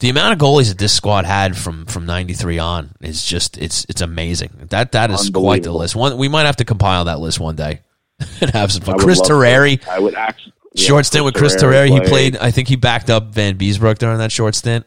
[0.00, 3.86] the amount of goalies that this squad had from from '93 on is just it's
[3.88, 4.50] it's amazing.
[4.68, 5.96] That that is quite the list.
[5.96, 7.80] One we might have to compile that list one day
[8.40, 8.98] and have some fun.
[8.98, 9.32] Chris to.
[9.32, 10.52] Terreri, I would actually.
[10.74, 11.88] yeah, short stint with Chris Terreri.
[11.90, 12.36] He played.
[12.36, 14.86] I think he backed up Vanbiesbrouck during that short stint.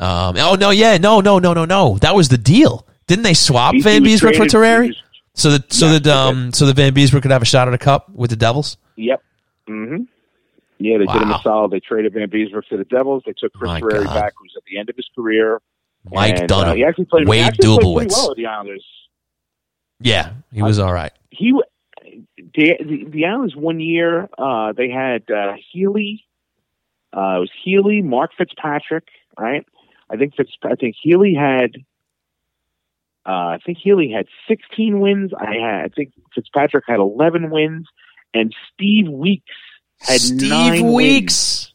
[0.00, 1.98] Um, oh no, yeah, no, no, no, no, no.
[1.98, 2.86] That was the deal.
[3.06, 4.94] Didn't they swap He- he Vanbiesbrouck for he Terreri?
[5.34, 7.78] So that so Yeah, that um so that Vanbiesbrouck could have a shot at a
[7.78, 8.76] cup with the Devils.
[8.96, 9.22] Yep.
[9.68, 10.02] Mm-hmm.
[10.78, 11.70] Yeah, they did him a solid.
[11.70, 13.22] They traded Vanbiesbrouck to the Devils.
[13.24, 14.14] They took Chris My Terreri God.
[14.14, 15.60] back, who's at the end of his career.
[16.10, 18.84] Mike And, Dunham, Uh, he actually played, he Wade actually played well with the Islanders.
[20.00, 21.12] Yeah, he was all right.
[21.30, 21.54] He,
[22.54, 26.24] the, the, Islanders one year, uh, they had uh, Healy.
[27.14, 29.08] Uh, it was Healy, Mark Fitzpatrick,
[29.38, 29.66] right?
[30.10, 31.72] I think Fitz, I think Healy had.
[33.24, 35.32] Uh, I think Healy had 16 wins.
[35.38, 35.84] I had.
[35.84, 37.86] I think Fitzpatrick had 11 wins,
[38.34, 39.54] and Steve Weeks
[40.00, 40.94] had Steve nine Weeks.
[40.94, 41.68] Wins.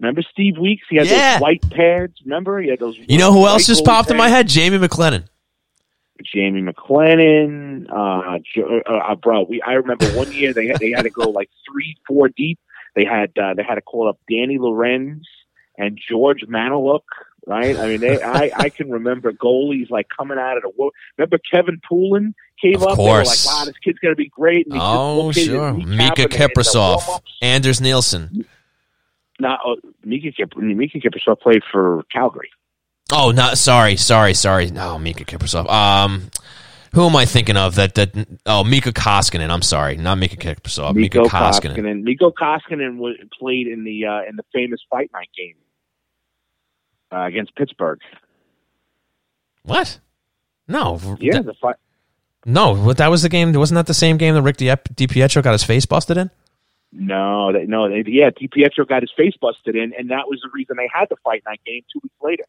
[0.00, 0.84] Remember Steve Weeks?
[0.88, 1.34] He had Yeah.
[1.34, 2.14] those white pads.
[2.24, 2.60] Remember?
[2.60, 2.96] He had those.
[2.98, 4.54] You know who else just popped in my pads.
[4.54, 4.70] head?
[4.70, 5.24] Jamie McLennan.
[6.22, 9.42] Jamie McLennan, uh, Jo- uh, uh, bro.
[9.42, 12.58] We I remember one year they had, they had to go like three, four deep.
[12.94, 15.26] They had uh, they had to call up Danny Lorenz
[15.76, 17.00] and George Maneluk.
[17.46, 17.76] Right?
[17.76, 21.38] I mean, they, I I can remember goalies like coming out of the wo- Remember
[21.52, 22.96] Kevin Poulin came Of up.
[22.96, 23.44] course.
[23.44, 24.66] They were like, wow, this kid's gonna be great.
[24.66, 27.32] And Oh sure, Mika and the- and the Kiprusoff, warm-ups.
[27.42, 28.46] Anders Nilsson.
[29.40, 29.74] Now, uh,
[30.04, 32.50] Mika Kip, Miikka Kiprusoff played for Calgary.
[33.16, 34.70] Oh, no, sorry, sorry, sorry.
[34.70, 35.70] No, Miikka Kiprusoff.
[35.70, 36.30] Um,
[36.94, 37.76] who am I thinking of?
[37.76, 38.10] That that
[38.46, 39.50] oh, Mika Koskinen.
[39.50, 40.94] I'm sorry, not Miikka Kiprusoff.
[40.94, 42.04] Mika Koskinen.
[42.04, 42.32] Koskinen.
[42.32, 45.54] Koskinen was, played in the uh, in the famous Fight Night game
[47.12, 48.00] uh, against Pittsburgh.
[49.62, 49.98] What?
[50.66, 51.76] No, Yeah, th- the fight.
[52.46, 52.92] no.
[52.94, 53.52] That was the game?
[53.52, 56.30] Wasn't that the same game that Rick Di- DiPietro got his face busted in?
[56.92, 58.30] No, they, no, they, yeah.
[58.30, 61.42] DiPietro got his face busted in, and that was the reason they had the Fight
[61.46, 62.44] Night game two weeks later.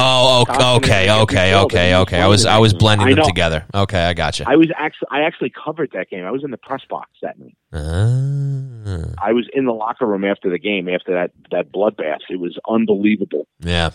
[0.00, 2.20] Oh, okay, okay, okay, okay.
[2.20, 3.64] I was I was blending them together.
[3.74, 4.44] Okay, I got you.
[4.48, 6.24] I was actually I actually covered that game.
[6.24, 7.56] I was in the press box that night.
[7.72, 12.18] Ah, I was in the locker room after the game after that that bloodbath.
[12.30, 13.46] It was unbelievable.
[13.60, 13.90] yeah.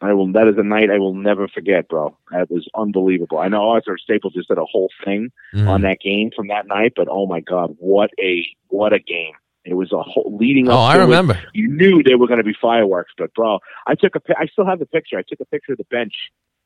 [0.00, 0.30] I will.
[0.32, 2.16] That is a night I will never forget, bro.
[2.30, 3.38] That was unbelievable.
[3.38, 5.66] I know Arthur Staples just did a whole thing Mhm.
[5.68, 9.32] on that game from that night, but oh my god, what a what a game!
[9.68, 10.78] It was a whole leading oh, up.
[10.78, 11.04] Oh, I to it.
[11.04, 11.42] remember.
[11.52, 14.20] You knew there were going to be fireworks, but bro, I took a.
[14.38, 15.18] I still have the picture.
[15.18, 16.14] I took a picture of the bench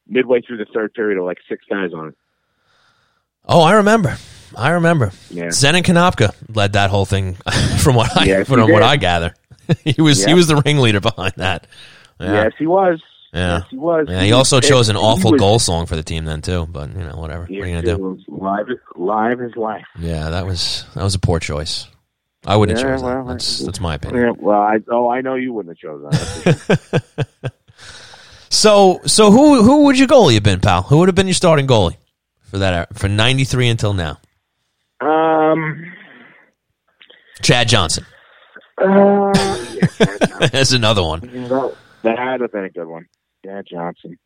[0.06, 2.14] midway through the third period with like six guys on it.
[3.44, 4.16] Oh, I remember.
[4.56, 5.12] I remember.
[5.30, 5.46] Yeah.
[5.46, 7.34] Zenon Konopka led that whole thing,
[7.78, 8.82] from what I Yes, from what.
[8.82, 9.34] I gather.
[9.84, 11.66] he was he was the ringleader behind that.
[12.20, 12.44] Yeah.
[12.44, 13.02] Yes, he was.
[13.32, 13.58] Yeah.
[13.58, 14.06] Yes, he was.
[14.08, 16.66] Yeah, he also was chose an awful was- goal song for the team then too.
[16.66, 17.42] But you know, whatever.
[17.42, 18.18] What are you gonna do?
[18.28, 19.86] live, live is life.
[19.98, 21.86] Yeah, that was that was a poor choice.
[22.44, 23.32] I wouldn't have chosen well, that.
[23.32, 24.24] That's that's my opinion.
[24.24, 27.52] Yeah, well, I oh, I know you wouldn't have chosen that.
[28.52, 30.82] So so who who would your goalie have been, pal?
[30.82, 31.96] Who would have been your starting goalie
[32.42, 34.20] for that for ninety three until now?
[35.00, 35.90] um,
[37.40, 38.04] Chad Johnson.
[38.78, 39.32] uh,
[39.72, 39.86] yeah,
[40.52, 41.20] That's another one.
[41.20, 43.06] that, that had have been a good one.
[43.44, 44.18] Chad Johnson.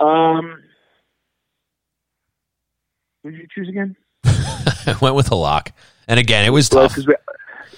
[0.00, 0.62] Um,
[3.22, 3.94] who did you choose again?
[4.24, 5.70] I went with a lock.
[6.08, 7.06] And again, it was Well, tough.
[7.06, 7.14] we-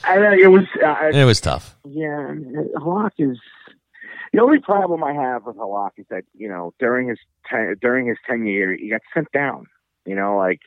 [0.04, 0.64] I it was.
[0.84, 1.74] Uh, It was tough.
[1.84, 2.32] yeah,
[2.76, 3.38] Hawk is.
[4.32, 8.06] The only problem I have with Halak is that you know during his ten, during
[8.06, 9.66] his tenure, he got sent down.
[10.04, 10.60] You know, like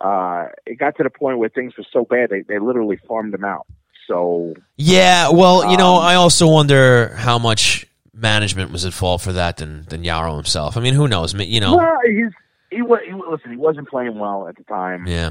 [0.00, 3.34] uh, it got to the point where things were so bad they they literally farmed
[3.34, 3.66] him out.
[4.06, 9.22] So Yeah, well, you know, Um, I also wonder how much management was at fault
[9.22, 10.76] for that than than Jaro himself.
[10.76, 11.32] I mean, who knows?
[11.34, 12.30] You know, well, he's
[12.70, 13.50] he was he, listen.
[13.50, 15.06] He wasn't playing well at the time.
[15.08, 15.30] yeah.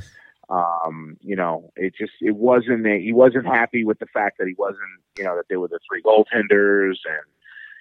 [0.49, 4.47] Um, you know, it just it wasn't a, he wasn't happy with the fact that
[4.47, 4.79] he wasn't
[5.17, 7.23] you know that there were the three goaltenders and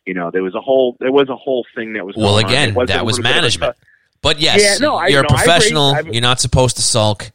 [0.07, 2.47] you know there was a whole there was a whole thing that was Well, going
[2.47, 3.77] again, that was little bit of a- management.
[4.23, 5.45] But yes, Yeah, no, I- you're no, a I agree.
[5.53, 5.95] professional.
[5.95, 7.33] I- you're not supposed to sulk.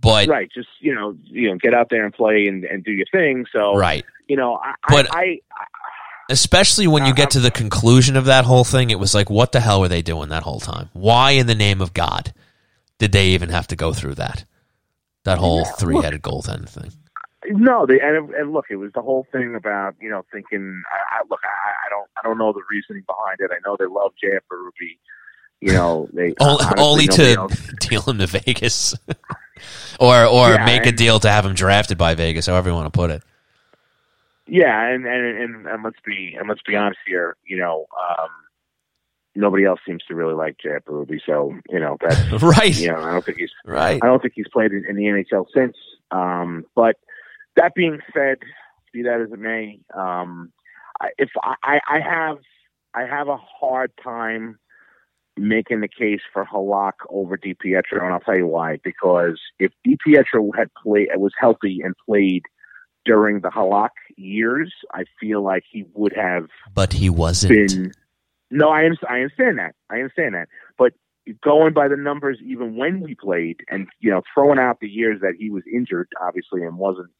[0.00, 2.90] But right, just you know, you know, get out there and play and, and do
[2.92, 3.44] your thing.
[3.52, 5.40] So, right, you know, I, But- I,
[6.30, 9.28] especially when you Uh, get to the conclusion of that whole thing, it was like,
[9.30, 10.88] what the hell were they doing that whole time?
[10.92, 12.32] Why, in the name of God,
[12.98, 14.44] did they even have to go through that?
[15.24, 16.92] That whole Yeah, three-headed goaltend thing.
[17.46, 20.82] No, they and, and look, it was the whole thing about you know thinking.
[20.92, 23.50] I, I look, I, I don't, I don't know the reasoning behind it.
[23.52, 24.98] I know they love JF Ruby.
[25.60, 28.94] You know, they Only, honestly, only to else- deal him to Vegas,
[30.00, 32.92] or or Yeah, make a deal to have him drafted by Vegas, however you want
[32.92, 33.22] to put it.
[34.46, 37.36] Yeah, and and and, and let's be and let's be honest here.
[37.44, 38.28] You know, um,
[39.34, 41.20] nobody else seems to really like JF Ruby.
[41.24, 44.00] So you know that's Right, you know I don't think he's right.
[44.02, 45.76] I don't think he's played in, in the NHL since.
[46.10, 46.96] Um, but
[47.56, 48.38] that being said,
[48.92, 50.52] be that as it may, um,
[51.00, 52.38] I, if I, I have
[52.94, 54.58] I have a hard time
[55.36, 58.78] making the case for Halak over DiPietro, and I'll tell you why.
[58.84, 62.42] Because if DiPietro had played was healthy and played
[63.04, 67.68] during the Halak years, I feel like he would have But he wasn't.
[67.70, 67.92] been.
[68.52, 69.74] No, I understand, I understand that.
[69.90, 70.48] I understand that.
[70.76, 70.92] But
[71.42, 75.20] going by the numbers, even when we played, and you know, throwing out the years
[75.22, 77.10] that he was injured, obviously, and wasn't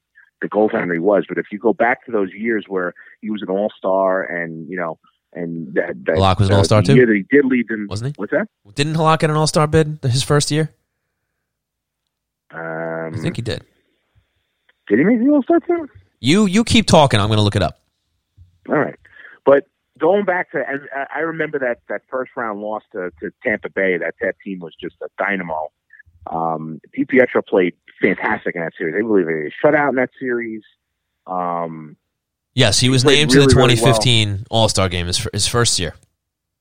[0.42, 1.24] the goaltender he was.
[1.28, 2.92] But if you go back to those years where
[3.22, 4.98] he was an All Star, and you know,
[5.32, 6.94] and that, that Halak was an uh, All-Star too?
[6.94, 8.20] year that he did lead them, Wasn't he?
[8.20, 8.48] What's that?
[8.74, 10.74] Didn't Halak get an All Star bid his first year?
[12.50, 13.64] Um, I think he did.
[14.88, 15.88] did he make the All Star team?
[16.20, 17.18] You you keep talking.
[17.18, 17.80] I'm going to look it up.
[18.68, 18.98] All right,
[19.46, 19.66] but
[20.02, 20.80] going back to, and
[21.14, 23.96] I- remember that that first round loss to, to Tampa Bay.
[23.96, 25.70] That that team was just a dynamo.
[26.26, 28.94] Um, DiPietro played fantastic in that series.
[28.94, 30.62] They believe they shut out in that series.
[31.26, 31.96] Um,
[32.54, 35.78] Yes, he was named to the really, really 2015 All Star game his, his first
[35.78, 35.94] year.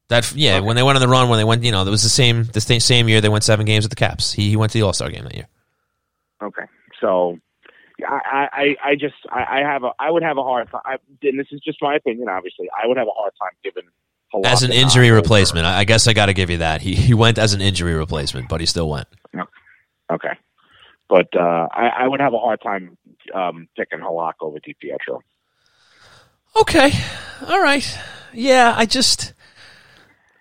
[0.08, 2.04] That yeah, when they went on the run, when they went, you know, it was
[2.04, 4.32] the same the same, year they went seven games with the Caps.
[4.32, 5.48] He, he went to the All Star game that year.
[6.42, 6.64] okay,
[7.00, 7.40] so
[8.08, 10.82] I, I, I just I, I have a I would have a hard time.
[10.86, 12.28] I, and this is just my opinion.
[12.30, 13.84] Obviously, I would have a hard time giving
[14.34, 16.82] Halak As an injury nod over- replacement, I guess I got to give you that.
[16.82, 19.08] He he went as an injury replacement, but he still went.
[20.12, 20.34] Okay,
[21.10, 22.98] but uh, I, I would have a hard time
[23.34, 25.20] um, picking Halak over DiPietro.
[26.60, 26.92] Okay,
[27.48, 27.98] all right,
[28.34, 28.74] yeah.
[28.76, 29.34] I just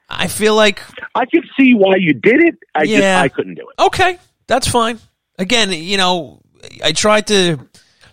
[0.09, 0.83] I feel like
[1.15, 2.57] I could see why you did it.
[2.75, 3.81] I just I couldn't do it.
[3.83, 4.19] Okay,
[4.49, 4.99] that's fine.
[5.39, 6.43] Again, you know,
[6.83, 7.59] I tried to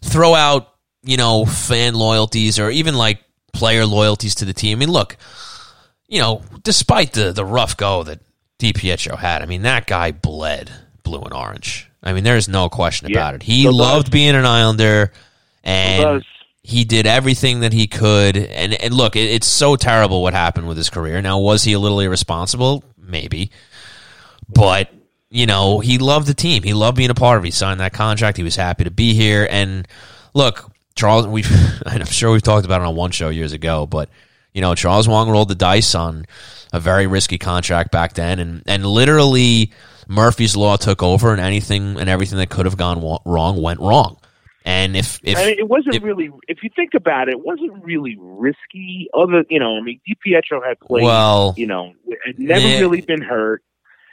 [0.02, 0.73] throw out,
[1.03, 3.23] you know, fan loyalties or even like
[3.53, 4.77] player loyalties to the team.
[4.77, 5.18] I mean, look,
[6.07, 8.19] you know, despite the the rough go that
[8.60, 10.72] DiPietro had, I mean, that guy bled
[11.03, 11.89] blue and orange.
[12.03, 13.44] I mean, there's no question Yeah, about it.
[13.44, 13.76] He does.
[13.76, 15.11] loved being an Islander,
[15.64, 16.26] and does.
[16.64, 18.38] he did everything that he could.
[18.38, 21.22] And, and look, it, it's so terrible what happened with his career.
[21.22, 22.84] Now, was he a little irresponsible?
[22.98, 23.52] Maybe.
[24.48, 24.89] But,
[25.30, 26.64] you know, he loved the team.
[26.64, 27.48] He loved being a part of it.
[27.48, 28.38] He signed that contract.
[28.38, 29.48] He was happy to be here.
[29.49, 29.88] And
[30.34, 31.44] look, Charles, we
[31.86, 34.10] I'm sure we've talked about it on one show years ago, but,
[34.54, 36.26] you know, Charles Wang rolled the dice on
[36.74, 38.40] a very risky contract back then.
[38.40, 39.72] And, and literally,
[40.08, 44.18] Murphy's Law took over, and anything and everything that could have gone wrong went wrong.
[44.66, 46.30] And if, if I mean, it wasn't if- really.
[46.48, 49.08] If you think about it, it wasn't really risky.
[49.14, 51.04] Other, you know, I mean, DiPietro had played.
[51.04, 51.94] well, you know,
[52.26, 52.80] had never Yeah.
[52.80, 53.64] really been hurt.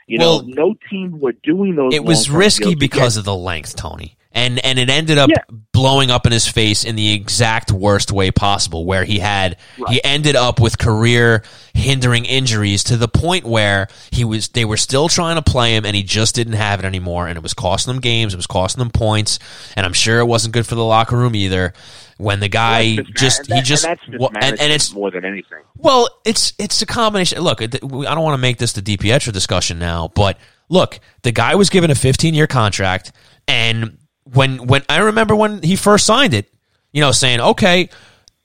[0.07, 1.93] You Well, know, no team were doing those.
[1.93, 4.17] it was risky because of the length, Tony.
[4.37, 5.37] And and it ended up Yeah.
[5.71, 9.55] blowing up in his face in the exact worst way possible where he had
[9.87, 11.41] he ended up with career
[11.73, 15.85] hindering injuries to the point where he was they were still trying to play him
[15.85, 18.45] and he just didn't have it anymore and it was costing them games, it was
[18.47, 19.39] costing them points,
[19.77, 21.73] and I'm sure it wasn't good for the locker room either
[22.17, 25.23] when the guy That's just that- he just and, that's and, and it's more than
[25.23, 25.59] anything.
[25.77, 27.39] well, it's it's a combination.
[27.39, 30.37] Look, I don't want to make this the DiPietro discussion now, but
[30.67, 33.13] look, the guy was given a 15 year contract,
[33.47, 36.51] and when when I remember when he first signed it,
[36.91, 37.89] you know, saying, okay,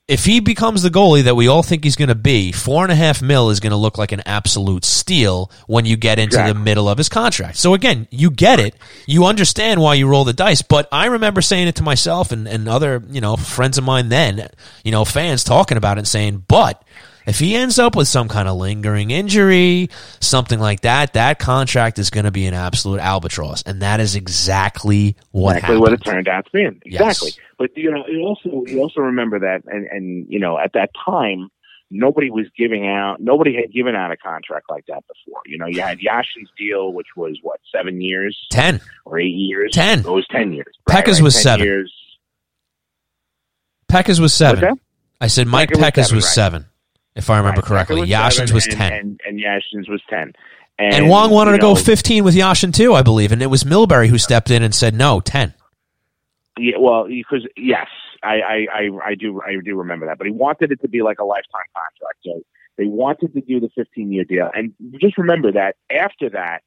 [0.09, 2.91] if he becomes the goalie that we all think he's going to be, four and
[2.91, 6.35] a half mil is going to look like an absolute steal when you get into
[6.35, 6.53] Exactly.
[6.53, 7.57] the middle of his contract.
[7.57, 8.75] So again, you get it.
[9.07, 10.63] You understand why you roll the dice.
[10.63, 14.09] But I remember saying it to myself and, and other, you know, friends of mine
[14.09, 14.49] then,
[14.83, 16.83] you know, fans talking about it and saying, but
[17.31, 19.89] if he ends up with some kind of lingering injury,
[20.21, 23.63] something like that, that contract is going to be an absolute albatross.
[23.63, 25.81] And that is exactly what exactly happened.
[25.81, 26.81] what it turned out to be.
[26.85, 27.01] Yes.
[27.01, 27.43] Exactly.
[27.57, 30.91] But you know, you also you also remember that, and and you know, at that
[31.05, 31.51] time,
[31.91, 33.21] nobody was giving out.
[33.21, 35.43] Nobody had given out a contract like that before.
[35.47, 38.81] You know, you had Yashin's deal, which was what seven years 10.
[39.05, 39.73] or eight years.
[39.73, 40.01] 10.
[40.01, 40.75] It was ten years.
[40.89, 41.67] Pekka's was 10 seven.
[41.67, 41.95] Years.
[43.89, 44.81] Pekka's was seven.
[45.21, 46.33] I said Mike Pekka was Pekka's seven, was right.
[46.33, 46.67] seven,
[47.15, 48.03] if I remember Right, correctly.
[48.03, 48.93] Yashin's was and, ten.
[48.93, 50.33] and, and Yashin's was ten.
[50.79, 54.09] And, Wang wanted to go 15 with Yashin too, I believe, and it was Milbury
[54.09, 55.53] who stepped in and said no, 10.
[56.59, 57.87] Yeah, well, because yes,
[58.23, 60.17] I, I, I, I do, I do remember that.
[60.17, 62.19] But he wanted it to be like a lifetime contract.
[62.25, 62.43] So
[62.79, 66.63] they wanted to do the 15 year deal, and just remember that after that,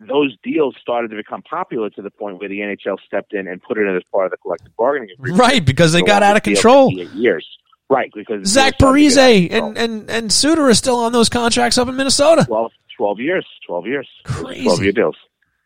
[0.00, 3.60] those deals started to become popular to the point where the NHL stepped in and
[3.62, 5.40] put it in as part of the collective bargaining agreement.
[5.40, 6.90] Right, because they So got out of control.
[6.92, 7.46] Years,
[7.90, 8.10] right?
[8.14, 9.68] Because Zach Parise get out of control.
[9.68, 12.44] and, and, and Suter are still on those contracts up in Minnesota.
[12.46, 14.62] 12, 12 years, 12 years, Crazy.
[14.64, 15.16] 12 year deals.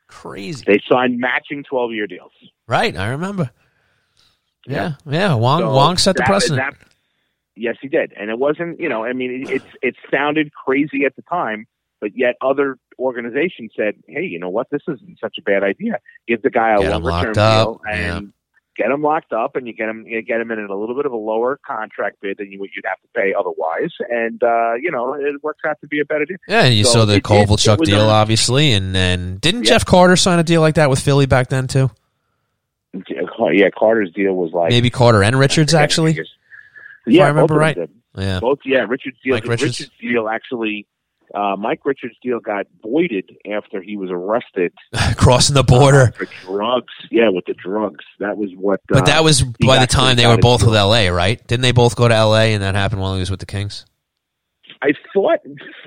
[0.09, 0.64] Crazy.
[0.66, 2.32] They signed matching 12 year deals.
[2.66, 3.51] Right, I remember.
[4.66, 5.34] Yeah, yeah.
[5.34, 6.59] Wang So Wang set the precedent.
[6.59, 6.88] that-
[7.55, 8.80] yes, he did, and it wasn't.
[8.80, 11.66] You know, I mean, it, it's it sounded crazy at the time,
[12.01, 14.68] but yet other organizations said, "Hey, you know what?
[14.70, 15.98] This isn't such a bad idea.
[16.26, 18.32] Give the guy a Get longer term up, deal and
[18.76, 20.94] get him locked up, and you get him you get him in at a little
[20.94, 24.42] bit of a lower contract bid than you would you'd have to pay otherwise, and
[24.42, 26.36] uh, you know, it works out to be a better deal.
[26.48, 29.70] yeah, you so saw the Kovalchuk deal, a- obviously, and then didn't Yeah.
[29.70, 31.90] Jeff Carter sign a deal like that with Philly back then too?
[33.52, 36.18] Yeah, Carter's deal was like Maybe Carter and Richards actually.
[37.06, 37.74] Yeah, I remember both right.
[37.76, 37.90] did.
[38.16, 39.34] Yeah, Both, yeah, Richard's deal.
[39.34, 39.62] Richards?
[39.62, 40.86] Richard's deal actually,
[41.35, 44.73] uh, Mike Richards' deal got voided after he was arrested
[45.16, 46.12] crossing the border.
[46.16, 46.93] for drugs.
[47.11, 48.05] Yeah, with the drugs.
[48.20, 48.81] That was what.
[48.90, 51.44] Uh, But that was by the time they were both with LA, right?
[51.47, 53.85] Didn't they both go to LA and that happened while he was with the Kings?
[54.82, 55.40] I thought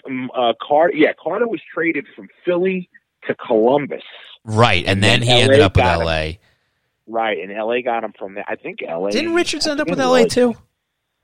[0.08, 0.96] um, uh, Carter.
[0.96, 2.90] Yeah, Carter was traded from Philly
[3.28, 4.02] to Columbus.
[4.44, 6.06] Right, and, And then, then he LA ended up with got him.
[6.06, 6.32] LA.
[7.10, 8.46] Right, and LA got him from there.
[8.48, 9.10] I think LA.
[9.10, 10.34] Didn't Richards end up with LA who it was.
[10.34, 10.56] too?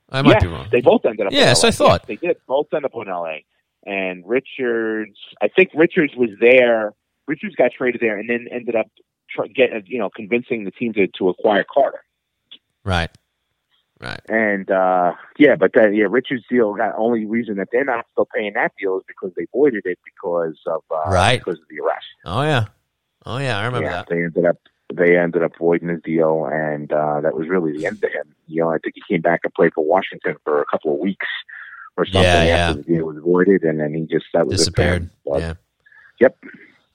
[0.10, 0.68] I might yes, be wrong.
[0.72, 1.34] They both ended up.
[1.56, 2.02] So I thought.
[2.02, 2.38] Yes, they did.
[2.48, 3.38] Both ended up in LA.
[3.86, 6.94] And Richards, I think Richards was there.
[7.28, 8.88] Richards got traded there, and then ended up
[9.30, 12.04] tr- get you know convincing the team to to acquire Carter.
[12.86, 13.10] Right,
[14.00, 14.20] right.
[14.30, 16.74] And uh yeah, but then yeah, Richards' deal.
[16.74, 20.00] The only reason that they're not still paying that deal is because they voided it
[20.04, 21.40] because of uh, Right.
[21.40, 22.06] because of the arrest.
[22.26, 22.66] Oh yeah,
[23.26, 23.58] oh yeah.
[23.58, 24.08] I remember yeah, that.
[24.10, 24.58] they ended up
[24.94, 28.36] they ended up voiding his deal, and uh, that was really the end of him.
[28.48, 31.00] You know, I think he came back and played for Washington for a couple of
[31.00, 31.28] weeks
[31.98, 34.58] or something Yeah, after the deal was voided, and then he just that was.
[34.58, 35.10] Disappeared.
[35.26, 35.54] But, Yeah.
[36.20, 36.38] Yep.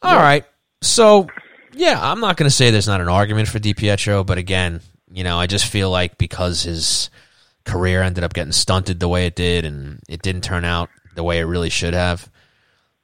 [0.02, 0.22] All Yeah.
[0.22, 0.44] right.
[0.80, 1.26] So,
[1.72, 4.80] yeah, I'm not going to say there's not an argument for DiPietro, but again,
[5.10, 7.10] you know, I just feel like because his
[7.64, 11.22] career ended up getting stunted the way it did and it didn't turn out the
[11.24, 12.30] way it really should have,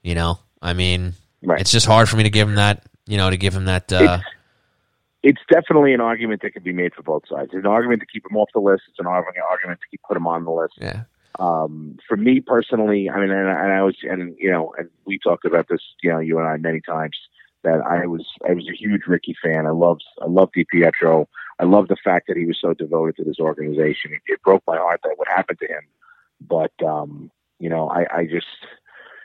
[0.03, 1.61] you know, I mean, Right.
[1.61, 3.93] it's just hard for me to give him that, you know, to give him that,
[3.93, 4.21] uh,
[5.23, 7.51] it's definitely an argument that can be made for both sides.
[7.53, 8.83] It's an argument to keep him off the list.
[8.91, 10.75] It's an argument argument to keep put him on the list.
[10.81, 11.03] yeah.
[11.39, 15.19] Um, for me personally, I mean, and, and I was, and you know, and we
[15.19, 17.17] talked about this, you know, you and I many times
[17.65, 19.67] that I was, I was a huge Ricky fan.
[19.67, 21.27] I loved, I loved DiPietro.
[21.59, 24.13] I love the fact that he was so devoted to this organization.
[24.13, 25.83] It, it broke my heart that what happened to him,
[26.41, 28.47] but um, you know, I, I just,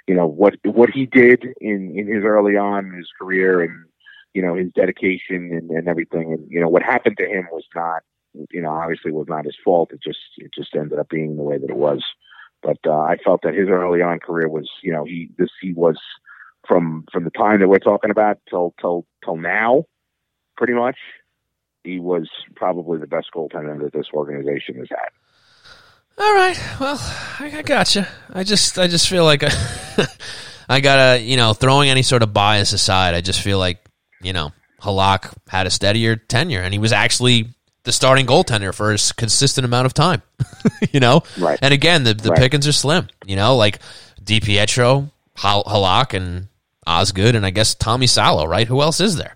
[0.08, 3.86] you know, what what he did in in his early on in his career and
[4.34, 7.66] you know his dedication and, and everything, and you know what happened to him was
[7.76, 8.04] not,
[8.34, 9.92] you know, obviously was not his fault.
[9.92, 12.04] It just it just ended up being the way that it was.
[12.62, 15.74] But uh, I felt that his early on career was, you know, he this he
[15.74, 15.98] was
[16.68, 19.86] from from the time that we're talking about till till till now,
[20.58, 20.98] pretty much.
[21.84, 25.10] He was probably the best goaltender that this organization has had.
[26.20, 26.60] All right.
[26.82, 26.98] Well,
[27.40, 28.06] I, I gotcha.
[28.34, 29.52] I just, I just feel like I,
[30.70, 33.80] I gotta, you know, throwing any sort of bias aside, I just feel like,
[34.22, 34.52] you know,
[34.82, 37.54] Halak had a steadier tenure, and he was actually
[37.84, 40.22] the starting goaltender for a consistent amount of time.
[40.92, 41.58] you know, Right.
[41.62, 42.40] and again, the the Right.
[42.40, 43.08] pickings are slim.
[43.26, 43.80] You know, like
[44.24, 46.48] DiPietro, Hal- Halak, and
[46.86, 48.46] Osgood, and I guess Tommy Salo.
[48.46, 48.68] Right?
[48.68, 49.36] Who else is there?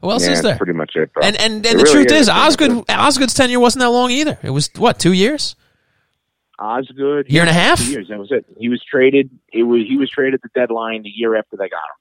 [0.00, 0.56] Who else yeah, is there?
[0.56, 1.12] pretty much it.
[1.12, 1.24] Bro.
[1.24, 4.38] And and, It and the really truth is, Osgood Osgood's tenure wasn't that long either.
[4.42, 5.56] It was what two years.
[6.58, 7.78] Osgood, year and a half.
[7.78, 8.08] two years.
[8.08, 8.44] That was it.
[8.58, 9.30] He was traded.
[9.52, 11.96] It was he was traded at the deadline the year after they got him.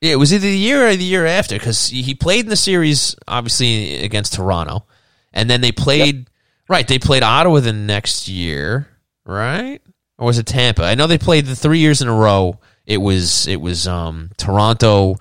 [0.00, 2.56] Yeah, it was either the year or the year after because he played in the
[2.56, 4.86] series, obviously against Toronto,
[5.32, 6.28] and then they played
[6.68, 6.86] Right.
[6.86, 8.88] They played Ottawa the next year,
[9.24, 9.80] right?
[10.18, 10.84] Or was it Tampa?
[10.84, 12.60] I know they played the three years in a row.
[12.86, 15.16] It was it was um, Toronto,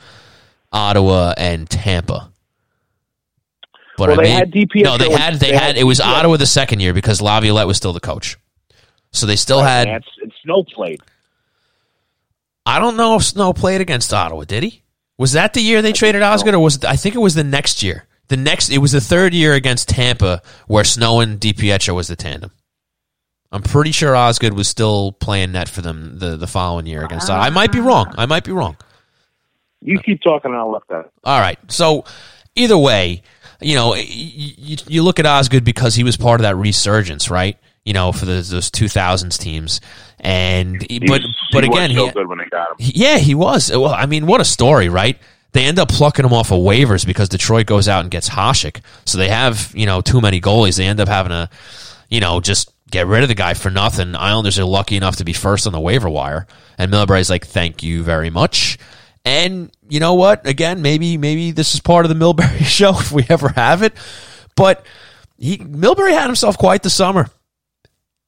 [0.71, 2.31] Ottawa, and Tampa.
[3.97, 4.83] But well, I they mean, had DPS.
[4.83, 6.11] No, they had they, they had, had, it was yeah.
[6.11, 8.37] Ottawa the second year because Laviolette was still the coach.
[9.11, 10.03] So they still right, had.
[10.21, 11.01] And Snow played.
[12.67, 14.43] I don't know if Snow played against Ottawa.
[14.43, 14.83] Did he?
[15.17, 17.33] Was that the year they I traded Osgood, or was it, I think it was
[17.33, 18.05] the next year?
[18.27, 22.17] The next, it was the third year against Tampa where Snow and DiPietro was the
[22.17, 22.51] tandem.
[23.53, 27.29] I'm pretty sure Osgood was still playing net for them the, the following year against.
[27.29, 28.13] I might be wrong.
[28.17, 28.75] I might be wrong.
[29.79, 31.09] You keep talking, and I'll look that.
[31.23, 31.57] All right.
[31.71, 32.03] So
[32.55, 33.23] either way,
[33.61, 37.57] you know, you, you look at Osgood because he was part of that resurgence, right?
[37.85, 39.79] You know, for the, those 2000s teams,
[40.19, 41.21] and he, but
[41.51, 42.75] but again, so he, good when they got him.
[42.79, 43.69] yeah, he was.
[43.71, 45.17] Well, I mean, what a story, right?
[45.53, 48.81] They end up plucking him off of waivers because Detroit goes out and gets Hasek.
[49.05, 50.77] So they have, you know, too many goalies.
[50.77, 51.49] They end up having to,
[52.09, 54.15] you know, just get rid of the guy for nothing.
[54.15, 56.47] Islanders are lucky enough to be first on the waiver wire.
[56.77, 58.77] And Milbury's like, thank you very much.
[59.25, 60.45] And you know what?
[60.47, 63.93] Again, maybe maybe this is part of the Milbury show if we ever have it.
[64.55, 64.85] But
[65.37, 67.29] he Milbury had himself quite the summer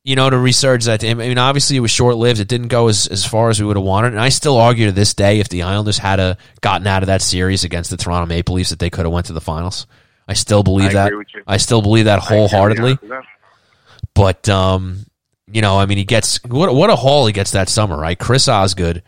[0.03, 1.03] you know, to resurge that.
[1.03, 2.39] I mean, obviously it was short lived.
[2.39, 4.13] It didn't go as, as far as we would have wanted.
[4.13, 7.07] And I still argue to this day if the Islanders had a, gotten out of
[7.07, 9.87] that series against the Toronto Maple Leafs that they could have went to the finals.
[10.27, 11.13] I still believe I that.
[11.47, 12.99] I still believe that wholeheartedly.
[14.13, 15.05] But um,
[15.51, 18.17] you know, I mean, he gets what what a haul he gets that summer, right?
[18.17, 19.01] Chris Osgood,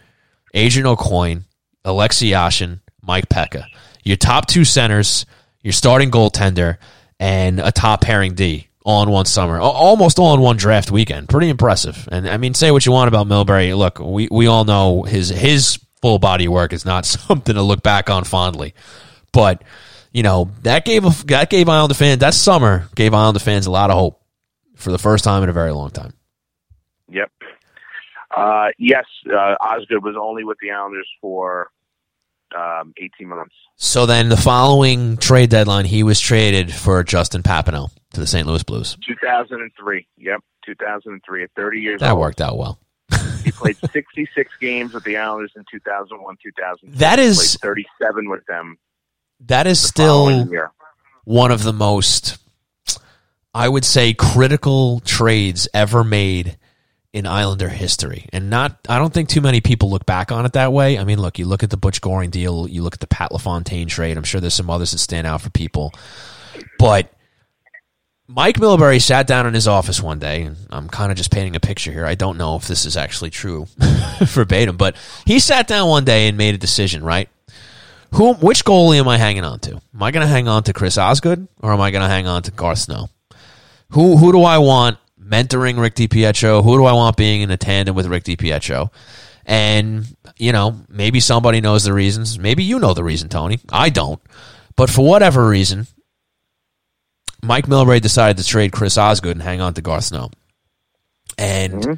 [0.56, 1.44] Adrian Aucoin,
[1.86, 3.66] Alexei Yashin, Mike Peca.
[4.04, 5.28] Your top two centers,
[5.62, 6.78] your starting goaltender,
[7.20, 11.30] and a top pairing D all in one summer, almost all in one draft weekend.
[11.30, 12.08] Pretty impressive.
[12.12, 13.78] And I mean, say what you want about Milbury.
[13.78, 17.84] Look, we, we all know his his full body work is not something to look
[17.84, 18.74] back on fondly,
[19.32, 19.64] but
[20.12, 23.72] you know that gave a, that gave Islander fans that summer gave Islander fans a
[23.72, 24.22] lot of hope
[24.76, 26.14] for the first time in a very long time.
[27.10, 27.32] Yep.
[28.36, 31.70] Uh, yes, uh, Osgood was only with the Islanders for
[32.58, 33.54] um, 18 months.
[33.76, 38.48] So then the following trade deadline, he was traded for Justin Papineau to the St.
[38.48, 38.98] Louis Blues.
[39.06, 40.08] 2003.
[40.18, 41.44] Yep, 2003.
[41.44, 42.20] At 30 years that old.
[42.20, 42.80] worked out well.
[43.44, 47.00] he played 66 games with the Islanders in 2001, 2002.
[47.00, 48.78] That is 37 with them.
[49.48, 50.48] That is the still
[51.24, 52.38] one of the most,
[53.54, 56.58] I would say, critical trades ever made
[57.14, 58.28] in Islander history.
[58.32, 60.98] And not, I don't think too many people look back on it that way.
[60.98, 63.32] I mean, look, you look at the Butch Goring deal, you look at the Pat
[63.32, 64.16] LaFontaine trade.
[64.18, 65.92] I'm sure there's some others that stand out for people.
[66.80, 67.12] But
[68.34, 71.58] Mike Milbury sat down in his office one day, and I'm kind of just painting
[71.58, 72.06] a picture here.
[72.06, 73.68] I don't know if this is actually true
[74.22, 74.96] verbatim, but
[75.26, 77.28] he sat down one day and made a decision, right?
[78.14, 79.74] Who, which goalie am I hanging on to?
[79.74, 82.26] Am I going to hang on to Chris Osgood or am I going to hang
[82.26, 83.10] on to Garth Snow?
[83.92, 86.64] Who, who do I want mentoring Rick DiPietro?
[86.64, 88.92] Who do I want being in a tandem with Rick DiPietro?
[89.46, 90.06] And,
[90.38, 92.40] you know, maybe somebody knows the reasons.
[92.40, 93.60] Maybe you know the reason, Tony.
[93.72, 94.22] I don't.
[94.78, 95.88] But for whatever reason,
[97.44, 100.30] Mike Milbury decided to trade Chris Osgood and hang on to Garth Snow.
[101.38, 101.94] And, mm-hmm.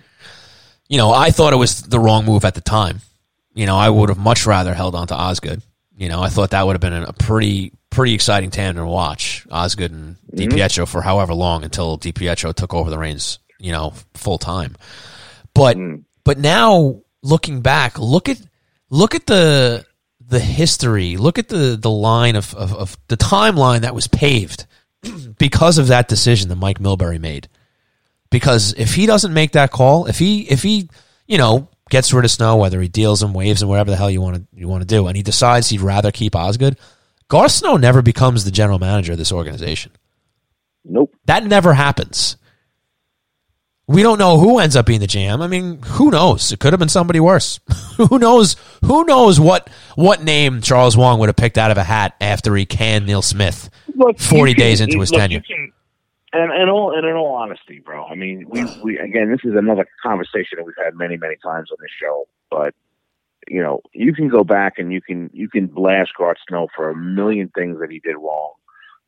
[0.88, 3.02] you know, I thought it was the wrong move at the time.
[3.54, 5.62] You know, I would have much rather held on to Osgood.
[5.96, 9.46] You know, I thought that would have been a pretty pretty exciting tandem to watch
[9.52, 10.40] Osgood and mm-hmm.
[10.40, 14.76] DiPietro for however long until DiPietro took over the reins, you know, full time.
[15.54, 16.04] But mm.
[16.24, 18.42] but now looking back, look at
[18.90, 19.86] look at the
[20.26, 24.66] the history, look at the the line of, of, of the timeline that was paved
[25.38, 27.48] because of that decision that Mike Milbury made.
[28.30, 30.90] Because if he doesn't make that call, if he if he
[31.28, 34.10] you know gets rid of Snow, whether he deals him, waves him, whatever the hell
[34.10, 36.78] you want to you want to do, and he decides he'd rather keep Osgood,
[37.28, 39.92] Garth Snow never becomes the general manager of this organization.
[40.84, 42.38] Nope, that never happens.
[43.86, 45.42] We don't know who ends up being the GM.
[45.42, 46.54] I mean, who knows?
[46.54, 47.60] It could have been somebody worse.
[47.98, 48.56] who knows?
[48.86, 52.56] Who knows what what name Charles Wang would have picked out of a hat after
[52.56, 55.42] he canned Neil Smith look, forty days into his look, tenure.
[55.42, 55.74] Can,
[56.34, 59.56] and, and all and in all honesty, bro, I mean, we, we again, this is
[59.56, 62.26] another conversation that we've had many many times on this show.
[62.50, 62.74] But
[63.48, 66.90] you know, you can go back and you can you can blast Garth Snow for
[66.90, 68.54] a million things that he did wrong,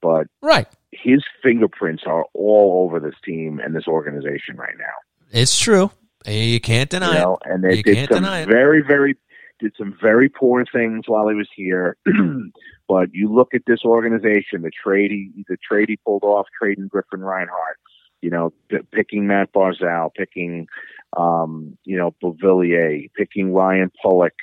[0.01, 0.67] but right,
[1.01, 4.93] his fingerprints are all over this team and this organization right now.
[5.31, 5.91] It's true.
[6.25, 7.51] You can't deny you know, it.
[7.51, 9.17] And they you did some very, very
[9.59, 11.97] did some very poor things while he was here.
[12.87, 16.87] but you look at this organization, the trade he the trade he pulled off, trading
[16.87, 17.77] Griffin Reinhart,
[18.21, 20.67] you know, p- picking Matt Barzal, picking
[21.15, 24.33] um, you know, Beauvillier, picking Ryan Pulock.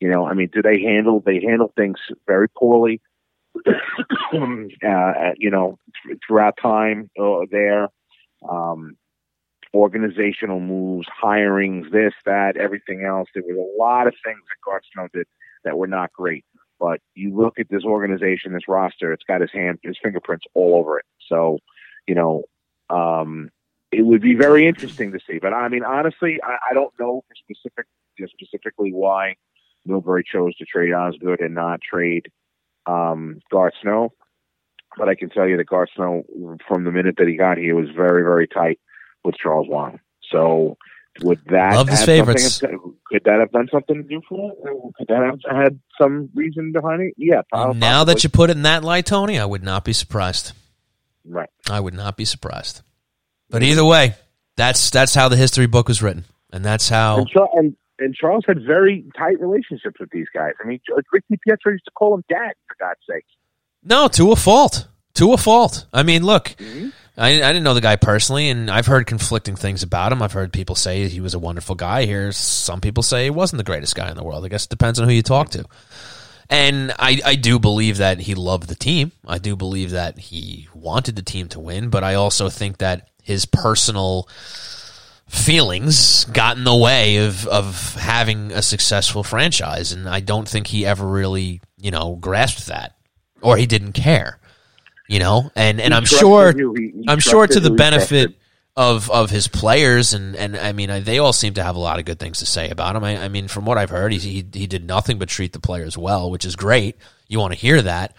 [0.00, 3.00] You know, I mean, do they handle they handle things very poorly?
[3.66, 5.78] Uh, you know,
[6.26, 7.88] throughout time uh, there,
[8.48, 8.96] um,
[9.74, 13.28] organizational moves, hirings, this, that, everything else.
[13.34, 15.26] There was a lot of things that Garth Snow did
[15.64, 16.44] that were not great.
[16.78, 20.76] But you look at this organization, this roster, it's got his hand, his fingerprints all
[20.76, 21.04] over it.
[21.28, 21.58] So,
[22.06, 22.44] you know,
[22.88, 23.50] um,
[23.92, 25.38] it would be very interesting to see.
[25.38, 27.86] But I mean, honestly, I, I don't know specific,
[28.28, 29.36] specifically why
[29.86, 32.30] Milbury chose to trade Osgood and not trade
[32.90, 34.12] um, Garth Snow.
[34.96, 36.24] But I can tell you that Garth Snow,
[36.66, 38.80] from the minute that he got here, was very, very tight
[39.24, 40.00] with Charles Wang.
[40.32, 40.76] So
[41.22, 42.54] would that Love his have favorites.
[42.56, 44.94] something- Could that have done something new for it?
[44.96, 47.14] Could that have had some reason behind it?
[47.16, 47.42] Yeah.
[47.52, 50.52] prob- now that you put it in that light, Tony, I would not be surprised.
[51.24, 51.50] right.
[51.68, 52.82] I would not be surprised.
[53.48, 54.14] But either way,
[54.56, 57.18] that's that's how the history book was written, and that's how.
[57.18, 60.52] And, and, and Charles had very tight relationships with these guys.
[60.62, 60.80] I mean,
[61.12, 63.24] Ricky Pietro used to call him dad, for God's sake.
[63.84, 64.88] No, to a fault.
[65.14, 65.86] To a fault.
[65.92, 66.92] I mean, look, Mhm.
[67.16, 70.22] I, I didn't know the guy personally, and I've heard conflicting things about him.
[70.22, 72.06] I've heard people say he was a wonderful guy.
[72.06, 74.44] Here, some people say he wasn't the greatest guy in the world.
[74.44, 75.64] I guess it depends on who you talk to.
[76.48, 79.12] And I, I do believe that he loved the team.
[79.26, 83.08] I do believe that he wanted the team to win, but I also think that
[83.22, 84.28] his personal
[85.30, 90.66] feelings got in the way of of having a successful franchise, and I don't think
[90.66, 92.96] he ever really, you know, grasped that,
[93.40, 94.38] or he didn't care,
[95.08, 95.50] you know.
[95.54, 98.36] And and He I'm sure, he- he I'm sure to the benefit trusted.
[98.76, 101.80] of of his players, and and I mean, I, they all seem to have a
[101.80, 103.04] lot of good things to say about him.
[103.04, 105.60] I, I mean, from what I've heard, he, he he did nothing but treat the
[105.60, 106.96] players well, which is great.
[107.28, 108.14] You want to hear that.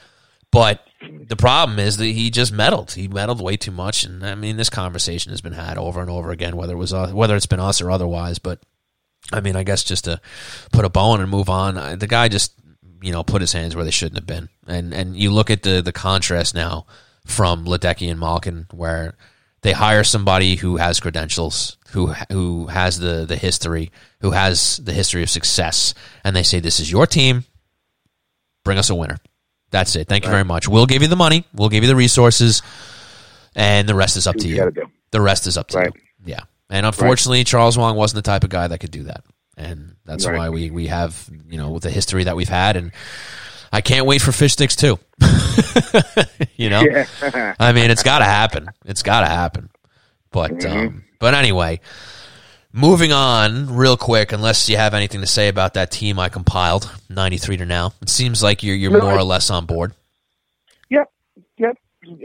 [0.52, 0.86] But
[1.28, 2.92] the problem is that he just meddled.
[2.92, 6.10] He meddled way too much, and I mean, this conversation has been had over and
[6.10, 8.38] over again, whether it was uh, whether it's been us or otherwise.
[8.40, 8.60] But
[9.32, 10.20] I mean, I guess just to
[10.72, 12.54] put a bow on and move on, I- the guy just
[13.02, 15.64] you know put his hands where they shouldn't have been, and and you look at
[15.64, 16.86] the the contrast now
[17.26, 19.16] from Ledecky and Malkin, where
[19.62, 24.94] they hire somebody who has credentials, who who has the the history, who has the
[24.94, 25.94] history of success,
[26.26, 27.46] and they say this is your team,
[28.66, 29.18] bring us a winner.
[29.72, 30.08] That's it.
[30.08, 30.68] Thank you very much.
[30.68, 31.46] We'll give you the money.
[31.54, 32.62] We'll give you the resources,
[33.56, 34.92] and the rest is up to you you.
[35.12, 35.92] The rest is up to Right.
[35.96, 36.02] you.
[36.34, 36.42] Yeah.
[36.70, 39.24] And unfortunately, Charles Wang wasn't the type of guy that could do that,
[39.58, 42.92] and that's why we we have you know with the history that we've had, and
[43.74, 45.00] I can't wait for fish sticks too.
[46.56, 47.56] you know, Yeah.
[47.60, 48.70] I mean, it's got to happen.
[48.86, 49.70] It's got to happen.
[50.32, 50.78] But Mm-hmm.
[50.88, 51.80] um, but anyway,
[52.74, 54.32] moving on real quick.
[54.32, 57.94] Unless you have anything to say about that team I compiled, ninety three to now.
[58.02, 59.94] It seems like you're you're No, more I- or less on board.
[60.90, 61.12] yep.
[61.58, 61.78] Yep.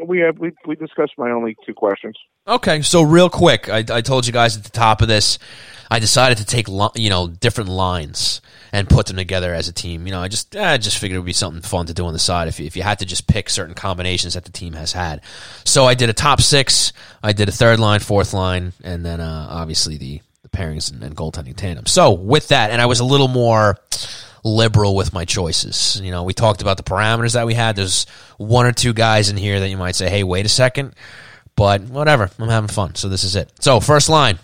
[0.07, 2.17] We have we we discussed my only two questions.
[2.49, 5.39] Okay, so real quick, I, I told you guys at the top of this,
[5.91, 8.41] I decided to take you know different lines
[8.73, 10.07] and put them together as a team.
[10.07, 12.15] You know, I just I just figured it would be something fun to do on
[12.15, 14.73] the side if you, if you had to just pick certain combinations that the team
[14.73, 15.21] has had.
[15.65, 16.93] So I did a top six,
[17.23, 20.21] I did a third line, fourth line, and then uh, obviously the
[20.57, 21.87] pairings and, and goaltending tandem.
[21.87, 23.77] So with that, and I was a little more
[24.45, 26.01] liberal with my choices.
[26.03, 27.77] You know, we talked about the parameters that we had.
[27.77, 28.07] There's
[28.39, 30.95] one or two guys in here that you might say, "Hey, wait a second.
[31.57, 32.95] But whatever, I'm having fun.
[32.95, 33.51] So this is it.
[33.61, 34.39] So first line,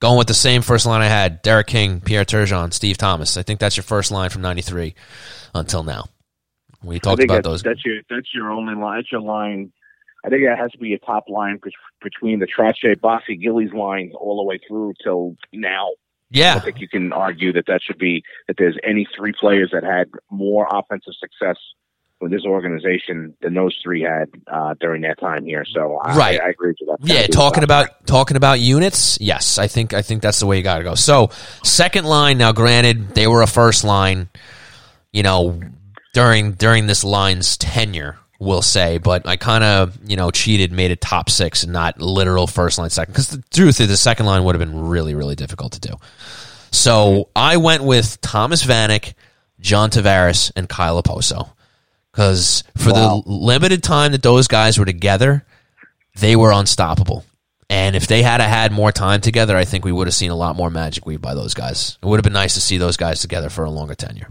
[0.00, 3.36] going with the same first line I had: Derek King, Pierre Turgeon, Steve Thomas.
[3.36, 4.94] I think that's your first line from '93
[5.54, 6.06] until now.
[6.82, 7.62] We talked about those.
[7.62, 8.98] That's your that's your only line.
[8.98, 9.72] That's your line.
[10.26, 11.60] I think that has to be a top line
[12.02, 15.86] between the Trottier, Bossy, Gillies line all the way through till now.
[15.86, 15.92] I
[16.30, 19.70] Yeah, don't think you can argue that that should be that there's any three players
[19.72, 21.56] that had more offensive success
[22.20, 25.64] with this organization than those three had uh, during that time here.
[25.66, 26.40] So I, Right.
[26.40, 27.06] I, I agree with that.
[27.06, 27.26] yeah.
[27.28, 29.18] Talking about talking about units.
[29.20, 30.94] Yes, I think I think that's the way you got to go.
[30.96, 31.30] So
[31.62, 32.38] second line.
[32.38, 34.28] Now, granted, they were a first line.
[35.12, 35.60] You know,
[36.14, 40.90] during during this line's tenure, we'll say, but I kind of you know cheated, made
[40.90, 43.12] it top six and not literal first line second.
[43.12, 45.94] Because the truth is, the second line would have been really really difficult to do.
[46.72, 49.14] So I went with Thomas Vanek,
[49.60, 51.50] John Tavares, and Kyle Okposo.
[52.12, 53.22] Because for Wow.
[53.26, 55.44] the limited time that those guys were together,
[56.18, 57.24] they were unstoppable.
[57.68, 60.36] And if they had had more time together, I think we would have seen a
[60.36, 61.98] lot more magic weave by those guys.
[62.02, 64.28] It would have been nice to see those guys together for a longer tenure.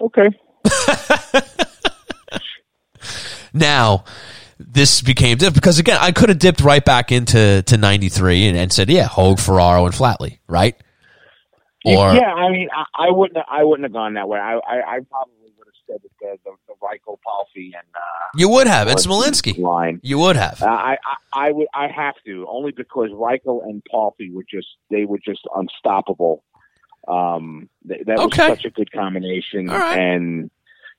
[0.00, 0.28] Okay.
[3.52, 4.04] Now,
[4.58, 8.56] this became diff- because again, I could have dipped right back into to '93 and,
[8.58, 10.76] and said, yeah, Hogue, Ferraro, and Flatley, right?
[11.84, 13.38] Or yeah, I mean, I, I wouldn't.
[13.48, 14.38] I wouldn't have gone that way.
[14.38, 18.28] I, I, I probably would have said that the the, the Reichel, Palffy, and uh,
[18.34, 18.88] you would have.
[18.88, 19.58] It's Smolinski.
[19.58, 20.00] line.
[20.02, 20.60] You would have.
[20.60, 20.98] Uh, I,
[21.32, 25.20] I I would I have to only because Reichel and Palffy were just they were
[25.24, 26.42] just unstoppable.
[27.08, 29.98] Um, th- that was such a good combination, All right.
[29.98, 30.50] and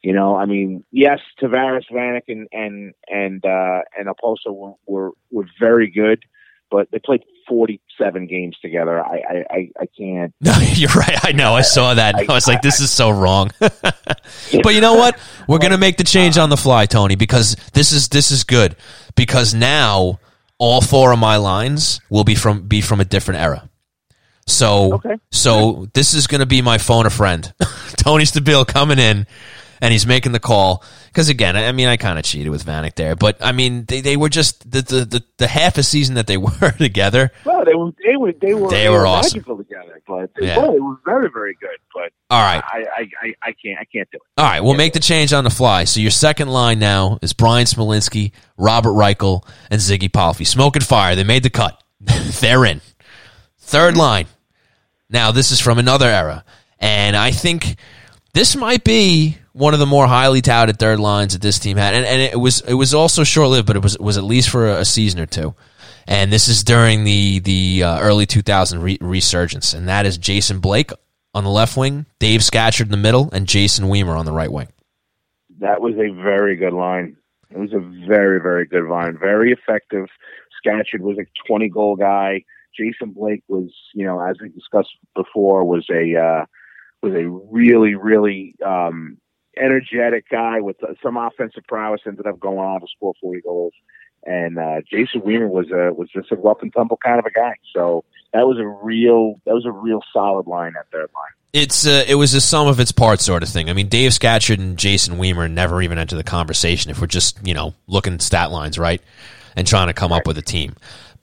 [0.01, 5.11] You know, I mean, yes, Tavares, Vanek, and and and uh, and Okposo were, were
[5.31, 6.23] were very good,
[6.71, 9.03] but they played 47 games together.
[9.03, 10.33] I I, I, I can't.
[10.41, 11.17] No, you're right.
[11.23, 11.53] I know.
[11.53, 12.15] I saw that.
[12.15, 13.51] I, I was like, this is so wrong.
[13.59, 15.19] but you know what?
[15.47, 18.75] We're gonna make the change on the fly, Tony, because this is this is good.
[19.15, 20.19] Because now
[20.57, 23.68] all four of my lines will be from be from a different era.
[24.49, 25.15] So Okay.
[25.31, 27.51] so this is going to be my phone a friend.
[27.97, 29.27] Tony Stabile coming in
[29.81, 32.65] and he's making the call because again, I I mean, I kind of cheated with
[32.65, 35.83] Vanek there, but I mean, they, they were just the, the the the half a
[35.83, 37.31] season that they were together.
[37.45, 39.37] Well, they were they were they were, They were awesome.
[39.39, 40.59] magical together, but they, Yeah.
[40.59, 41.77] were, they were very very good.
[41.93, 44.21] But All right, I, I, I, I can't I can't do it.
[44.41, 45.83] all right, we'll make the change on the fly.
[45.85, 50.45] So your second line now is Bryan Smolinski, Robert Reichel, and Ziggy Palffy.
[50.45, 51.15] Smoke and fire.
[51.15, 51.81] They made the cut.
[51.99, 52.81] They're in.
[53.59, 54.27] Third line.
[55.09, 56.43] Now this is from another era,
[56.79, 57.77] and I think
[58.33, 61.93] this might be one of the more highly touted third lines that this team had,
[61.93, 64.49] and, and it was it was also short lived, but it was was at least
[64.49, 65.55] for a, season or two.
[66.07, 70.59] And this is during the the uh, early 2000 re- resurgence, and that is Jason
[70.59, 70.91] Blake
[71.33, 74.51] on the left wing, Dave Scatchard in the middle, and Jason Wiemer on the right
[74.51, 74.67] wing.
[75.59, 77.17] That was a very good line.
[77.49, 80.05] It was a very very good line, very effective.
[80.57, 82.43] Scatchard was a 20 goal guy.
[82.79, 86.45] Jason Blake was, you know, as we discussed before, was a uh,
[87.01, 89.17] was a really really um,
[89.57, 92.01] energetic guy with uh, some offensive prowess.
[92.05, 93.73] Ended up going on to score 40 goals.
[94.25, 97.31] And uh, Jason Wiemer was a was just a rough and tumble kind of a
[97.31, 97.53] guy.
[97.73, 98.03] So
[98.33, 101.31] that was a real that was a real solid line at third line.
[101.53, 103.69] It's uh, it was a sum of its parts sort of thing.
[103.69, 107.45] I mean, Dave Scatchard and Jason Wiemer never even entered the conversation if we're just
[107.47, 109.01] you know looking at stat lines, right,
[109.55, 110.75] and trying to come up with a team.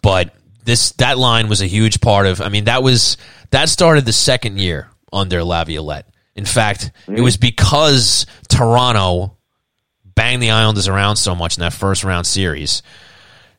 [0.02, 0.34] But
[0.66, 2.40] this that line was a huge part of.
[2.40, 3.16] I mean, that was
[3.51, 6.06] that started the second year under Laviolette.
[6.34, 9.38] In fact, it was because Toronto
[10.05, 12.82] banged the Islanders around so much in that first round series.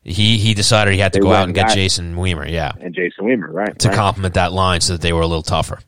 [0.03, 1.69] He he decided he had to They go out and get.
[1.69, 3.77] Jason Wiemer, yeah, And Jason Wiemer, right?
[3.79, 3.97] to right.
[3.97, 5.79] complement that line so that they were a little tougher.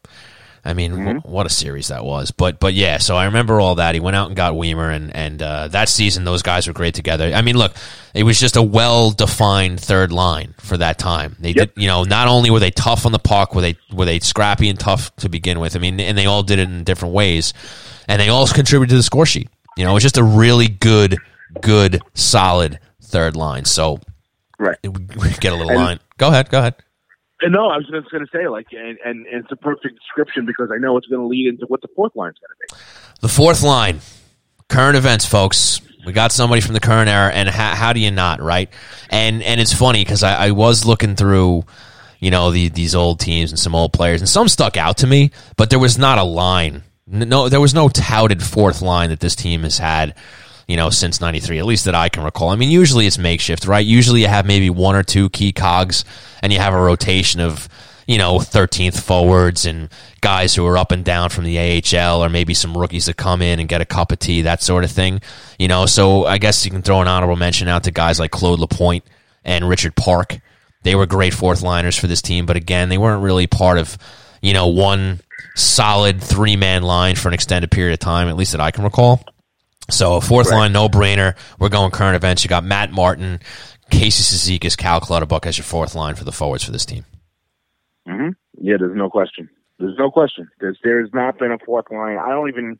[0.65, 2.31] I mean, wh- what a series that was.
[2.31, 3.95] But but yeah, so I remember all that.
[3.95, 6.93] He went out and got Wiemer, and and uh, that season those guys were great
[6.95, 7.31] together.
[7.33, 7.73] I mean, look,
[8.13, 11.35] it was just a well defined third line for that time.
[11.39, 11.73] They Yep.
[11.75, 14.19] did, you know, not only were they tough on the puck, were they were they
[14.19, 15.75] scrappy and tough to begin with.
[15.75, 17.53] I mean, and they all did it in different ways,
[18.07, 19.49] and they all contributed to the score sheet.
[19.77, 21.17] You know, it was just a really good,
[21.61, 23.63] good, solid third line.
[23.65, 23.99] So
[24.57, 24.77] Right.
[24.83, 25.99] we get a little And- line.
[26.17, 26.75] Go ahead, go ahead.
[27.41, 29.99] And no, I was just going to say, like, and, and, and it's a perfect
[29.99, 32.67] description because I know it's going to lead into what the fourth line is going
[32.67, 32.81] to be.
[33.21, 34.01] The fourth line,
[34.67, 35.81] current events, folks.
[36.05, 38.69] We got somebody from the current era, and how, how do you not, right?
[39.09, 41.65] And and it's funny because I, I was looking through,
[42.19, 45.07] you know, the, these old teams and some old players, and some stuck out to
[45.07, 46.83] me, but there was not a line.
[47.05, 50.15] No, there was no touted fourth line that this team has had,
[50.69, 52.49] you know, since '93, at least that I can recall.
[52.49, 53.85] I mean, usually it's makeshift, right?
[53.85, 56.05] Usually you have maybe one or two key cogs,
[56.41, 57.67] and you have a rotation of
[58.09, 59.87] you know, 13th forwards and
[60.19, 63.39] guys who are up and down from the AHL or maybe some rookies that come
[63.39, 65.21] in and get a cup of tea, that sort of thing.
[65.59, 68.31] You know, so I guess you can throw an honorable mention out to guys like
[68.31, 69.03] Claude Lapointe
[69.45, 70.39] and Richard Park.
[70.81, 73.95] They were great fourth liners for this team, but again, they weren't really part of,
[74.41, 75.19] you know, one
[75.55, 78.85] solid three man line for an extended period of time, at least that I can
[78.85, 79.23] recall.
[79.89, 81.35] So a fourth line, no brainer.
[81.59, 82.43] We're going current events.
[82.43, 83.39] You got Matt Martin,
[83.89, 87.05] Casey Cizikas, Cal Clutterbuck as your fourth line for the forwards for this team.
[88.07, 88.29] Mm-hmm.
[88.61, 89.49] Yeah, there's no question.
[89.79, 90.49] There's no question.
[90.59, 92.17] There's there's not been a fourth line.
[92.17, 92.79] I don't even.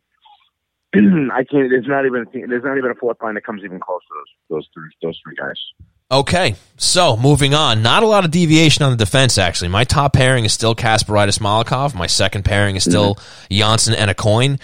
[1.32, 1.70] I can't.
[1.70, 2.26] There's not even.
[2.32, 5.20] There's not even a fourth line that comes even close to those those three those
[5.24, 5.58] three guys.
[6.12, 7.82] Okay, so moving on.
[7.82, 9.68] Not a lot of deviation on the defense, actually.
[9.68, 11.94] My top pairing is still Kasparaitis Malakhov.
[11.94, 13.14] My second pairing is still
[13.48, 14.60] Jonsson and Aucoin.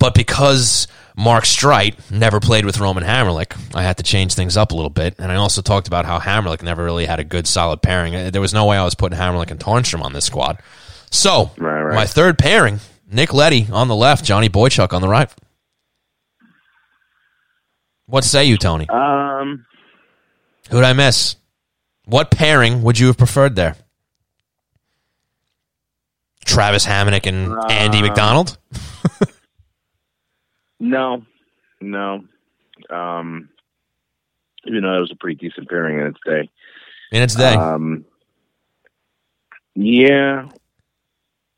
[0.00, 0.88] But because
[1.18, 4.88] Mark Streit never played with Roman Hamrlik, I had to change things up a little
[4.88, 5.16] bit.
[5.18, 8.14] And I also talked about how Hamrlik never really had a good, solid pairing.
[8.14, 10.58] Uh, There was no way I was putting Hamrlik and Tarnstrom on this squad.
[11.10, 11.94] So, Right, right.
[11.96, 12.78] my third pairing,
[13.10, 15.28] Nick Leddy on the left, Johnny Boychuk on the right.
[18.06, 18.88] What say you, Tony?
[18.88, 19.66] Um,
[20.70, 21.34] Who'd I miss?
[22.04, 23.74] What pairing would you have preferred there?
[26.44, 28.56] Travis Hamonic and Andy Uh, MacDonald?
[30.80, 31.22] No,
[31.80, 32.24] no.
[32.90, 33.48] Um,
[34.64, 36.50] even though it was a pretty decent pairing in its day.
[37.12, 37.54] In its day.
[37.54, 38.04] Um,
[39.74, 40.48] yeah.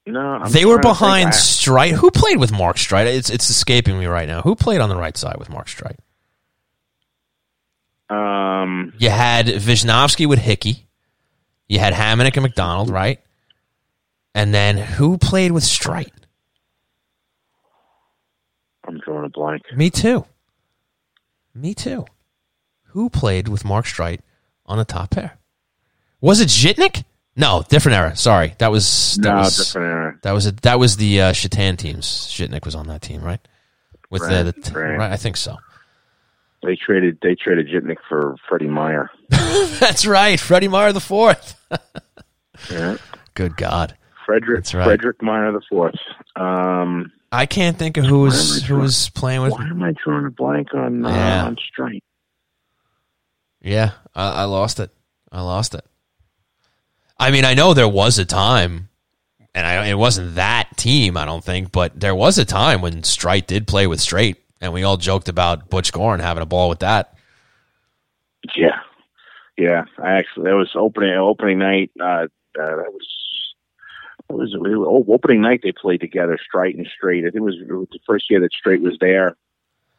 [0.07, 0.99] No, I'm they were trying to think.
[0.99, 1.93] behind I- Streit.
[1.93, 3.07] Who played with Mark Streit?
[3.07, 4.41] It's it's escaping me right now.
[4.43, 5.97] Who played on the right side with Mark Streit?
[8.15, 10.87] Um, You had Wisniewski with Hickey.
[11.69, 13.21] You had Hamonic and MacDonald, right?
[14.35, 16.11] And then who played with Streit?
[18.89, 19.63] I'm drawing a a blank.
[19.75, 20.27] Me too.
[21.55, 22.05] Me too.
[22.89, 24.21] Who played with Mark Streit
[24.67, 25.39] on the top pair?
[26.21, 27.05] Was it Zhitnik?
[27.37, 28.15] No, different era.
[28.17, 30.19] Sorry, that was that no, was different era.
[30.23, 32.07] that was a, that was the uh, Satan teams.
[32.07, 33.41] Zhitnik was on that team, right?
[34.11, 34.99] With Right, the, the right.
[34.99, 35.57] right, I think so.
[36.63, 39.11] They traded they traded Zhitnik for Freddie Meyer.
[39.29, 41.57] That's right, Freddie Meyer the fourth.
[42.71, 42.97] Yeah.
[43.35, 43.97] Good God,
[44.27, 44.85] Frederick right.
[44.85, 45.95] Frederick Meyer the fourth.
[46.37, 49.53] Um, I can't think of who was Why am I who was playing with.
[49.53, 51.45] why am I drawing a blank on uh, Yeah.
[51.47, 52.01] on Streit?
[53.63, 54.91] Yeah, I, I lost it.
[55.31, 55.85] I lost it.
[57.19, 58.89] I mean, I know there was a time,
[59.55, 63.03] and I, it wasn't that team, I don't think, but there was a time when
[63.03, 66.69] Streit did play with Strait, and we all joked about Butch Goring having a ball
[66.71, 67.15] with that.
[68.57, 68.81] Yeah,
[69.59, 69.85] yeah.
[70.03, 71.91] I actually that was opening opening night.
[72.01, 72.27] Uh, uh,
[72.57, 73.07] that was
[74.31, 75.61] it was, it was oh, opening night.
[75.63, 77.25] They played together, Straight and Straight.
[77.25, 79.37] I think it was, it was the first year that Straight was there,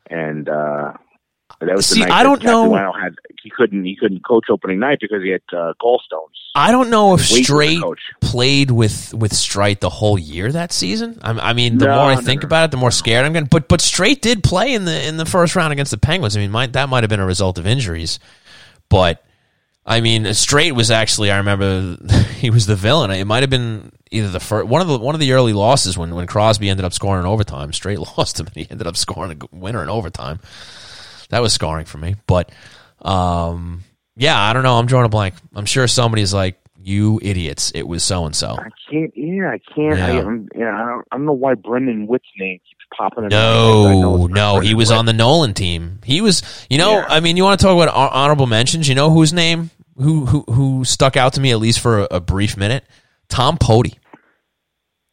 [0.09, 0.93] and uh,
[1.59, 4.45] that was See, the night I don't know- Capuano Had he couldn't he couldn't coach
[4.49, 6.37] opening night because he had uh, gallstones.
[6.53, 7.81] I don't know if Wait for the Strait
[8.21, 11.19] played with with Streit the whole year that season.
[11.23, 12.47] I, I mean, the No, more I no, think no.
[12.47, 13.47] about it, the more scared I'm getting.
[13.47, 16.35] But but Strait did play in the in the first round against the Penguins.
[16.35, 18.19] I mean, might, that might have been a result of injuries,
[18.89, 19.23] but
[19.85, 21.97] I mean, Strait was actually I remember
[22.37, 23.11] he was the villain.
[23.11, 25.97] It might have been either the first one of the one of the early losses
[25.97, 27.73] when when Crosby ended up scoring in overtime.
[27.73, 30.39] Strait lost him, and he ended up scoring a winner in overtime.
[31.29, 32.51] That was scarring for me, but
[33.01, 33.83] um,
[34.15, 34.77] yeah, I don't know.
[34.77, 35.35] I'm drawing a blank.
[35.55, 37.71] I'm sure somebody's like, "You idiots!
[37.73, 39.11] It was so and so." I can't.
[39.15, 39.99] Yeah, I can't.
[39.99, 40.21] I, Yeah.
[40.21, 43.23] I'm, yeah, I don't, I don't know why Brendan Witt's name keeps popping.
[43.25, 43.45] in my head.
[43.45, 45.99] I know No, no, he was on the Nolan team.
[46.03, 47.05] He was, you know, Yeah.
[47.09, 48.87] I mean, you want to talk about hon- mentions?
[48.87, 52.07] You know whose name who who who stuck out to me at least for a,
[52.11, 52.83] a brief minute?
[53.29, 53.93] Tom Poti.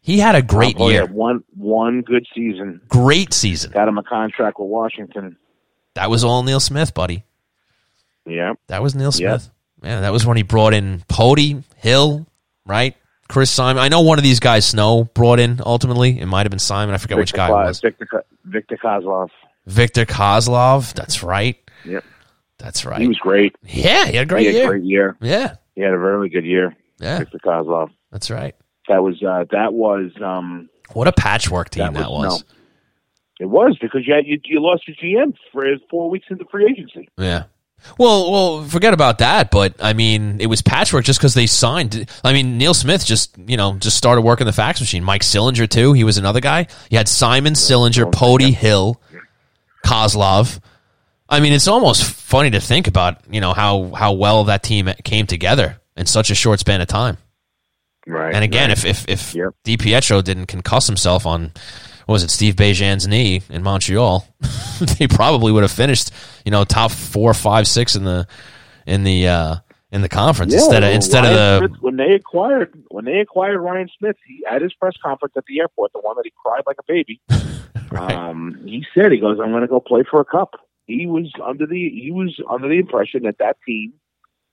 [0.01, 2.81] He had a great yeah, year, one one good season.
[2.89, 3.73] great season.
[3.73, 5.37] Got him a contract with Washington.
[5.95, 7.25] That was all Neil Smith, buddy.
[8.27, 9.39] Yeah, That was Neil Yeah.
[9.39, 9.51] Smith.
[9.83, 12.27] Man, that was when he brought in Poti, Hill,
[12.67, 12.97] right?
[13.29, 13.83] Chris Simon.
[13.83, 16.19] I know one of these guys Snow brought in ultimately.
[16.19, 16.95] It might have been Simon.
[16.95, 17.81] I forget which guy it was.
[17.81, 19.29] Victor Victor Kozlov.
[19.67, 20.95] Victor Kozlov.
[20.95, 21.57] That's right.
[21.85, 22.05] Yep.
[22.59, 23.01] That's right.
[23.01, 23.55] He was great.
[23.63, 24.65] Yeah, he had a great he had year.
[24.65, 25.17] a great year.
[25.21, 26.75] Yeah, He had a really good year.
[26.99, 27.91] yeah, Victor Kozlov.
[28.11, 28.57] that's right.
[28.89, 32.25] That was uh, that was um, What a patchwork team that, That was.
[32.33, 32.45] was-
[33.41, 36.67] it was because you had, you, you lost your GM for four weeks into free
[36.69, 37.09] agency.
[37.17, 37.45] Yeah.
[37.99, 39.51] Well, well, forget about that.
[39.51, 42.09] But I mean, it was patchwork just because they signed.
[42.23, 45.05] I mean, Neil Smith just you know just started working the fax machine.
[45.05, 45.93] Mike Sillinger too.
[45.93, 46.67] He was another guy.
[46.91, 49.01] You had Simon Sillinger, oh, Poti Hill,
[49.85, 50.61] Kozlov.
[51.29, 53.21] I mean, it's almost funny to think about.
[53.31, 56.89] You know how how well that team came together in such a short span of
[56.89, 57.19] time.
[58.07, 58.35] Right.
[58.35, 58.79] And again, right.
[58.79, 59.55] if if if Yep.
[59.65, 61.53] DiPietro didn't concuss himself on
[62.09, 64.27] was it Steve Bégin's knee in Montreal,
[64.99, 66.11] they probably would have finished
[66.45, 68.27] you know top four, five, six in the
[68.87, 69.57] in the uh,
[69.93, 73.19] in the conference Yeah, instead of instead of the Smith, when they acquired when they
[73.19, 76.33] acquired Ryan Smyth, he at his press conference at the airport, the one that he
[76.43, 77.21] cried like a baby.
[77.91, 78.13] right.
[78.13, 80.55] Um, he said he goes, "I'm going to go play for a cup."
[80.87, 83.93] He was under the he was under the impression that that team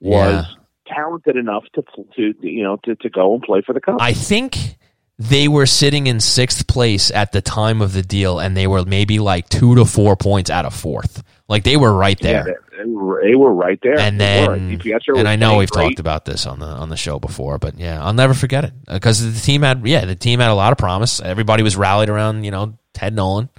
[0.02, 0.46] was
[0.88, 1.84] talented enough to
[2.16, 3.98] to you know to, to go and play for the cup.
[4.00, 4.78] I think
[5.18, 8.84] they were sitting in sixth place at the time of the deal, and they were
[8.86, 11.24] maybe like two to four points out of fourth.
[11.48, 12.60] Like they were right yeah, there.
[12.72, 14.00] they, they were, they were right there.
[14.00, 15.84] and then and I know we've great.
[15.90, 18.74] talked about this on the on the show before, but yeah, I'll never forget it
[18.92, 21.22] because the team had yeah the team had a lot of promise.
[21.22, 23.50] Everybody was rallied around you know Ted Nolan,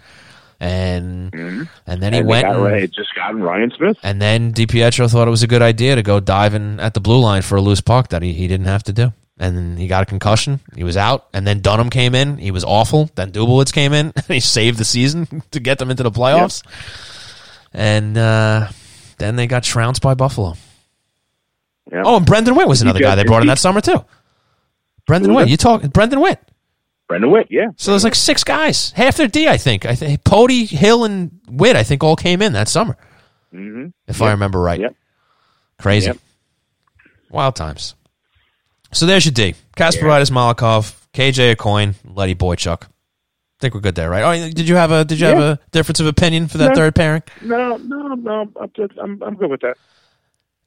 [0.60, 1.68] and Mhm.
[1.86, 3.98] and then he And went got, and, just gotten Ryan Smyth.
[4.02, 7.20] and then DiPietro thought it was a good idea to go diving at the blue
[7.20, 9.12] line for a loose puck that he, he didn't have to do.
[9.38, 10.60] And then he got a concussion.
[10.74, 11.26] He was out.
[11.34, 12.38] And then Dunham came in.
[12.38, 13.10] He was awful.
[13.16, 14.12] Then Dubielewicz came in.
[14.16, 16.62] And he saved the season to get them into the playoffs.
[17.72, 18.68] And uh,
[19.18, 20.54] then they got trounced by Buffalo.
[21.92, 22.02] Yeah.
[22.04, 24.04] Oh, and Brendan Witt was another guy they brought in that summer too.
[25.06, 25.48] Brendan Witt.
[25.48, 26.40] You talk Brendan Witt.
[27.08, 27.68] Brendan Witt, yeah.
[27.76, 29.86] So there's like six guys, half their D, I think.
[29.86, 32.96] I think Poti, Hill, and Witt, I think, all came in that summer,
[33.52, 34.80] hmm if I remember right.
[34.80, 34.96] Yep.
[35.78, 36.06] Crazy.
[36.08, 36.18] Yep.
[37.30, 37.94] Wild times.
[38.92, 39.54] So there's your D.
[39.76, 42.84] Kasparaitis, Malakhov, KJ a coin, Leddy Boychuk.
[42.84, 42.88] I
[43.60, 44.22] think we're good there, right?
[44.44, 46.74] Oh, did you have a did you have a difference of opinion for that No.
[46.74, 47.22] third pairing?
[47.42, 48.52] No, no, no.
[48.60, 49.76] I'm, just, I'm, I'm good with that.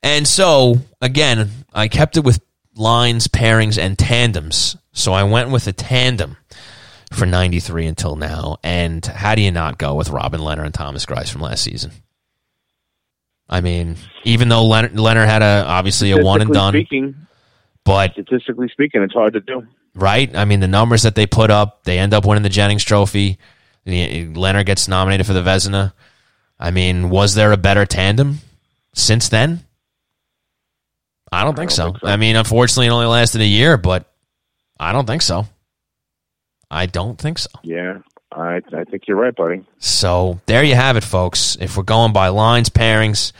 [0.01, 2.39] And so again, I kept it with
[2.75, 4.75] lines, pairings, and tandems.
[4.91, 6.37] So I went with a tandem
[7.13, 8.57] for 93 until now.
[8.63, 11.91] And how do you not go with Robin Lehner and Thomas Greiss from last season?
[13.47, 17.15] I mean, even though Lehner, Lehner had a obviously a one and done, Speaking,
[17.89, 19.67] but statistically speaking, it's hard to do.
[19.95, 20.35] right?
[20.35, 23.37] I mean, the numbers that they put up, they end up winning the Jennings Trophy.
[23.87, 25.93] Lehner gets nominated for the Vezina.
[26.59, 28.39] I mean, was there a better tandem
[28.93, 29.61] since then?
[31.31, 31.83] I don't, think, I don't so.
[31.85, 32.07] think so.
[32.07, 34.11] I mean, unfortunately, it only lasted a year, but
[34.79, 35.47] I don't think so.
[36.69, 37.49] I don't think so.
[37.63, 37.99] Yeah,
[38.31, 39.65] I I think you're right, buddy.
[39.79, 41.57] So there you have it, folks.
[41.59, 43.31] If we're going by lines, pairings,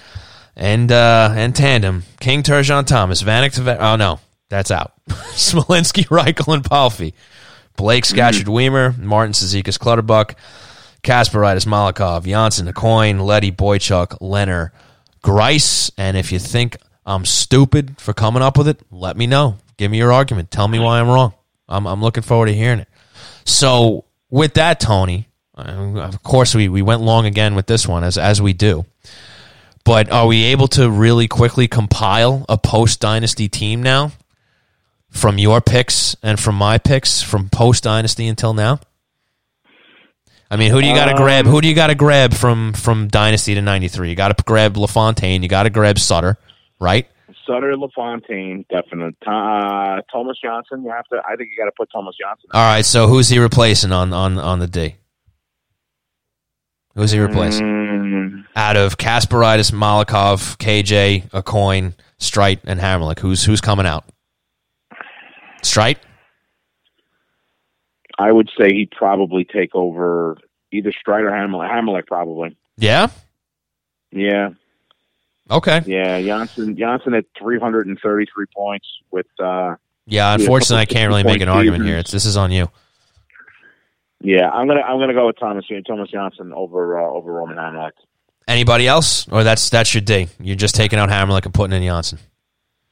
[0.56, 4.20] and uh, and tandem, King Turgeon Thomas, Vanek oh no,
[4.50, 4.94] that's out.
[5.10, 7.14] Smolinski, Reichel, and Palffy.
[7.78, 8.16] Blake mm-hmm.
[8.16, 10.36] Scatchard Wiemer, Martin Cizikas Clutterbuck,
[11.04, 14.72] Kasparaitis Malakhov, Jonsson, Aucoin, Leddy, Boychuk, Lehner,
[15.24, 15.92] Greiss.
[15.98, 19.58] And if you think I'm stupid for coming up with it, let me know.
[19.78, 20.52] Give me your argument.
[20.52, 21.34] Tell me why I'm wrong.
[21.70, 22.90] I'm, I'm looking forward to hearing it.
[23.46, 25.62] So with that, Tony, uh,
[26.02, 28.86] of course we, we went long again with this one as as we do.
[29.86, 34.12] But are we able to really quickly compile a post dynasty team now
[35.10, 38.80] from your picks and from my picks from post dynasty until now?
[40.52, 41.46] I mean, who do you got to um, grab?
[41.46, 44.10] Who do you got to grab from from dynasty to ninety three?
[44.10, 45.44] You got to grab Lafontaine.
[45.44, 46.38] You got to grab Sutter,
[46.80, 47.08] right?
[47.46, 49.16] Sutter LaFontaine, definitely.
[49.26, 51.22] Uh, Tomas Jonsson, you have to.
[51.28, 52.46] I think you got to put Tomas Jonsson.
[52.54, 54.96] All right, so who's he replacing on on on the D?
[56.96, 57.66] Who's he replacing?
[57.66, 58.46] Mm.
[58.56, 64.06] Out of Kasparaitis, Malakhov, KJ, Aucoin, Streit, and Hamrlik, who's who's coming out?
[65.64, 65.98] Streit.
[68.18, 70.38] I would say he'd probably take over
[70.72, 71.32] either Streit or.
[71.32, 72.58] Hamrlik probably.
[72.78, 73.08] Yeah.
[74.12, 74.50] Yeah.
[75.52, 75.82] Okay.
[75.86, 79.26] Yeah, Jonsson Jonsson at 333 points with.
[79.40, 79.76] Uh,
[80.06, 81.98] yeah, unfortunately, I can't really make an argument here.
[81.98, 82.70] It's this is on you.
[84.22, 87.92] Yeah, I'm gonna I'm gonna go with Thomas Tomas Jonsson over uh, over Roman Hamrlik.
[88.48, 90.28] Anybody else, or that's that's your day?
[90.40, 92.20] You're just taking out Hamrlik and putting in Jonsson.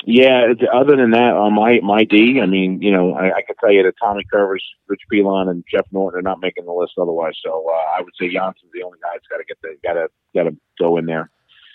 [0.05, 0.53] Yeah.
[0.73, 3.71] Other than that, on my my D, I mean, you know, I, I can tell
[3.71, 7.33] you that Tommy Kurvers, Rich Pilon, and Jeff Norton are not making the list otherwise.
[7.43, 9.93] So uh, I would say Jonsson's the only guy that's got to get the got
[9.93, 11.29] to got to go in there.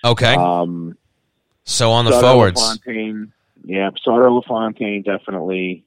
[0.04, 0.34] Okay.
[0.34, 0.96] Um,
[1.64, 3.32] so on the Sutter, forwards, LaFontaine,
[3.64, 5.84] yeah, Sutter LaFontaine definitely.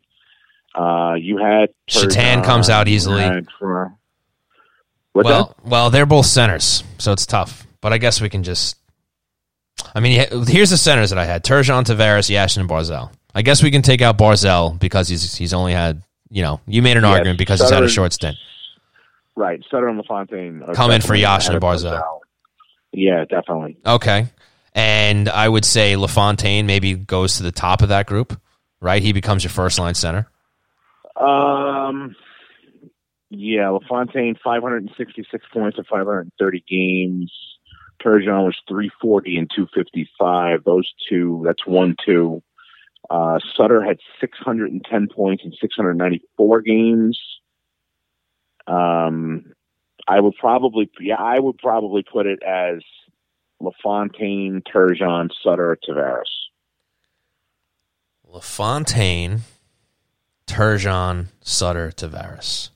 [0.74, 3.24] Uh, you had Satan comes out easily.
[3.60, 3.95] For,
[5.14, 5.66] well, that?
[5.66, 7.66] well, they're both centers, so it's tough.
[7.80, 8.78] But I guess we can just.
[9.93, 13.11] I mean, here's the centers that I had: Turgeon, Tavares, Yashin, and Barzal.
[13.34, 16.81] I guess we can take out Barzal because he's he's only had you know you
[16.81, 18.38] made an yes, argument because Sutter, he's had a short stint.
[19.35, 22.02] Right, Sutter and LaFontaine come in for Yashin and Barzal.
[22.02, 22.19] Barzal.
[22.93, 23.77] Yeah, definitely.
[23.85, 24.27] Okay.
[24.73, 28.39] And I would say LaFontaine maybe goes to the top of that group,
[28.81, 29.02] right?
[29.02, 30.27] He becomes your first line center.
[31.15, 32.15] Um,
[33.30, 37.31] yeah, LaFontaine, 566 points in 530 games.
[38.06, 40.64] Turgeon was 340 and 255.
[40.64, 42.44] Those two, that's 1 2.
[43.10, 47.19] Uh, Sutter had 610 points in 694 games.
[48.68, 49.53] Um,
[50.07, 52.82] I would probably, yeah, I would probably put it as
[53.60, 56.23] LaFontaine, Turgeon, Sutter, Tavares.
[58.27, 59.41] LaFontaine,
[60.48, 62.69] Turgeon, Sutter, Tavares.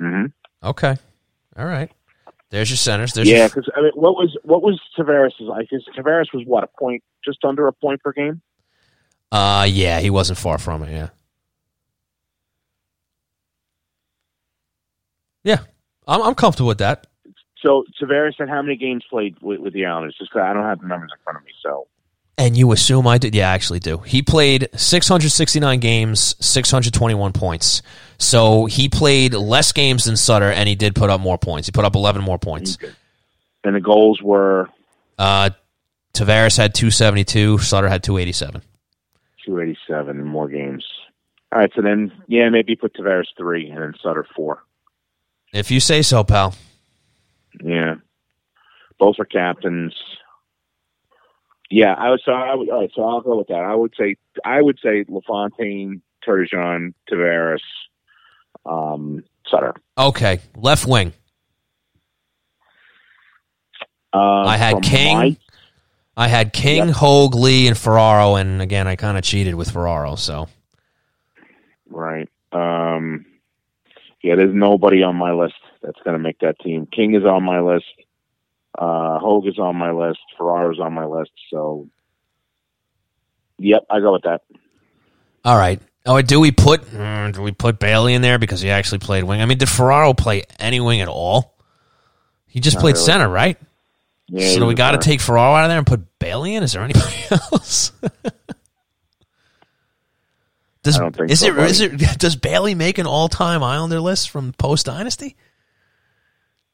[0.00, 0.26] Mm-hmm.
[0.66, 0.96] Okay,
[1.56, 1.90] all right.
[2.52, 3.14] There's your centers.
[3.14, 5.70] There's yeah, because I mean, what was what was Tavares like?
[5.70, 8.42] Because Tavares was what a point, just under a point per game.
[9.32, 10.92] Uh, yeah, he wasn't far from it.
[10.92, 11.08] Yeah.
[15.44, 15.58] Yeah,
[16.06, 17.06] I'm, I'm comfortable with that.
[17.62, 20.14] So Tavares had how many games played with, with the Islanders?
[20.18, 21.52] Just I don't have the numbers in front of me.
[21.62, 21.88] So.
[22.38, 23.34] And you assume I did?
[23.34, 23.98] Yeah, I actually do.
[23.98, 27.82] He played 669 games, 621 points.
[28.18, 31.68] So he played less games than Sutter, and he did put up more points.
[31.68, 32.78] He put up 11 more points.
[33.64, 34.70] And the goals were?
[35.18, 35.50] Uh,
[36.14, 37.58] Tavares had 272.
[37.58, 38.62] Sutter had 287.
[39.44, 40.84] 287 more games.
[41.52, 44.62] All right, so then, yeah, maybe put Tavares three and then Sutter four.
[45.52, 46.54] If you say so, pal.
[47.62, 47.96] Yeah,
[48.98, 49.94] both are captains.
[51.72, 52.20] Yeah, I would.
[52.22, 52.68] So I would.
[52.68, 53.64] All right, so I'll go with that.
[53.64, 54.16] I would say.
[54.44, 57.62] I would say Lafontaine, Turgeon, Tavares,
[58.66, 59.74] um, Sutter.
[59.96, 61.14] Okay, left wing.
[64.12, 65.16] Uh, I had King.
[65.16, 65.36] My,
[66.14, 66.94] I had King, yep.
[66.94, 70.16] Hogue, Lee, and Ferraro, and again, I kind of cheated with Ferraro.
[70.16, 70.48] So.
[71.88, 72.28] Right.
[72.52, 73.24] Um,
[74.22, 76.86] yeah, there's nobody on my list that's going to make that team.
[76.86, 77.86] King is on my list.
[78.78, 80.20] Uh, Hogue is on my list.
[80.38, 81.30] Ferraro's on my list.
[81.50, 81.88] So,
[83.58, 84.42] yep, I go with that.
[85.44, 85.80] All right.
[86.06, 89.24] Oh, do we put mm, do we put Bailey in there because he actually played
[89.24, 89.40] wing?
[89.40, 91.54] I mean, did Ferraro play any wing at all?
[92.46, 93.04] He just Not played really.
[93.04, 93.56] center, right?
[94.28, 96.62] Yeah, so do we got to take Ferraro out of there and put Bailey in?
[96.62, 97.92] Is there anybody else?
[100.82, 103.62] Does, I don't think is so, it, is it does Bailey make an all time
[103.62, 105.36] Islander list from post dynasty?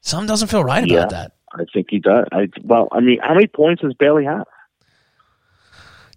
[0.01, 0.99] Something doesn't feel right Yeah.
[1.01, 1.33] about that.
[1.53, 2.27] I think he does.
[2.33, 4.47] I well, I mean, how many points does Bailey have?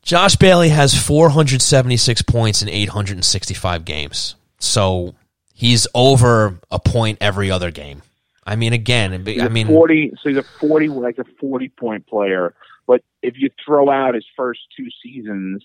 [0.01, 4.35] Josh Bailey has 476 points in 865 games.
[4.59, 5.15] So
[5.53, 8.01] he's over a point every other game.
[8.43, 10.11] I mean, again, I mean, forty.
[10.21, 12.55] So he's a forty, like a forty point player.
[12.87, 15.63] But if you throw out his first two seasons,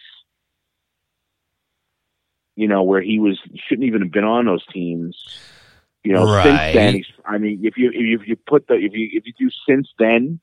[2.54, 5.16] you know where he was shouldn't even have been on those teams.
[6.06, 6.44] You know, Right.
[6.44, 9.32] since then, he's, I mean, if you if you put the if you if you
[9.38, 10.38] do since then,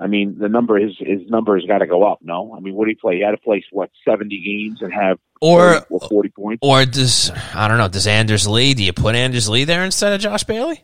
[0.00, 2.18] I mean, the number his his number has got to go up.
[2.22, 3.16] No, I mean, what do he play?
[3.16, 6.58] He had to play what seventy games and have or 30 or forty points.
[6.62, 7.86] or does I don't know?
[7.88, 8.74] Does Anders Lee?
[8.74, 10.82] Do you put Anders Lee there instead of Josh Bailey?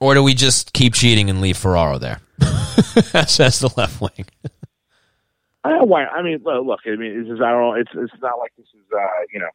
[0.00, 2.20] Or do we just keep cheating and leave Ferraro there?
[2.38, 4.26] That's the left wing.
[5.64, 6.04] I don't why.
[6.06, 7.74] I mean, look, look, I mean, it's just, I don't know.
[7.74, 8.98] It's it's not like this is uh,
[9.32, 9.48] you know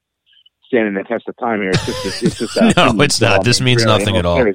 [0.71, 1.71] standing the test of time here.
[1.71, 3.43] It's just it's just uh, No, it's not.
[3.43, 4.45] This means nothing at all.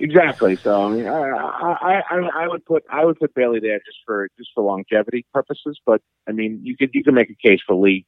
[0.00, 0.56] Exactly.
[0.56, 3.98] So I mean, I, I I I would put I would put Bailey there just
[4.06, 5.78] for just for longevity purposes.
[5.84, 8.06] But I mean, you could you can make a case for Lee,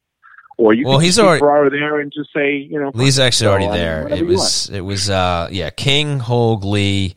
[0.57, 3.45] or you Well, could he's already- Ferraro there and just say you know Lee's actually
[3.45, 4.07] So, already I mean, there.
[4.09, 7.13] It was it was uh yeah, King, Hogue, Lee,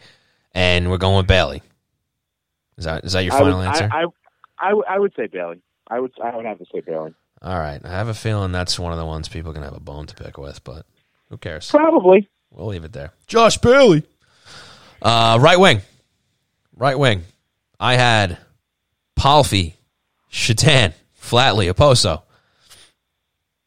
[0.53, 1.63] and we're going with Bailey.
[2.77, 3.89] Is that is that your final would, answer?
[3.91, 4.05] I,
[4.59, 5.63] I, I I would say Bailey.
[5.91, 7.15] I would I would have to say Bailey.
[7.43, 7.81] All right.
[7.85, 10.15] I have a feeling that's one of the ones people can have a bone to
[10.15, 10.85] pick with, but
[11.31, 11.71] who cares?
[11.71, 12.29] Probably.
[12.51, 13.13] We'll leave it there.
[13.27, 14.03] Josh Bailey.
[15.01, 15.81] Uh, right wing.
[16.77, 17.23] Right wing.
[17.79, 18.39] I had
[19.17, 19.75] Palffy,
[20.31, 22.23] Satan, Flatley, Okposo.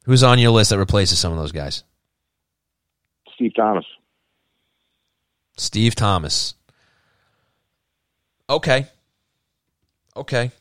[0.05, 1.83] Who's on your list that replaces some of those guys?
[3.33, 3.85] Steve Thomas.
[5.57, 6.53] Steve Thomas.
[8.49, 8.85] Okay.
[10.15, 10.51] Okay.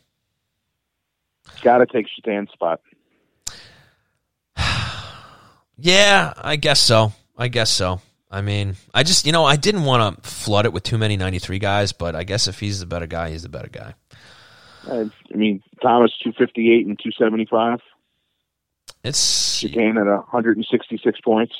[1.62, 2.80] Got to take Satan's spot.
[5.82, 7.12] Yeah, I guess so.
[7.36, 8.00] I guess so.
[8.30, 11.16] I mean, I just, you know, I didn't want to flood it with too many
[11.16, 13.94] 93 guys, but I guess if he's the better guy, he's the better guy.
[14.88, 17.80] Uh, I mean, Thomas two fifty eight and two seventy five.
[19.04, 21.54] It's Satan at hundred and sixty six points,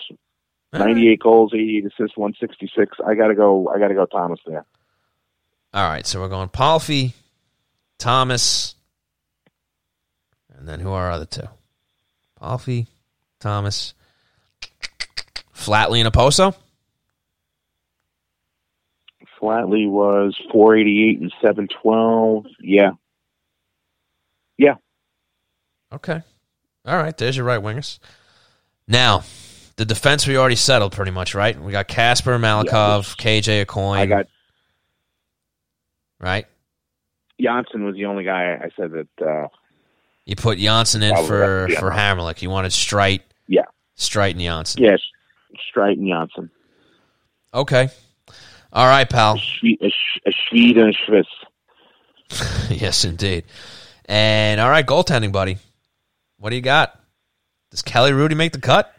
[0.73, 2.97] ninety eight goals, eighty eight assists, one sixty six.
[3.07, 3.69] I gotta go.
[3.69, 4.65] I gotta go Thomas there.
[5.73, 7.15] All right, so we're going Palffy,
[7.99, 8.75] Thomas,
[10.57, 11.49] and then who are our other two?
[12.41, 12.89] Palffy,
[13.39, 13.95] Thomas,
[15.65, 16.55] Flatley, and Okposo.
[19.41, 22.47] Flatley was four eighty eight and seven twelve.
[22.61, 22.93] Yeah,
[24.57, 24.75] Yeah.
[25.93, 26.23] Okay.
[26.85, 27.99] All right, there's your right wingers.
[28.89, 29.23] Now,
[29.77, 31.59] the defense we already settled pretty much, right?
[31.61, 34.27] We got Casper, Malakhov, KJ Aucoin, I got
[36.21, 36.47] right?
[37.41, 39.09] Jonsson was the only guy I said that.
[39.27, 39.49] Uh,
[40.25, 41.81] You put Jonsson in for yeah.
[41.81, 42.43] for Hamrlik.
[42.43, 43.63] You wanted Streit, yeah,
[43.97, 44.81] Streit and Jonsson.
[44.81, 45.01] yes,
[45.57, 46.51] Streit and Jonsson,
[47.55, 47.89] Okay.
[48.73, 49.35] All right, pal.
[49.35, 52.71] a Schwede, a, Sch- a Schwede and a Schwiss.
[52.81, 53.45] yes, indeed.
[54.07, 55.59] And all right, goaltending, buddy.
[56.39, 56.99] What do you got?
[57.71, 58.93] Does Kelly Hrudey make the cut?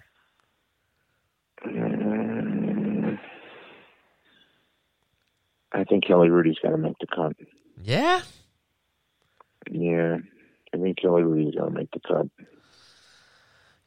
[1.66, 3.18] Mm,
[5.72, 7.34] I think Kelly Hrudey's got to make the cut.
[7.82, 8.22] Yeah.
[9.72, 10.18] Yeah,
[10.74, 12.28] I think Kelly Hrudey's got to make the cut.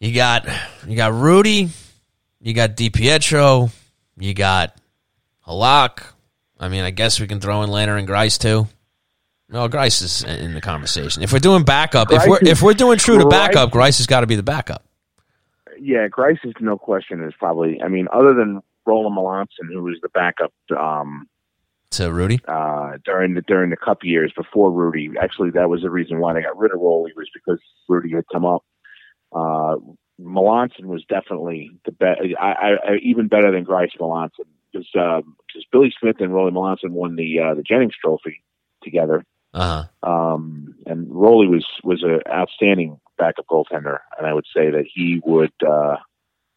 [0.01, 0.47] You got
[0.87, 1.71] you got Hrudey,
[2.41, 3.71] you got DiPietro,
[4.19, 4.77] you got
[5.47, 6.05] Halak.
[6.59, 8.67] I mean, I guess we can throw in Lehner and Greiss too.
[9.49, 11.23] No, Greiss is in the conversation.
[11.23, 14.07] If we're doing backup, if we're is- if we're doing true to backup, Greiss has
[14.07, 14.83] got to be the backup.
[15.79, 17.81] Yeah, Greiss is no question is probably.
[17.83, 21.29] I mean, other than Roland Melanson, who was the backup um,
[21.91, 22.41] To Hrudey.
[22.49, 25.17] uh, during the during the Cup years before Hrudey.
[25.21, 28.25] Actually, that was the reason why they got rid of Roley was because Hrudey had
[28.33, 28.65] come up.
[29.33, 29.77] Uh,
[30.21, 35.67] Melanson was definitely the best, I, I, I, even better than Greiss Melanson because because
[35.71, 38.43] Billy Smith and Rolly Melanson won the uh, the Jennings Trophy
[38.83, 39.25] together.
[39.53, 40.11] Uh huh.
[40.11, 45.21] Um, and Rolly was was an outstanding backup goaltender, and I would say that he
[45.25, 45.97] would uh,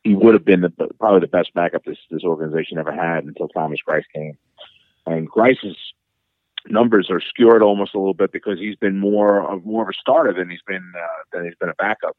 [0.03, 3.47] he would have been the, probably the best backup this this organization ever had until
[3.47, 4.37] Thomas Greiss came.
[5.05, 5.77] And Greiss's
[6.67, 9.99] numbers are skewed almost a little bit because he's been more of more of a
[9.99, 12.15] starter than he's been uh, than he's been a backup.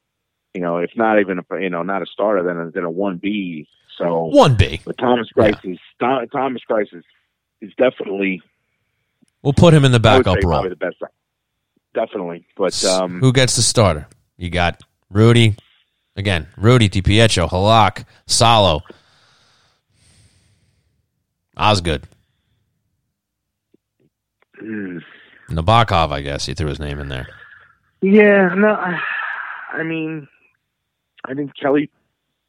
[0.55, 2.91] You know, if not even a you know not a starter, then a, then a
[2.91, 3.69] one B.
[3.99, 4.81] So, One B.
[4.85, 7.05] but Thomas Greiss is Thomas Greiss is
[7.61, 8.41] is definitely
[9.43, 10.53] We'll put him in the backup role.
[10.53, 10.97] probably the best.
[11.95, 14.07] Definitely, but um, Who gets the starter?
[14.37, 14.81] You got
[15.13, 15.59] Hrudey.
[16.17, 18.83] Again, Hrudey, DiPietro, Halak, Salo,
[21.57, 22.05] Osgood,
[24.63, 25.01] mm,
[25.51, 26.11] Nabokov.
[26.13, 27.27] I guess he threw his name in there.
[28.03, 28.99] yeah, no, I,
[29.73, 30.27] I mean,
[31.25, 31.91] I think Kelly,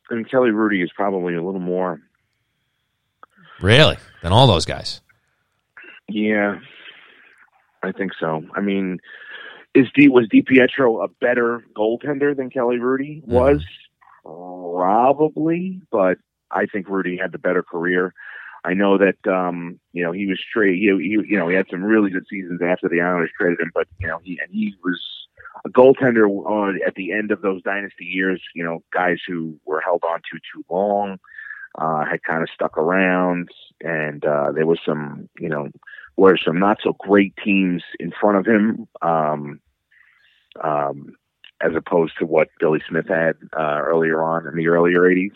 [0.09, 2.01] I mean Kelly Hrudey is probably a little more.
[3.61, 3.97] Really?
[4.23, 5.01] Than all those guys?
[6.07, 6.59] Yeah,
[7.83, 8.43] I think so.
[8.55, 8.99] I mean,
[9.73, 13.31] is D was DiPietro a better goaltender than Kelly Hrudey Mm-hmm.
[13.31, 13.63] was?
[14.23, 16.17] Probably, but
[16.51, 18.13] I think Hrudey had the better career.
[18.63, 20.75] I know that um, you know he was straight.
[20.77, 23.71] He, he you know he had some really good seasons after the Islanders traded him,
[23.73, 24.99] but you know he and he was
[25.65, 26.27] a goaltender
[26.85, 28.41] at the end of those dynasty years.
[28.55, 31.19] You know, guys who were held on to too long
[31.77, 33.49] uh, had kind of stuck around,
[33.81, 35.69] and uh, there was some you know
[36.17, 38.87] were some not so great teams in front of him.
[39.01, 39.59] Um,
[40.61, 41.15] um,
[41.63, 45.33] as opposed to what Billy Smith had uh, earlier on in the earlier '80s.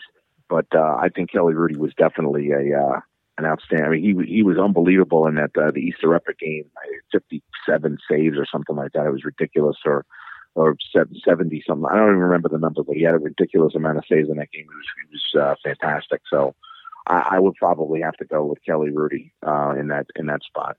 [0.48, 3.00] But uh, I think Kelly Hrudey was definitely a uh,
[3.38, 3.86] an outstanding.
[3.86, 6.64] I mean, he he was unbelievable in that uh, the Easter Epic game,
[7.12, 9.06] fifty seven saves or something like that.
[9.06, 10.04] It was ridiculous, or
[10.54, 10.76] or
[11.24, 11.86] seventy something.
[11.90, 14.36] I don't even remember the number, but he had a ridiculous amount of saves in
[14.36, 14.66] that game.
[14.66, 16.22] He was it was uh, fantastic.
[16.30, 16.54] So
[17.06, 20.42] I, I would probably have to go with Kelly Hrudey uh, in that in that
[20.42, 20.76] spot.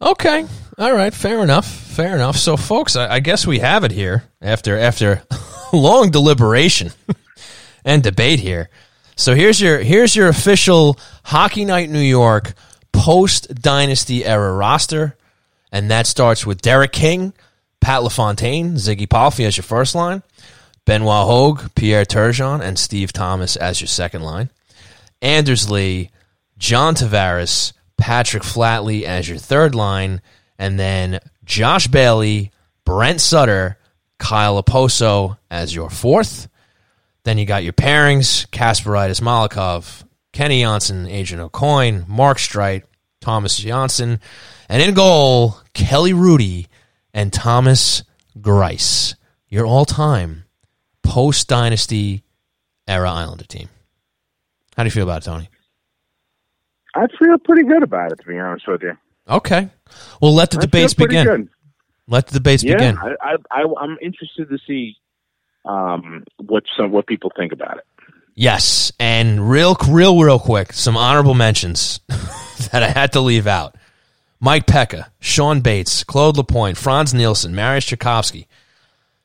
[0.00, 0.46] Okay.
[0.78, 1.12] All right.
[1.12, 1.66] Fair enough.
[1.66, 2.36] Fair enough.
[2.36, 5.22] So, folks, I, I guess we have it here after after
[5.72, 6.92] long deliberation
[7.84, 8.70] and debate here.
[9.18, 12.54] So here's your here's your official Hockey Night New York
[12.92, 15.16] post Dynasty era roster,
[15.72, 17.32] and that starts with Derek King,
[17.80, 20.22] Pat LaFontaine, Ziggy Palffy as your first line,
[20.84, 24.50] Benoit Hogue, Pierre Turgeon, and Steve Thomas as your second line.
[25.20, 26.10] Anders Lee,
[26.56, 30.22] John Tavares, Patrick Flatley as your third line,
[30.60, 32.52] and then Josh Bailey,
[32.84, 33.78] Brent Sutter,
[34.20, 36.48] Kyle Okposo as your fourth.
[37.28, 40.02] Then you got your pairings: Kasparaitis Malakhov,
[40.32, 42.84] Kenny Jonsson, Adrian Aucoin, Mark Streit,
[43.20, 44.18] Tomas Jonsson,
[44.66, 46.68] and in goal, Kelly Hrudey
[47.12, 48.02] and Thomas
[48.38, 49.14] Greiss.
[49.46, 50.44] Your all-time
[51.02, 52.22] post-dynasty
[52.86, 53.68] era Islander team.
[54.74, 55.50] How do you feel about it, Tony?
[56.94, 58.96] I feel pretty good about it, to be honest with you.
[59.28, 59.68] Okay.
[60.22, 61.26] Well, let the I debates begin.
[61.26, 61.48] good.
[62.06, 62.96] Let the debates Yeah, begin.
[62.96, 64.96] I, I, I, I'm interested to see
[65.68, 67.84] um, what some what people think about it.
[68.34, 73.76] Yes, and real, real, real quick, some honorable mentions that I had to leave out:
[74.40, 78.46] Mike Peca, Shawn Bates, Claude Lapointe, Frans Nielsen, Mariusz Czerkawski,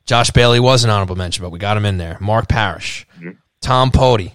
[0.04, 2.18] Josh Bailey was an honorable mention, but we got him in there.
[2.20, 3.06] Mark Parrish,
[3.60, 4.34] Tom Poti.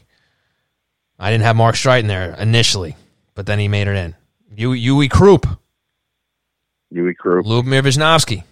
[1.22, 2.95] I didn't have Mark Streit in there initially,
[3.36, 4.15] but then he made it in.
[4.57, 5.45] Uwe Krupp,
[6.91, 7.44] Yui Crew.
[7.44, 8.44] Lubomir Visnovsky.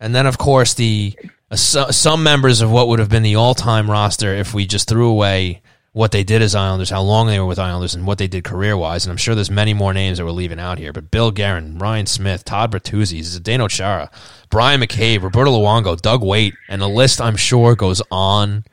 [0.00, 1.14] And then, of course, the
[1.50, 4.88] uh, so- some members of what would have been the all-time roster if we just
[4.88, 5.62] threw away
[5.92, 8.44] what they did as Islanders, how long they were with Islanders, and what they did
[8.44, 9.04] career-wise.
[9.04, 10.92] And I'm sure there's many more names that we're leaving out here.
[10.92, 14.10] But Bill Guerin, Ryan Smyth, Todd Bertuzzi, Zdeno Chara,
[14.50, 18.64] Bryan McCabe, Roberto Luongo, Doug Weight, and the list, I'm sure, goes on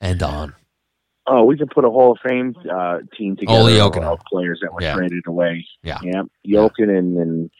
[0.00, 0.54] and on.
[1.26, 4.72] Oh, we can put a Hall of Fame uh, team together Ole of, players that
[4.72, 4.94] were Yeah.
[4.94, 5.66] traded away.
[5.82, 5.98] Yeah.
[6.02, 7.50] yeah, Jokinen and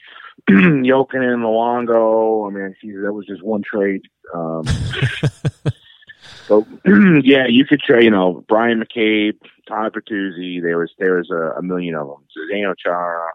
[0.85, 2.49] Jokinen and Luongo.
[2.49, 4.03] I mean, geez, that was just one trade.
[4.35, 4.65] Um,
[6.47, 6.67] so
[7.23, 8.05] yeah, you could trade.
[8.05, 10.63] You know, Bryan McCabe, Todd Bertuzzi.
[10.63, 12.25] There was there was a, a million of them.
[12.37, 13.33] Zdeno Chara.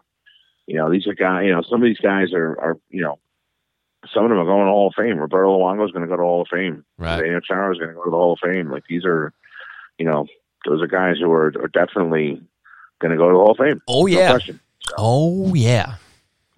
[0.66, 1.44] You know, these are guys.
[1.46, 3.18] You know, some of these guys are are you know.
[4.14, 5.18] Some of them are going to Hall of Fame.
[5.18, 6.84] Roberto Luongo is going to go to Hall of Fame.
[6.96, 7.20] Right.
[7.20, 8.70] Daniel Chara is going to go to the Hall of Fame.
[8.70, 9.32] Like these are,
[9.98, 10.26] you know,
[10.64, 12.40] those are guys who are, are definitely
[13.00, 13.82] going to go to the Hall of Fame.
[13.88, 14.30] Oh, No yeah.
[14.30, 14.60] question.
[14.96, 15.94] Oh yeah.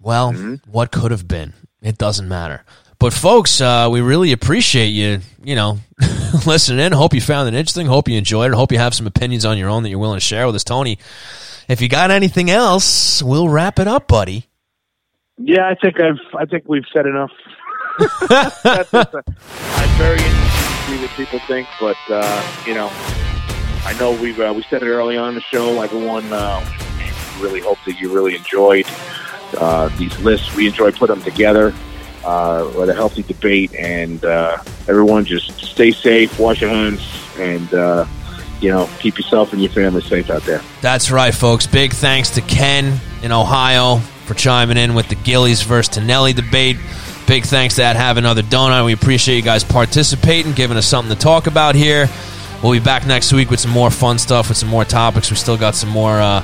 [0.01, 0.61] Well, Mhm.
[0.69, 1.53] what could have been?
[1.81, 2.63] It doesn't matter.
[2.99, 5.79] But folks, uh, we really appreciate you, you know,
[6.45, 6.91] listening in.
[6.91, 7.87] Hope you found it interesting.
[7.87, 8.55] Hope you enjoyed it.
[8.55, 10.63] Hope you have some opinions on your own that you're willing to share with us,
[10.63, 10.99] Tony.
[11.69, 14.47] If you got anything else, we'll wrap it up, buddy.
[15.37, 17.31] Yeah, I think I've I think we've said enough.
[18.27, 19.23] That's just a-
[19.75, 22.89] I'm very interested to see what people think, but uh, you know,
[23.85, 25.81] I know we've uh, we said it early on in the show.
[25.81, 26.65] Everyone, uh,
[27.39, 28.85] really hope that you really enjoyed
[29.55, 30.55] uh, these lists.
[30.55, 31.73] We enjoy putting them together.
[32.25, 34.57] Uh, with a healthy debate, and uh,
[34.89, 37.01] everyone just stay safe, wash your hands,
[37.37, 38.05] and uh,
[38.59, 40.61] you know keep yourself and your family safe out there.
[40.81, 41.65] That's right, folks.
[41.65, 46.77] Big thanks to Ken in Ohio for chiming in with the Gillies versus Tonelli debate.
[47.25, 48.85] Big thanks to that Have Another Donut.
[48.85, 52.09] We appreciate you guys participating, giving us something to talk about here.
[52.61, 55.29] We'll be back next week with some more fun stuff, with some more topics.
[55.29, 56.43] We still got some more, uh,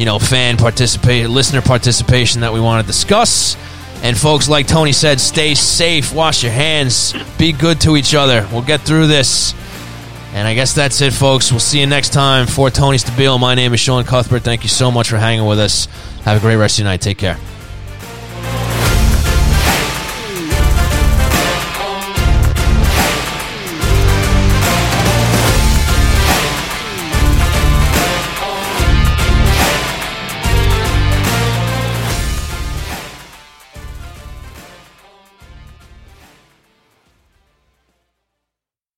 [0.00, 3.54] you know, fan participation, listener participation that we want to discuss.
[4.02, 8.48] And folks, like Tony said, stay safe, wash your hands, be good to each other.
[8.50, 9.54] We'll get through this.
[10.32, 11.50] And I guess that's it, folks.
[11.50, 12.46] We'll see you next time.
[12.46, 14.42] For Tony Stabile, my name is Sean Cuthbert.
[14.42, 15.84] Thank you so much for hanging with us.
[16.24, 17.02] Have a great rest of your night.
[17.02, 17.36] Take care.